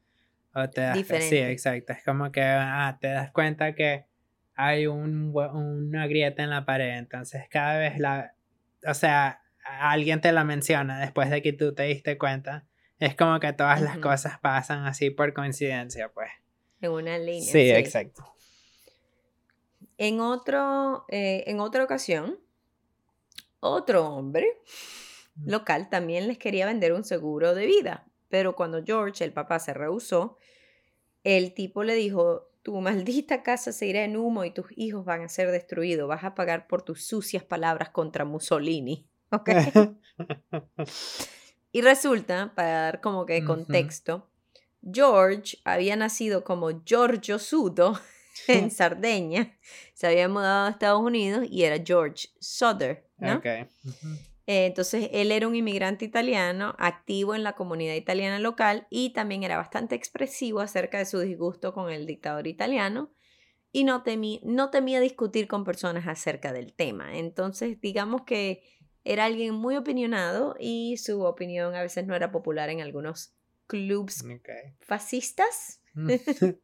Sí, 1.29 1.39
exacto. 1.39 1.93
Es 1.93 2.05
como 2.05 2.33
que 2.33 2.43
ah, 2.43 2.99
te 3.01 3.09
das 3.09 3.31
cuenta 3.31 3.75
que 3.75 4.07
hay 4.55 4.87
un, 4.87 5.33
una 5.35 6.07
grieta 6.07 6.43
en 6.43 6.51
la 6.51 6.65
pared. 6.65 6.99
Entonces 6.99 7.45
cada 7.51 7.79
vez 7.79 7.99
la... 7.99 8.35
O 8.87 8.95
sea, 8.95 9.43
alguien 9.65 10.21
te 10.21 10.33
la 10.33 10.45
menciona 10.45 10.99
después 11.01 11.31
de 11.31 11.43
que 11.43 11.53
tú 11.53 11.75
te 11.75 11.85
diste 11.85 12.19
cuenta. 12.19 12.67
Es 13.01 13.17
como 13.17 13.41
que 13.41 13.55
todas 13.55 13.81
las 13.81 13.97
cosas 13.99 14.39
pasan 14.39 14.85
así 14.85 15.09
por 15.09 15.33
coincidencia, 15.33 16.11
pues. 16.13 16.29
En 16.83 16.93
una 16.93 17.19
línea. 17.19 17.51
Sí, 17.51 17.71
exacto. 17.71 18.35
En, 19.97 20.21
otro, 20.21 21.07
eh, 21.09 21.45
en 21.47 21.61
otra 21.61 21.83
ocasión, 21.83 22.39
otro 23.61 24.07
hombre 24.07 24.59
local 25.45 25.89
también 25.89 26.29
les 26.29 26.37
quería 26.37 26.67
vender 26.67 26.93
un 26.93 27.05
seguro 27.05 27.55
de 27.55 27.67
vida. 27.67 28.07
Pero 28.29 28.55
cuando 28.55 28.85
George, 28.85 29.25
el 29.25 29.33
papá, 29.33 29.59
se 29.59 29.73
rehusó, 29.73 30.37
el 31.25 31.55
tipo 31.55 31.83
le 31.85 31.95
dijo, 31.95 32.51
tu 32.63 32.79
maldita 32.83 33.43
casa 33.43 33.73
se 33.73 33.87
irá 33.87 34.05
en 34.05 34.17
humo 34.17 34.45
y 34.45 34.51
tus 34.51 34.67
hijos 34.77 35.07
van 35.07 35.23
a 35.23 35.29
ser 35.31 35.51
destruidos. 35.51 36.07
Vas 36.07 36.25
a 36.25 36.35
pagar 36.35 36.67
por 36.67 36.83
tus 36.83 37.03
sucias 37.03 37.45
palabras 37.45 37.89
contra 37.89 38.27
Mussolini. 38.27 39.09
y 41.73 41.83
resulta, 41.83 42.53
para 42.55 42.83
dar 42.83 43.01
como 43.01 43.27
que 43.27 43.45
contexto, 43.45 44.29
George 44.83 45.59
había 45.65 45.97
nacido 45.97 46.45
como 46.45 46.83
Giorgio 46.85 47.39
Sudo 47.39 47.99
en 48.49 48.71
Sardeña. 48.71 49.59
Se 49.95 50.07
había 50.07 50.29
mudado 50.29 50.67
a 50.67 50.71
Estados 50.71 51.01
Unidos 51.01 51.47
y 51.51 51.65
era 51.65 51.83
George 51.85 52.29
Sutter, 52.41 53.07
¿no? 53.19 53.41
Eh, 54.47 54.67
entonces, 54.67 55.11
él 55.13 55.31
era 55.31 55.47
un 55.47 55.55
inmigrante 55.55 56.05
italiano, 56.05 56.75
activo 56.79 57.37
en 57.37 57.45
la 57.45 57.55
comunidad 57.55 57.95
italiana 57.95 58.41
local 58.41 58.87
y 58.91 59.11
también 59.13 59.45
era 59.45 59.57
bastante 59.57 59.95
expresivo 59.95 60.61
acerca 60.61 60.99
de 60.99 61.07
su 61.07 61.21
disgusto 61.21 61.73
con 61.73 61.91
el 61.91 62.05
dictador 62.05 62.49
italiano 62.49 63.13
y 63.71 63.85
no, 63.85 64.03
no 64.43 64.71
temía 64.71 65.01
discutir 65.01 65.47
con 65.47 65.63
personas 65.63 66.09
acerca 66.09 66.53
del 66.53 66.73
tema. 66.73 67.17
Entonces, 67.17 67.81
digamos 67.81 68.23
que 68.23 68.65
era 69.05 69.25
alguien 69.25 69.55
muy 69.55 69.77
opinionado 69.77 70.57
y 70.59 70.97
su 70.99 71.23
opinión 71.23 71.75
a 71.75 71.83
veces 71.83 72.07
no 72.07 72.15
era 72.15 72.31
popular 72.31 72.69
en 72.71 72.81
algunos 72.81 73.35
clubs 73.67 74.25
fascistas. 74.81 75.81
Mm. 75.95 76.11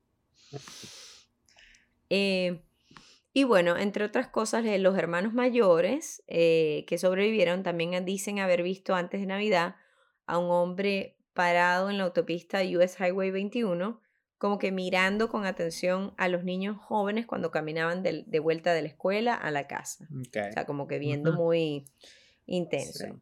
eh, 2.10 2.62
y 3.36 3.44
bueno, 3.44 3.76
entre 3.76 4.04
otras 4.04 4.28
cosas, 4.28 4.64
eh, 4.64 4.78
los 4.78 4.96
hermanos 4.96 5.34
mayores 5.34 6.22
eh, 6.26 6.84
que 6.88 6.96
sobrevivieron 6.96 7.62
también 7.62 8.04
dicen 8.06 8.38
haber 8.38 8.62
visto 8.62 8.94
antes 8.94 9.20
de 9.20 9.26
Navidad 9.26 9.76
a 10.24 10.38
un 10.38 10.50
hombre 10.50 11.18
parado 11.34 11.90
en 11.90 11.98
la 11.98 12.04
autopista 12.04 12.62
US 12.62 12.98
Highway 12.98 13.30
21, 13.30 14.00
como 14.38 14.58
que 14.58 14.72
mirando 14.72 15.28
con 15.28 15.44
atención 15.44 16.14
a 16.16 16.28
los 16.28 16.44
niños 16.44 16.78
jóvenes 16.78 17.26
cuando 17.26 17.50
caminaban 17.50 18.02
de, 18.02 18.38
vuelta 18.38 18.72
de 18.72 18.82
la 18.82 18.88
escuela 18.88 19.34
a 19.34 19.50
la 19.50 19.66
casa. 19.66 20.08
O 20.10 20.52
sea, 20.52 20.64
como 20.64 20.86
que 20.86 20.98
viendo 20.98 21.34
muy 21.34 21.84
intenso. 22.46 23.20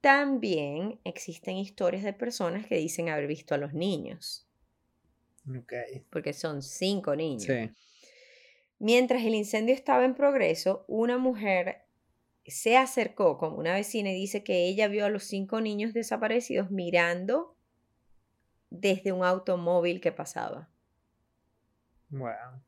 También 0.00 1.00
existen 1.04 1.56
historias 1.56 2.02
de 2.02 2.12
personas 2.12 2.66
que 2.66 2.76
dicen 2.76 3.08
haber 3.08 3.26
visto 3.26 3.54
a 3.54 3.58
los 3.58 3.72
niños. 3.72 4.46
Porque 6.10 6.32
son 6.32 6.62
cinco 6.62 7.16
niños. 7.16 7.44
Sí. 7.44 7.70
Mientras 8.78 9.22
el 9.22 9.34
incendio 9.34 9.74
estaba 9.74 10.04
en 10.04 10.14
progreso, 10.14 10.84
una 10.88 11.16
mujer 11.16 11.84
se 12.46 12.76
acercó 12.76 13.38
como 13.38 13.56
una 13.56 13.72
vecina 13.72 14.10
y 14.10 14.14
dice 14.14 14.44
que 14.44 14.66
ella 14.66 14.88
vio 14.88 15.06
a 15.06 15.08
los 15.08 15.24
cinco 15.24 15.60
niños 15.60 15.94
desaparecidos 15.94 16.70
mirando 16.70 17.56
desde 18.70 19.12
un 19.12 19.24
automóvil 19.24 20.00
que 20.00 20.12
pasaba. 20.12 20.68
Wow. 22.10 22.62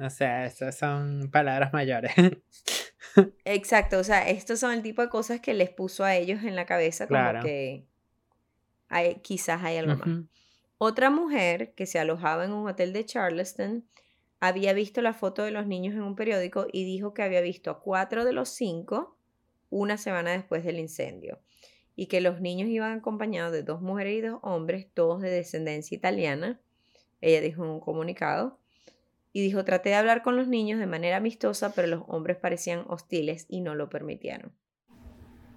O 0.00 0.10
sea, 0.10 0.46
estas 0.46 0.78
son 0.78 1.30
palabras 1.30 1.72
mayores. 1.72 2.12
Exacto, 3.44 3.98
o 3.98 4.04
sea, 4.04 4.28
estos 4.28 4.60
son 4.60 4.72
el 4.72 4.82
tipo 4.82 5.02
de 5.02 5.08
cosas 5.08 5.40
que 5.40 5.54
les 5.54 5.70
puso 5.70 6.04
a 6.04 6.14
ellos 6.16 6.42
en 6.44 6.56
la 6.56 6.66
cabeza 6.66 7.06
como 7.06 7.42
que 7.42 7.86
hay, 8.88 9.16
quizás 9.16 9.62
hay 9.62 9.76
algo 9.76 9.96
más. 9.96 10.24
Otra 10.78 11.10
mujer 11.10 11.74
que 11.74 11.86
se 11.86 11.98
alojaba 11.98 12.44
en 12.44 12.52
un 12.52 12.68
hotel 12.68 12.92
de 12.92 13.04
Charleston 13.04 13.84
había 14.40 14.72
visto 14.72 15.02
la 15.02 15.12
foto 15.12 15.42
de 15.42 15.50
los 15.50 15.66
niños 15.66 15.94
en 15.94 16.02
un 16.02 16.14
periódico 16.14 16.66
y 16.72 16.84
dijo 16.84 17.12
que 17.12 17.22
había 17.22 17.40
visto 17.40 17.70
a 17.70 17.80
cuatro 17.80 18.24
de 18.24 18.32
los 18.32 18.50
cinco 18.50 19.16
una 19.70 19.98
semana 19.98 20.30
después 20.30 20.64
del 20.64 20.78
incendio 20.78 21.40
y 21.96 22.06
que 22.06 22.20
los 22.20 22.40
niños 22.40 22.68
iban 22.68 22.98
acompañados 22.98 23.52
de 23.52 23.64
dos 23.64 23.82
mujeres 23.82 24.14
y 24.14 24.20
dos 24.20 24.38
hombres, 24.42 24.86
todos 24.94 25.20
de 25.20 25.30
descendencia 25.30 25.96
italiana. 25.96 26.60
Ella 27.20 27.40
dijo 27.40 27.64
en 27.64 27.70
un 27.70 27.80
comunicado 27.80 28.60
y 29.38 29.40
dijo, 29.40 29.64
traté 29.64 29.90
de 29.90 29.94
hablar 29.94 30.24
con 30.24 30.36
los 30.36 30.48
niños 30.48 30.80
de 30.80 30.88
manera 30.88 31.18
amistosa, 31.18 31.72
pero 31.72 31.86
los 31.86 32.02
hombres 32.08 32.36
parecían 32.36 32.84
hostiles 32.88 33.46
y 33.48 33.60
no 33.60 33.76
lo 33.76 33.88
permitieron. 33.88 34.50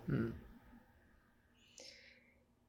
Mm. 0.06 0.34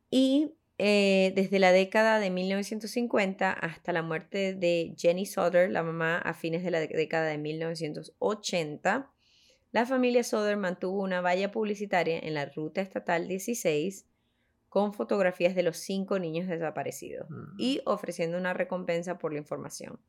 Y 0.08 0.54
eh, 0.78 1.32
desde 1.34 1.58
la 1.58 1.70
década 1.70 2.18
de 2.18 2.30
1950 2.30 3.52
hasta 3.52 3.92
la 3.92 4.00
muerte 4.00 4.54
de 4.54 4.94
Jenny 4.96 5.26
Soder, 5.26 5.70
la 5.70 5.82
mamá, 5.82 6.16
a 6.16 6.32
fines 6.32 6.64
de 6.64 6.70
la 6.70 6.80
década 6.80 7.26
de 7.26 7.36
1980, 7.36 9.12
la 9.70 9.84
familia 9.84 10.24
Soder 10.24 10.56
mantuvo 10.56 11.02
una 11.02 11.20
valla 11.20 11.52
publicitaria 11.52 12.20
en 12.20 12.32
la 12.32 12.46
ruta 12.46 12.80
estatal 12.80 13.28
16 13.28 14.06
con 14.70 14.94
fotografías 14.94 15.54
de 15.54 15.62
los 15.62 15.76
cinco 15.76 16.18
niños 16.18 16.48
desaparecidos 16.48 17.28
Mm. 17.28 17.56
y 17.58 17.82
ofreciendo 17.84 18.38
una 18.38 18.54
recompensa 18.54 19.18
por 19.18 19.34
la 19.34 19.40
información. 19.40 20.00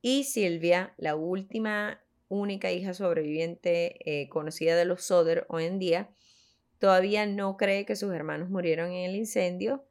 Y 0.00 0.24
Silvia, 0.24 0.94
la 0.96 1.16
última, 1.16 2.00
única 2.28 2.70
hija 2.70 2.94
sobreviviente 2.94 3.96
eh, 4.04 4.28
conocida 4.28 4.76
de 4.76 4.84
los 4.84 5.02
Soder 5.02 5.46
hoy 5.48 5.64
en 5.64 5.78
día, 5.78 6.10
todavía 6.78 7.26
no 7.26 7.56
cree 7.56 7.84
que 7.84 7.96
sus 7.96 8.12
hermanos 8.12 8.48
murieron 8.48 8.90
en 8.92 9.10
el 9.10 9.16
incendio, 9.16 9.84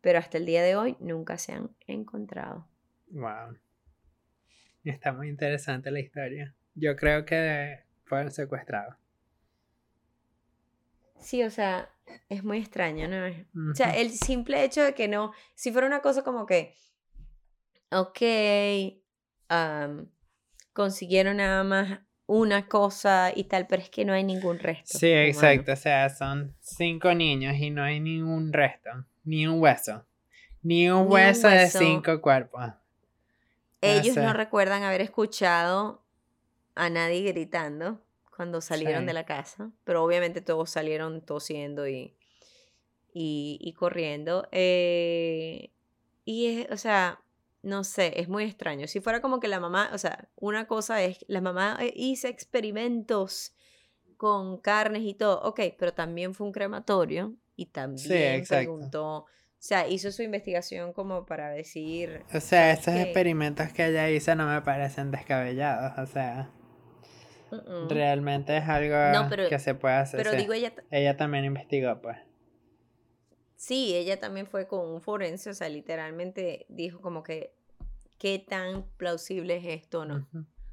pero 0.00 0.18
hasta 0.18 0.38
el 0.38 0.46
día 0.46 0.62
de 0.62 0.76
hoy 0.76 0.96
nunca 1.00 1.36
se 1.36 1.52
han 1.52 1.70
encontrado. 1.86 2.66
Wow. 3.08 3.58
Está 4.84 5.12
muy 5.12 5.28
interesante 5.28 5.90
la 5.90 6.00
historia. 6.00 6.54
Yo 6.74 6.96
creo 6.96 7.24
que 7.24 7.80
fueron 8.04 8.30
secuestrados. 8.30 8.96
Sí, 11.18 11.42
o 11.42 11.50
sea, 11.50 11.90
es 12.30 12.42
muy 12.44 12.58
extraño, 12.58 13.06
¿no? 13.06 13.26
O 13.70 13.74
sea, 13.74 13.94
el 13.96 14.10
simple 14.10 14.64
hecho 14.64 14.82
de 14.82 14.94
que 14.94 15.06
no, 15.06 15.32
si 15.54 15.70
fuera 15.70 15.86
una 15.86 16.00
cosa 16.00 16.24
como 16.24 16.46
que, 16.46 16.74
ok, 17.90 18.20
consiguieron 20.72 21.38
nada 21.38 21.64
más 21.64 22.00
una 22.26 22.68
cosa 22.68 23.32
y 23.34 23.44
tal, 23.44 23.66
pero 23.66 23.82
es 23.82 23.90
que 23.90 24.04
no 24.04 24.12
hay 24.12 24.22
ningún 24.22 24.58
resto. 24.60 24.98
Sí, 24.98 25.08
humano. 25.08 25.26
exacto. 25.26 25.72
O 25.72 25.76
sea, 25.76 26.08
son 26.10 26.54
cinco 26.60 27.12
niños 27.14 27.56
y 27.56 27.70
no 27.70 27.82
hay 27.82 27.98
ningún 28.00 28.52
resto, 28.52 28.90
ni 29.24 29.46
un 29.46 29.60
hueso. 29.60 30.06
Ni 30.62 30.88
un 30.90 30.98
Ni 30.98 31.02
un 31.06 31.12
hueso, 31.12 31.48
de 31.48 31.68
cinco 31.68 32.20
cuerpos. 32.20 32.72
Ellos 33.80 34.16
no 34.16 34.32
recuerdan 34.34 34.82
haber 34.82 35.00
escuchado 35.00 36.02
a 36.74 36.90
nadie 36.90 37.22
gritando 37.32 38.00
cuando 38.36 38.60
salieron 38.60 39.02
Sí. 39.02 39.06
de 39.06 39.12
la 39.14 39.24
casa, 39.24 39.70
pero 39.84 40.04
obviamente 40.04 40.40
todos 40.42 40.70
salieron 40.70 41.22
tosiendo 41.22 41.88
y, 41.88 42.14
y, 43.12 43.58
y 43.60 43.72
corriendo. 43.72 44.46
eh, 44.52 45.70
y 46.26 46.46
es, 46.60 46.70
o 46.70 46.76
sea, 46.76 47.20
no 47.62 47.84
sé, 47.84 48.20
es 48.20 48.28
muy 48.28 48.44
extraño. 48.44 48.86
Si 48.86 49.00
fuera 49.00 49.20
como 49.20 49.38
que 49.40 49.48
la 49.48 49.60
mamá, 49.60 49.90
o 49.92 49.98
sea, 49.98 50.28
una 50.36 50.66
cosa 50.66 51.02
es, 51.02 51.18
la 51.28 51.40
mamá 51.40 51.76
eh, 51.80 51.92
hizo 51.94 52.26
experimentos 52.28 53.54
con 54.16 54.58
carnes 54.58 55.02
y 55.02 55.14
todo, 55.14 55.40
ok, 55.42 55.60
pero 55.78 55.92
también 55.94 56.34
fue 56.34 56.46
un 56.46 56.52
crematorio 56.52 57.34
y 57.56 57.66
también 57.66 58.34
exacto. 58.34 58.56
preguntó, 58.56 59.16
o 59.16 59.26
sea, 59.58 59.88
hizo 59.88 60.10
su 60.12 60.22
investigación 60.22 60.92
como 60.92 61.26
para 61.26 61.50
decir, 61.50 62.22
O 62.28 62.40
sea, 62.40 62.40
¿Sabes 62.40 62.78
estos 62.78 62.94
qué? 62.94 63.02
experimentos 63.02 63.72
que 63.72 63.86
ella 63.86 64.08
hizo 64.10 64.34
no 64.34 64.46
me 64.46 64.62
parecen 64.62 65.10
descabellados. 65.10 65.98
O 65.98 66.06
sea, 66.06 66.50
"Mm-mm". 67.50 67.88
realmente 67.90 68.56
es 68.56 68.68
algo 68.68 68.96
No, 69.12 69.28
pero- 69.28 69.48
que 69.48 69.58
se 69.58 69.74
puede 69.74 69.94
hacer. 69.96 70.18
Pero 70.18 70.30
sí. 70.32 70.36
digo, 70.38 70.52
ella, 70.54 70.72
Ella 70.90 71.16
también 71.16 71.44
investigó, 71.44 72.00
pues. 72.00 72.16
Sí, 73.60 73.94
ella 73.94 74.18
también 74.18 74.46
fue 74.46 74.66
con 74.66 74.88
un 74.88 75.02
forense, 75.02 75.50
o 75.50 75.54
sea, 75.54 75.68
literalmente 75.68 76.64
dijo 76.70 77.02
como 77.02 77.22
que, 77.22 77.52
¿qué 78.18 78.38
tan 78.38 78.84
plausible 78.96 79.56
es 79.58 79.66
esto 79.66 80.06
no? 80.06 80.26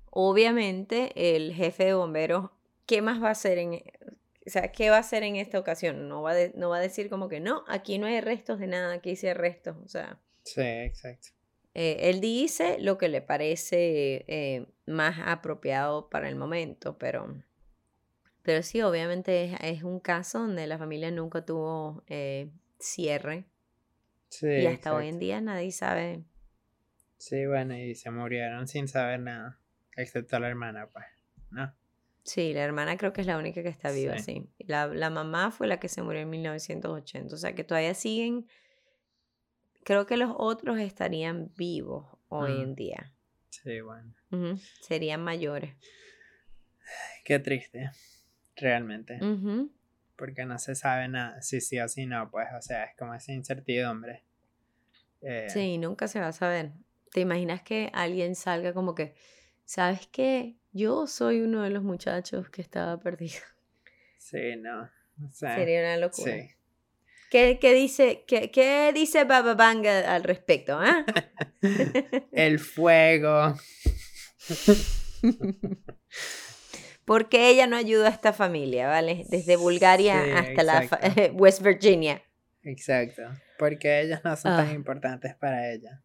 Obviamente, 0.10 1.12
el 1.36 1.54
jefe 1.54 1.84
de 1.84 1.94
bomberos, 1.94 2.50
¿qué 2.86 3.02
más 3.02 3.22
va 3.22 3.28
a 3.28 3.32
hacer 3.32 3.58
en, 3.58 3.74
o 3.74 4.50
sea, 4.50 4.72
qué 4.72 4.90
va 4.90 4.96
a 4.96 5.00
hacer 5.02 5.24
en 5.24 5.36
esta 5.36 5.60
ocasión? 5.60 6.08
No 6.08 6.22
va, 6.22 6.32
a 6.32 6.36
de- 6.36 6.54
no 6.56 6.70
va 6.70 6.78
a 6.78 6.80
decir 6.80 7.10
como 7.10 7.28
que 7.28 7.42
no, 7.42 7.66
aquí 7.68 7.98
no 8.00 8.08
hay 8.08 8.22
restos 8.22 8.58
de 8.60 8.68
nada, 8.68 8.94
aquí 8.94 9.18
sí 9.18 9.28
hay 9.28 9.34
restos, 9.34 9.76
o 9.84 9.88
sea, 9.90 10.18
Sí, 10.44 10.62
exacto. 10.62 11.28
eh, 11.74 11.98
él 12.10 12.22
dice 12.22 12.78
lo 12.80 12.98
que 12.98 13.10
le 13.10 13.22
parece 13.22 14.24
eh, 14.30 14.66
más 14.86 15.18
apropiado 15.26 16.10
para 16.10 16.30
el 16.30 16.38
momento, 16.38 16.98
pero, 16.98 17.36
pero 18.44 18.64
sí, 18.64 18.82
obviamente 18.82 19.44
es, 19.44 19.58
es 19.62 19.84
un 19.84 20.00
caso 20.00 20.40
donde 20.40 20.68
la 20.68 20.78
familia 20.78 21.12
nunca 21.12 21.46
tuvo 21.46 22.02
eh, 22.08 22.50
cierre 22.80 23.46
Sí, 24.30 24.48
y 24.48 24.66
hasta 24.68 24.94
hoy 24.96 25.08
en 25.08 25.20
día 25.20 25.40
nadie 25.42 25.72
sabe. 25.72 26.24
Sí, 27.18 27.46
bueno, 27.46 27.76
y 27.78 27.96
se 27.96 28.12
murieron 28.12 28.68
sin 28.68 28.88
saber 28.88 29.20
nada. 29.22 29.60
Excepto 29.96 30.38
la 30.40 30.50
hermana, 30.50 30.88
pues. 30.92 31.06
¿No? 31.50 31.74
Sí, 32.24 32.54
la 32.54 32.64
hermana 32.64 32.98
creo 32.98 33.14
que 33.14 33.22
es 33.22 33.28
la 33.28 33.38
única 33.38 33.64
que 33.64 33.70
está 33.70 33.90
viva, 33.90 34.18
Sí. 34.20 34.50
sí. 34.58 34.66
La, 34.68 34.88
la 34.88 35.10
mamá 35.10 35.50
fue 35.50 35.66
la 35.68 35.80
que 35.80 35.88
se 35.88 36.02
murió 36.02 36.22
en 36.22 36.30
1980, 36.30 37.34
o 37.34 37.38
sea 37.38 37.56
que 37.56 37.64
todavía 37.64 37.94
siguen, 37.94 38.48
creo 39.86 40.06
que 40.06 40.18
los 40.18 40.32
otros 40.38 40.78
estarían 40.80 41.54
vivos 41.56 42.06
hoy 42.28 42.52
Mm. 42.52 42.62
en 42.64 42.76
día, 42.76 43.14
Sí, 43.50 43.80
bueno. 43.82 44.14
Serían 44.82 45.24
mayores. 45.24 45.74
Qué 47.24 47.40
triste. 47.40 47.90
Realmente. 48.58 49.20
Porque 50.18 50.46
no 50.46 50.58
se 50.60 50.76
sabe 50.76 51.08
nada. 51.08 51.42
Si 51.42 51.62
sí 51.62 51.80
o 51.80 51.88
si 51.88 52.06
no, 52.06 52.30
pues. 52.32 52.48
O 52.58 52.62
sea, 52.62 52.86
es 52.86 52.96
como 52.98 53.14
esa 53.14 53.32
incertidumbre. 53.34 54.24
Eh, 55.22 55.48
Sí, 55.50 55.78
nunca 55.78 56.08
se 56.08 56.20
va 56.20 56.28
a 56.30 56.34
saber. 56.34 56.72
¿Te 57.12 57.22
imaginas 57.22 57.62
que 57.62 57.90
alguien 57.94 58.36
salga 58.36 58.74
como 58.74 58.96
que, 58.96 59.16
¿sabes 59.66 60.08
qué? 60.08 60.56
Yo 60.74 61.08
soy 61.08 61.42
uno 61.42 61.62
de 61.64 61.70
los 61.70 61.84
muchachos 61.84 62.50
que 62.50 62.62
estaba 62.62 63.00
perdido. 63.00 63.40
Sí, 64.18 64.56
no. 64.58 64.84
O 65.26 65.32
sea, 65.32 65.56
Sería 65.56 65.80
una 65.82 65.98
locura. 65.98 66.34
sí. 66.34 66.50
¿Qué, 67.30 67.60
qué 67.60 67.74
dice, 67.74 68.24
qué, 68.28 68.52
qué 68.52 68.92
dice 68.94 69.26
Baba 69.26 69.54
Vanga 69.54 70.14
al 70.16 70.24
respecto? 70.24 70.78
ah? 70.80 71.06
El 72.32 72.60
fuego. 72.60 73.56
¿Por 77.08 77.30
qué 77.30 77.50
ella 77.50 77.68
no 77.68 77.78
ayuda 77.78 78.08
a 78.08 78.12
esta 78.12 78.34
familia, 78.34 78.88
¿vale? 78.90 79.24
Desde 79.30 79.56
Bulgaria 79.56 80.22
Sí, 80.26 80.32
hasta 80.32 80.64
la. 80.64 80.90
West 81.34 81.62
Virginia. 81.64 82.22
Exacto. 82.64 83.22
Porque 83.58 84.02
ellos 84.02 84.20
no 84.26 84.36
son 84.36 84.58
tan 84.58 84.68
Ah. 84.68 84.74
importantes 84.74 85.34
para 85.36 85.72
ella. 85.72 86.04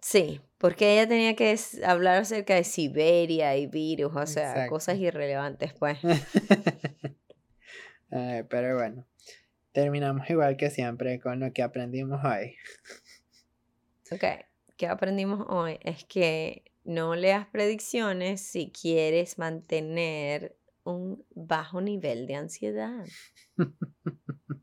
Sí, 0.00 0.40
porque 0.56 0.92
ella 0.92 1.08
tenía 1.08 1.34
que 1.34 1.54
hablar 1.84 2.18
acerca 2.22 2.54
de 2.54 2.62
Siberia 2.62 3.56
y 3.56 3.66
virus, 3.66 4.14
o 4.14 4.24
sea, 4.26 4.50
Exacto. 4.52 4.70
cosas 4.70 4.98
irrelevantes, 4.98 5.74
pues. 5.74 5.98
Pero 8.08 8.76
bueno. 8.76 9.04
Terminamos 9.72 10.28
igual 10.30 10.56
que 10.56 10.70
siempre 10.70 11.18
con 11.20 11.40
lo 11.40 11.52
que 11.52 11.62
aprendimos 11.62 12.24
hoy. 12.24 12.56
Ok, 14.10 14.24
¿qué 14.76 14.86
aprendimos 14.86 15.44
hoy? 15.48 15.78
Es 15.82 16.04
que 16.04 16.64
no 16.88 17.14
leas 17.14 17.46
predicciones 17.48 18.40
si 18.40 18.72
quieres 18.72 19.36
mantener 19.38 20.56
un 20.84 21.22
bajo 21.34 21.80
nivel 21.82 22.26
de 22.26 22.34
ansiedad. 22.34 23.04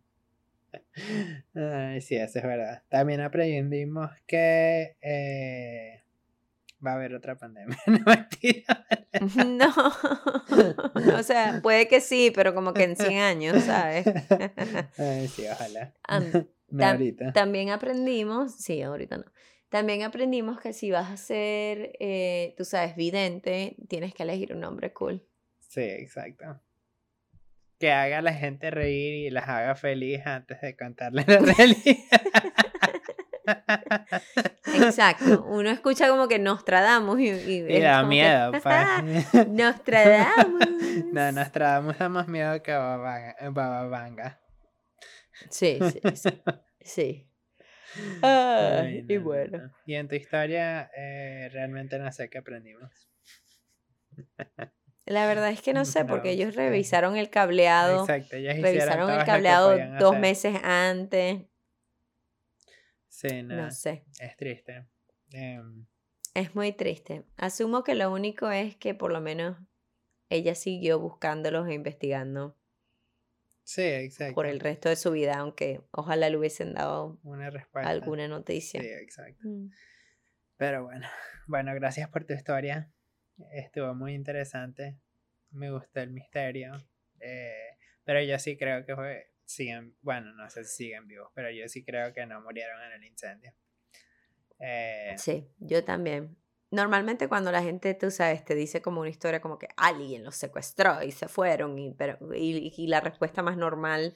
Ay, 1.54 2.02
sí, 2.02 2.16
eso 2.16 2.40
es 2.40 2.44
verdad. 2.44 2.84
También 2.90 3.22
aprendimos 3.22 4.10
que 4.26 4.98
eh, 5.02 6.02
va 6.86 6.92
a 6.94 6.96
haber 6.96 7.14
otra 7.14 7.38
pandemia. 7.38 7.78
No, 7.88 8.00
mentira. 8.06 8.86
No, 9.46 9.74
o 11.18 11.24
sea, 11.24 11.62
puede 11.64 11.88
que 11.88 12.02
sí, 12.02 12.32
pero 12.36 12.54
como 12.54 12.74
que 12.74 12.84
en 12.84 12.96
100 12.98 13.18
años, 13.20 13.64
¿sabes? 13.64 14.06
Ay, 14.98 15.28
sí, 15.30 15.46
ojalá. 15.48 15.94
Am- 16.04 16.48
No 16.70 16.80
tam- 16.84 16.92
ahorita. 16.94 17.32
También 17.34 17.70
aprendimos, 17.70 18.56
sí, 18.56 18.82
ahorita 18.82 19.18
no. 19.20 19.26
También 19.76 20.04
aprendimos 20.04 20.62
que 20.62 20.72
si 20.72 20.90
vas 20.90 21.12
a 21.12 21.18
ser, 21.18 21.98
eh, 22.00 22.54
tú 22.56 22.64
sabes, 22.64 22.96
vidente, 22.96 23.76
tienes 23.90 24.14
que 24.14 24.24
elegir 24.24 24.54
un 24.54 24.62
nombre 24.62 24.94
cool. 24.94 25.22
Sí, 25.60 25.82
exacto. 25.82 26.62
Que 27.78 27.92
haga 27.92 28.20
a 28.20 28.22
la 28.22 28.34
gente 28.34 28.72
reír 28.72 29.28
y 29.28 29.30
las 29.32 29.50
haga 29.50 29.76
feliz 29.76 30.26
antes 30.26 30.62
de 30.62 30.78
contarles 30.78 31.28
la 31.28 31.40
realidad. 31.58 32.22
Exacto. 34.76 35.44
Uno 35.44 35.70
escucha 35.70 36.08
como 36.08 36.30
que 36.30 36.40
Nostradamus 36.40 37.20
y, 37.20 37.32
y, 37.32 37.66
Y 37.68 37.82
da 37.82 37.98
como 37.98 38.12
que, 38.12 38.16
miedo, 38.16 38.52
pues. 38.64 39.34
Nostradamus. 39.50 40.70
No, 41.12 41.32
Nostradamus 41.34 41.98
da 42.00 42.08
más 42.08 42.30
miedo 42.30 42.64
que 42.64 42.72
Baba 42.72 43.36
Baba 43.52 43.88
Vanga. 43.88 44.40
Sí, 45.50 45.80
sí, 45.82 46.00
sí. 46.16 46.30
sí. 46.80 47.30
Ay, 48.22 49.06
y 49.08 49.14
no, 49.14 49.20
no, 49.20 49.26
bueno. 49.26 49.58
no. 49.60 49.72
Y 49.86 49.96
en 49.96 50.08
tu 50.08 50.16
historia, 50.16 50.90
eh, 50.96 51.50
realmente 51.52 51.98
no 52.00 52.12
sé 52.12 52.30
qué 52.30 52.38
aprendimos. 52.40 53.10
La 55.06 55.28
verdad 55.28 55.50
es 55.52 55.62
que 55.62 55.74
no 55.74 55.86
sé, 55.86 56.04
porque 56.06 56.32
ellos 56.32 56.56
revisaron 56.56 57.16
el 57.16 57.30
cableado, 57.30 58.02
Exacto, 58.02 58.36
ellas 58.38 58.56
hicieron 58.58 58.74
revisaron 58.74 59.12
el 59.12 59.26
cableado 59.26 59.78
dos 60.00 60.12
hacer. 60.16 60.20
meses 60.20 60.56
antes. 60.64 61.44
Sí, 63.08 63.44
no, 63.44 63.56
No 63.56 63.72
sé. 63.72 64.04
es 64.20 64.36
triste. 64.36 64.88
Em, 65.32 65.86
Es 66.34 66.56
muy 66.56 66.74
triste. 66.74 67.24
Asumo 67.38 67.84
que 67.84 67.96
lo 67.96 68.12
único 68.12 68.50
es 68.52 68.76
que 68.76 68.94
por 68.94 69.12
lo 69.12 69.22
menos 69.22 69.58
ella 70.30 70.56
siguió 70.56 71.00
buscándolos 71.00 71.68
e 71.70 71.74
investigando. 71.74 72.58
Sí, 73.66 73.82
exacto. 73.82 74.36
por 74.36 74.46
el 74.46 74.60
resto 74.60 74.90
de 74.90 74.96
su 74.96 75.12
vida, 75.12 75.38
aunque 75.40 75.82
ojalá 75.90 76.30
le 76.30 76.38
hubiesen 76.38 76.76
dado 76.76 77.20
Una 77.24 77.50
respuesta. 77.50 77.90
alguna 77.90 78.28
noticia. 78.28 78.80
Sí, 78.80 78.88
exacto. 78.88 79.42
Mm. 79.44 79.72
Pero 80.56 80.84
bueno, 80.84 81.08
bueno, 81.48 81.74
gracias 81.74 82.08
por 82.10 82.26
tu 82.26 82.34
historia. 82.34 82.92
Estuvo 83.52 83.94
muy 83.96 84.14
interesante. 84.14 84.98
Me 85.50 85.72
gustó 85.72 86.00
el 86.02 86.12
misterio. 86.12 86.74
Eh, 87.20 87.76
pero 88.04 88.22
yo 88.22 88.38
sí 88.38 88.56
creo 88.56 88.86
que 88.86 88.96
fue, 88.96 89.32
siguen, 89.46 89.96
bueno, 90.02 90.32
no 90.34 90.48
sé 90.50 90.64
si 90.64 90.84
siguen 90.86 91.08
vivos, 91.08 91.32
pero 91.34 91.50
yo 91.50 91.68
sí 91.68 91.84
creo 91.84 92.14
que 92.14 92.26
no 92.28 92.40
murieron 92.42 92.80
en 92.84 92.92
el 92.92 93.04
incendio. 93.04 93.52
Eh, 94.60 95.16
Sí, 95.18 95.50
yo 95.58 95.84
también. 95.84 96.38
Normalmente 96.72 97.28
cuando 97.28 97.52
la 97.52 97.62
gente, 97.64 97.94
tú 97.94 98.12
sabes, 98.12 98.44
te 98.44 98.56
dice 98.56 98.82
como 98.82 99.02
una 99.02 99.10
historia 99.10 99.40
como 99.42 99.58
que 99.60 99.68
alguien 99.78 100.24
los 100.24 100.36
secuestró 100.36 101.02
y 101.04 101.12
se 101.12 101.28
fueron, 101.28 101.78
y, 101.78 101.92
pero, 101.94 102.18
y, 102.36 102.74
y 102.76 102.88
la 102.88 103.00
respuesta 103.02 103.42
más 103.42 103.56
normal 103.58 104.16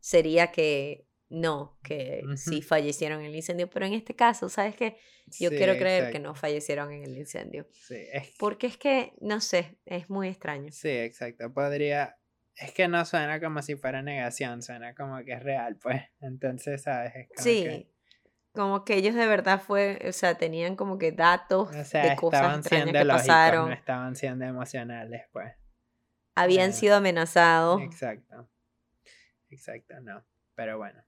sería 0.00 0.50
que 0.50 1.06
no, 1.28 1.78
que 1.84 2.22
sí 2.36 2.58
Ujú. 2.58 2.66
fallecieron 2.66 3.20
en 3.20 3.26
el 3.26 3.36
incendio. 3.36 3.70
Pero 3.70 3.86
en 3.86 3.92
este 3.92 4.16
caso, 4.16 4.48
¿sabes 4.48 4.74
qué? 4.74 4.96
Yo 5.38 5.50
sí, 5.50 5.56
quiero 5.56 5.76
creer 5.76 6.10
que 6.10 6.18
exacto. 6.18 6.28
no 6.28 6.34
fallecieron 6.34 6.90
en 6.92 7.04
el 7.04 7.16
incendio. 7.16 7.68
Sí, 7.70 7.96
es, 8.12 8.34
Porque 8.38 8.66
es 8.66 8.76
que, 8.76 9.12
no 9.20 9.40
sé, 9.40 9.78
es 9.84 10.10
muy 10.10 10.28
extraño. 10.28 10.72
sí, 10.72 10.88
exacto. 10.88 11.52
Podría. 11.52 12.16
Es 12.56 12.72
que 12.72 12.88
no 12.88 13.04
suena 13.04 13.40
como 13.40 13.62
si 13.62 13.76
fuera 13.76 14.02
negación, 14.02 14.60
suena 14.62 14.94
como 14.94 15.22
que 15.24 15.32
es 15.34 15.42
real, 15.42 15.76
pues. 15.76 16.02
Entonces, 16.20 16.82
¿sabes? 16.82 17.12
Es 17.14 17.28
como 17.34 17.44
Sí, 17.44 17.62
que- 17.62 17.90
como 18.52 18.84
que 18.84 18.94
ellos 18.94 19.14
de 19.14 19.26
verdad 19.26 19.60
fue, 19.60 20.00
o 20.08 20.12
sea, 20.12 20.36
tenían 20.36 20.76
como 20.76 20.98
que 20.98 21.12
datos 21.12 21.74
o 21.74 21.84
sea, 21.84 22.10
de 22.10 22.16
cosas 22.16 22.58
extrañas 22.58 22.86
que 22.86 23.04
lógicos, 23.04 23.26
pasaron, 23.28 23.68
no 23.68 23.74
estaban 23.74 24.16
siendo 24.16 24.44
emocionales, 24.44 25.22
pues. 25.32 25.52
habían 26.34 26.70
Eh, 26.70 26.74
sido 26.74 26.96
amenazados. 26.96 27.80
Exacto. 27.82 28.48
Exacto, 29.50 30.00
no. 30.00 30.24
Pero 30.54 30.78
bueno. 30.78 31.02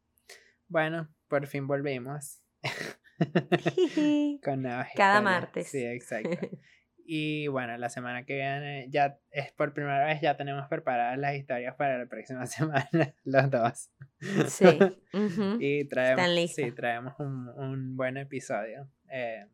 Bueno, 0.68 1.08
por 1.28 1.46
fin 1.46 1.66
volvimos. 1.66 2.40
Con 4.42 4.62
Cada 4.96 5.20
martes. 5.20 5.68
Sí, 5.68 5.84
exacto. 5.84 6.30
Y 7.04 7.48
bueno, 7.48 7.76
la 7.76 7.88
semana 7.88 8.24
que 8.24 8.36
viene 8.36 8.86
ya 8.90 9.18
es 9.30 9.52
por 9.52 9.74
primera 9.74 10.04
vez 10.06 10.20
ya 10.20 10.36
tenemos 10.36 10.68
preparadas 10.68 11.18
las 11.18 11.34
historias 11.34 11.74
para 11.74 11.98
la 11.98 12.06
próxima 12.06 12.46
semana, 12.46 13.14
los 13.24 13.50
dos. 13.50 13.90
Sí. 14.48 14.78
Y 15.60 15.84
traemos, 15.84 16.50
sí, 16.52 16.72
traemos 16.72 17.14
un, 17.18 17.48
un 17.48 17.96
buen 17.96 18.16
episodio. 18.16 18.88
Eh, 19.10 19.46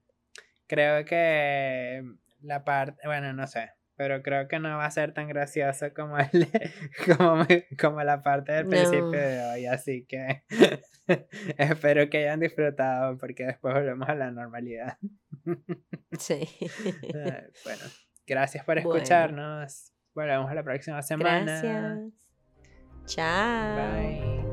creo 0.66 1.04
que 1.04 2.04
la 2.42 2.64
parte, 2.64 3.06
bueno, 3.06 3.32
no 3.32 3.46
sé, 3.46 3.72
pero 3.98 4.22
creo 4.22 4.46
que 4.48 4.58
no 4.60 4.68
va 4.78 4.86
a 4.86 4.90
ser 4.90 5.12
tan 5.12 5.28
gracioso 5.28 5.92
como, 5.92 6.16
el, 6.32 6.48
como, 7.04 7.44
como 7.78 8.02
la 8.04 8.22
parte 8.22 8.52
del 8.52 8.66
principio 8.68 9.02
No. 9.06 9.10
de 9.10 9.44
hoy, 9.44 9.66
así 9.66 10.06
que 10.08 10.44
espero 11.58 12.08
que 12.08 12.18
hayan 12.18 12.40
disfrutado 12.40 13.18
porque 13.18 13.44
después 13.44 13.74
volvemos 13.74 14.08
a 14.08 14.14
la 14.14 14.30
normalidad. 14.30 14.96
Sí. 16.18 16.40
Bueno, 17.64 17.82
gracias 18.26 18.64
por 18.64 18.76
Bueno. 18.82 18.94
escucharnos. 18.96 19.92
Volvemos 20.14 20.50
a 20.50 20.54
la 20.54 20.62
próxima 20.62 21.02
semana. 21.02 21.60
Gracias. 21.60 22.12
Chao. 23.06 23.76
Bye. 23.76 24.47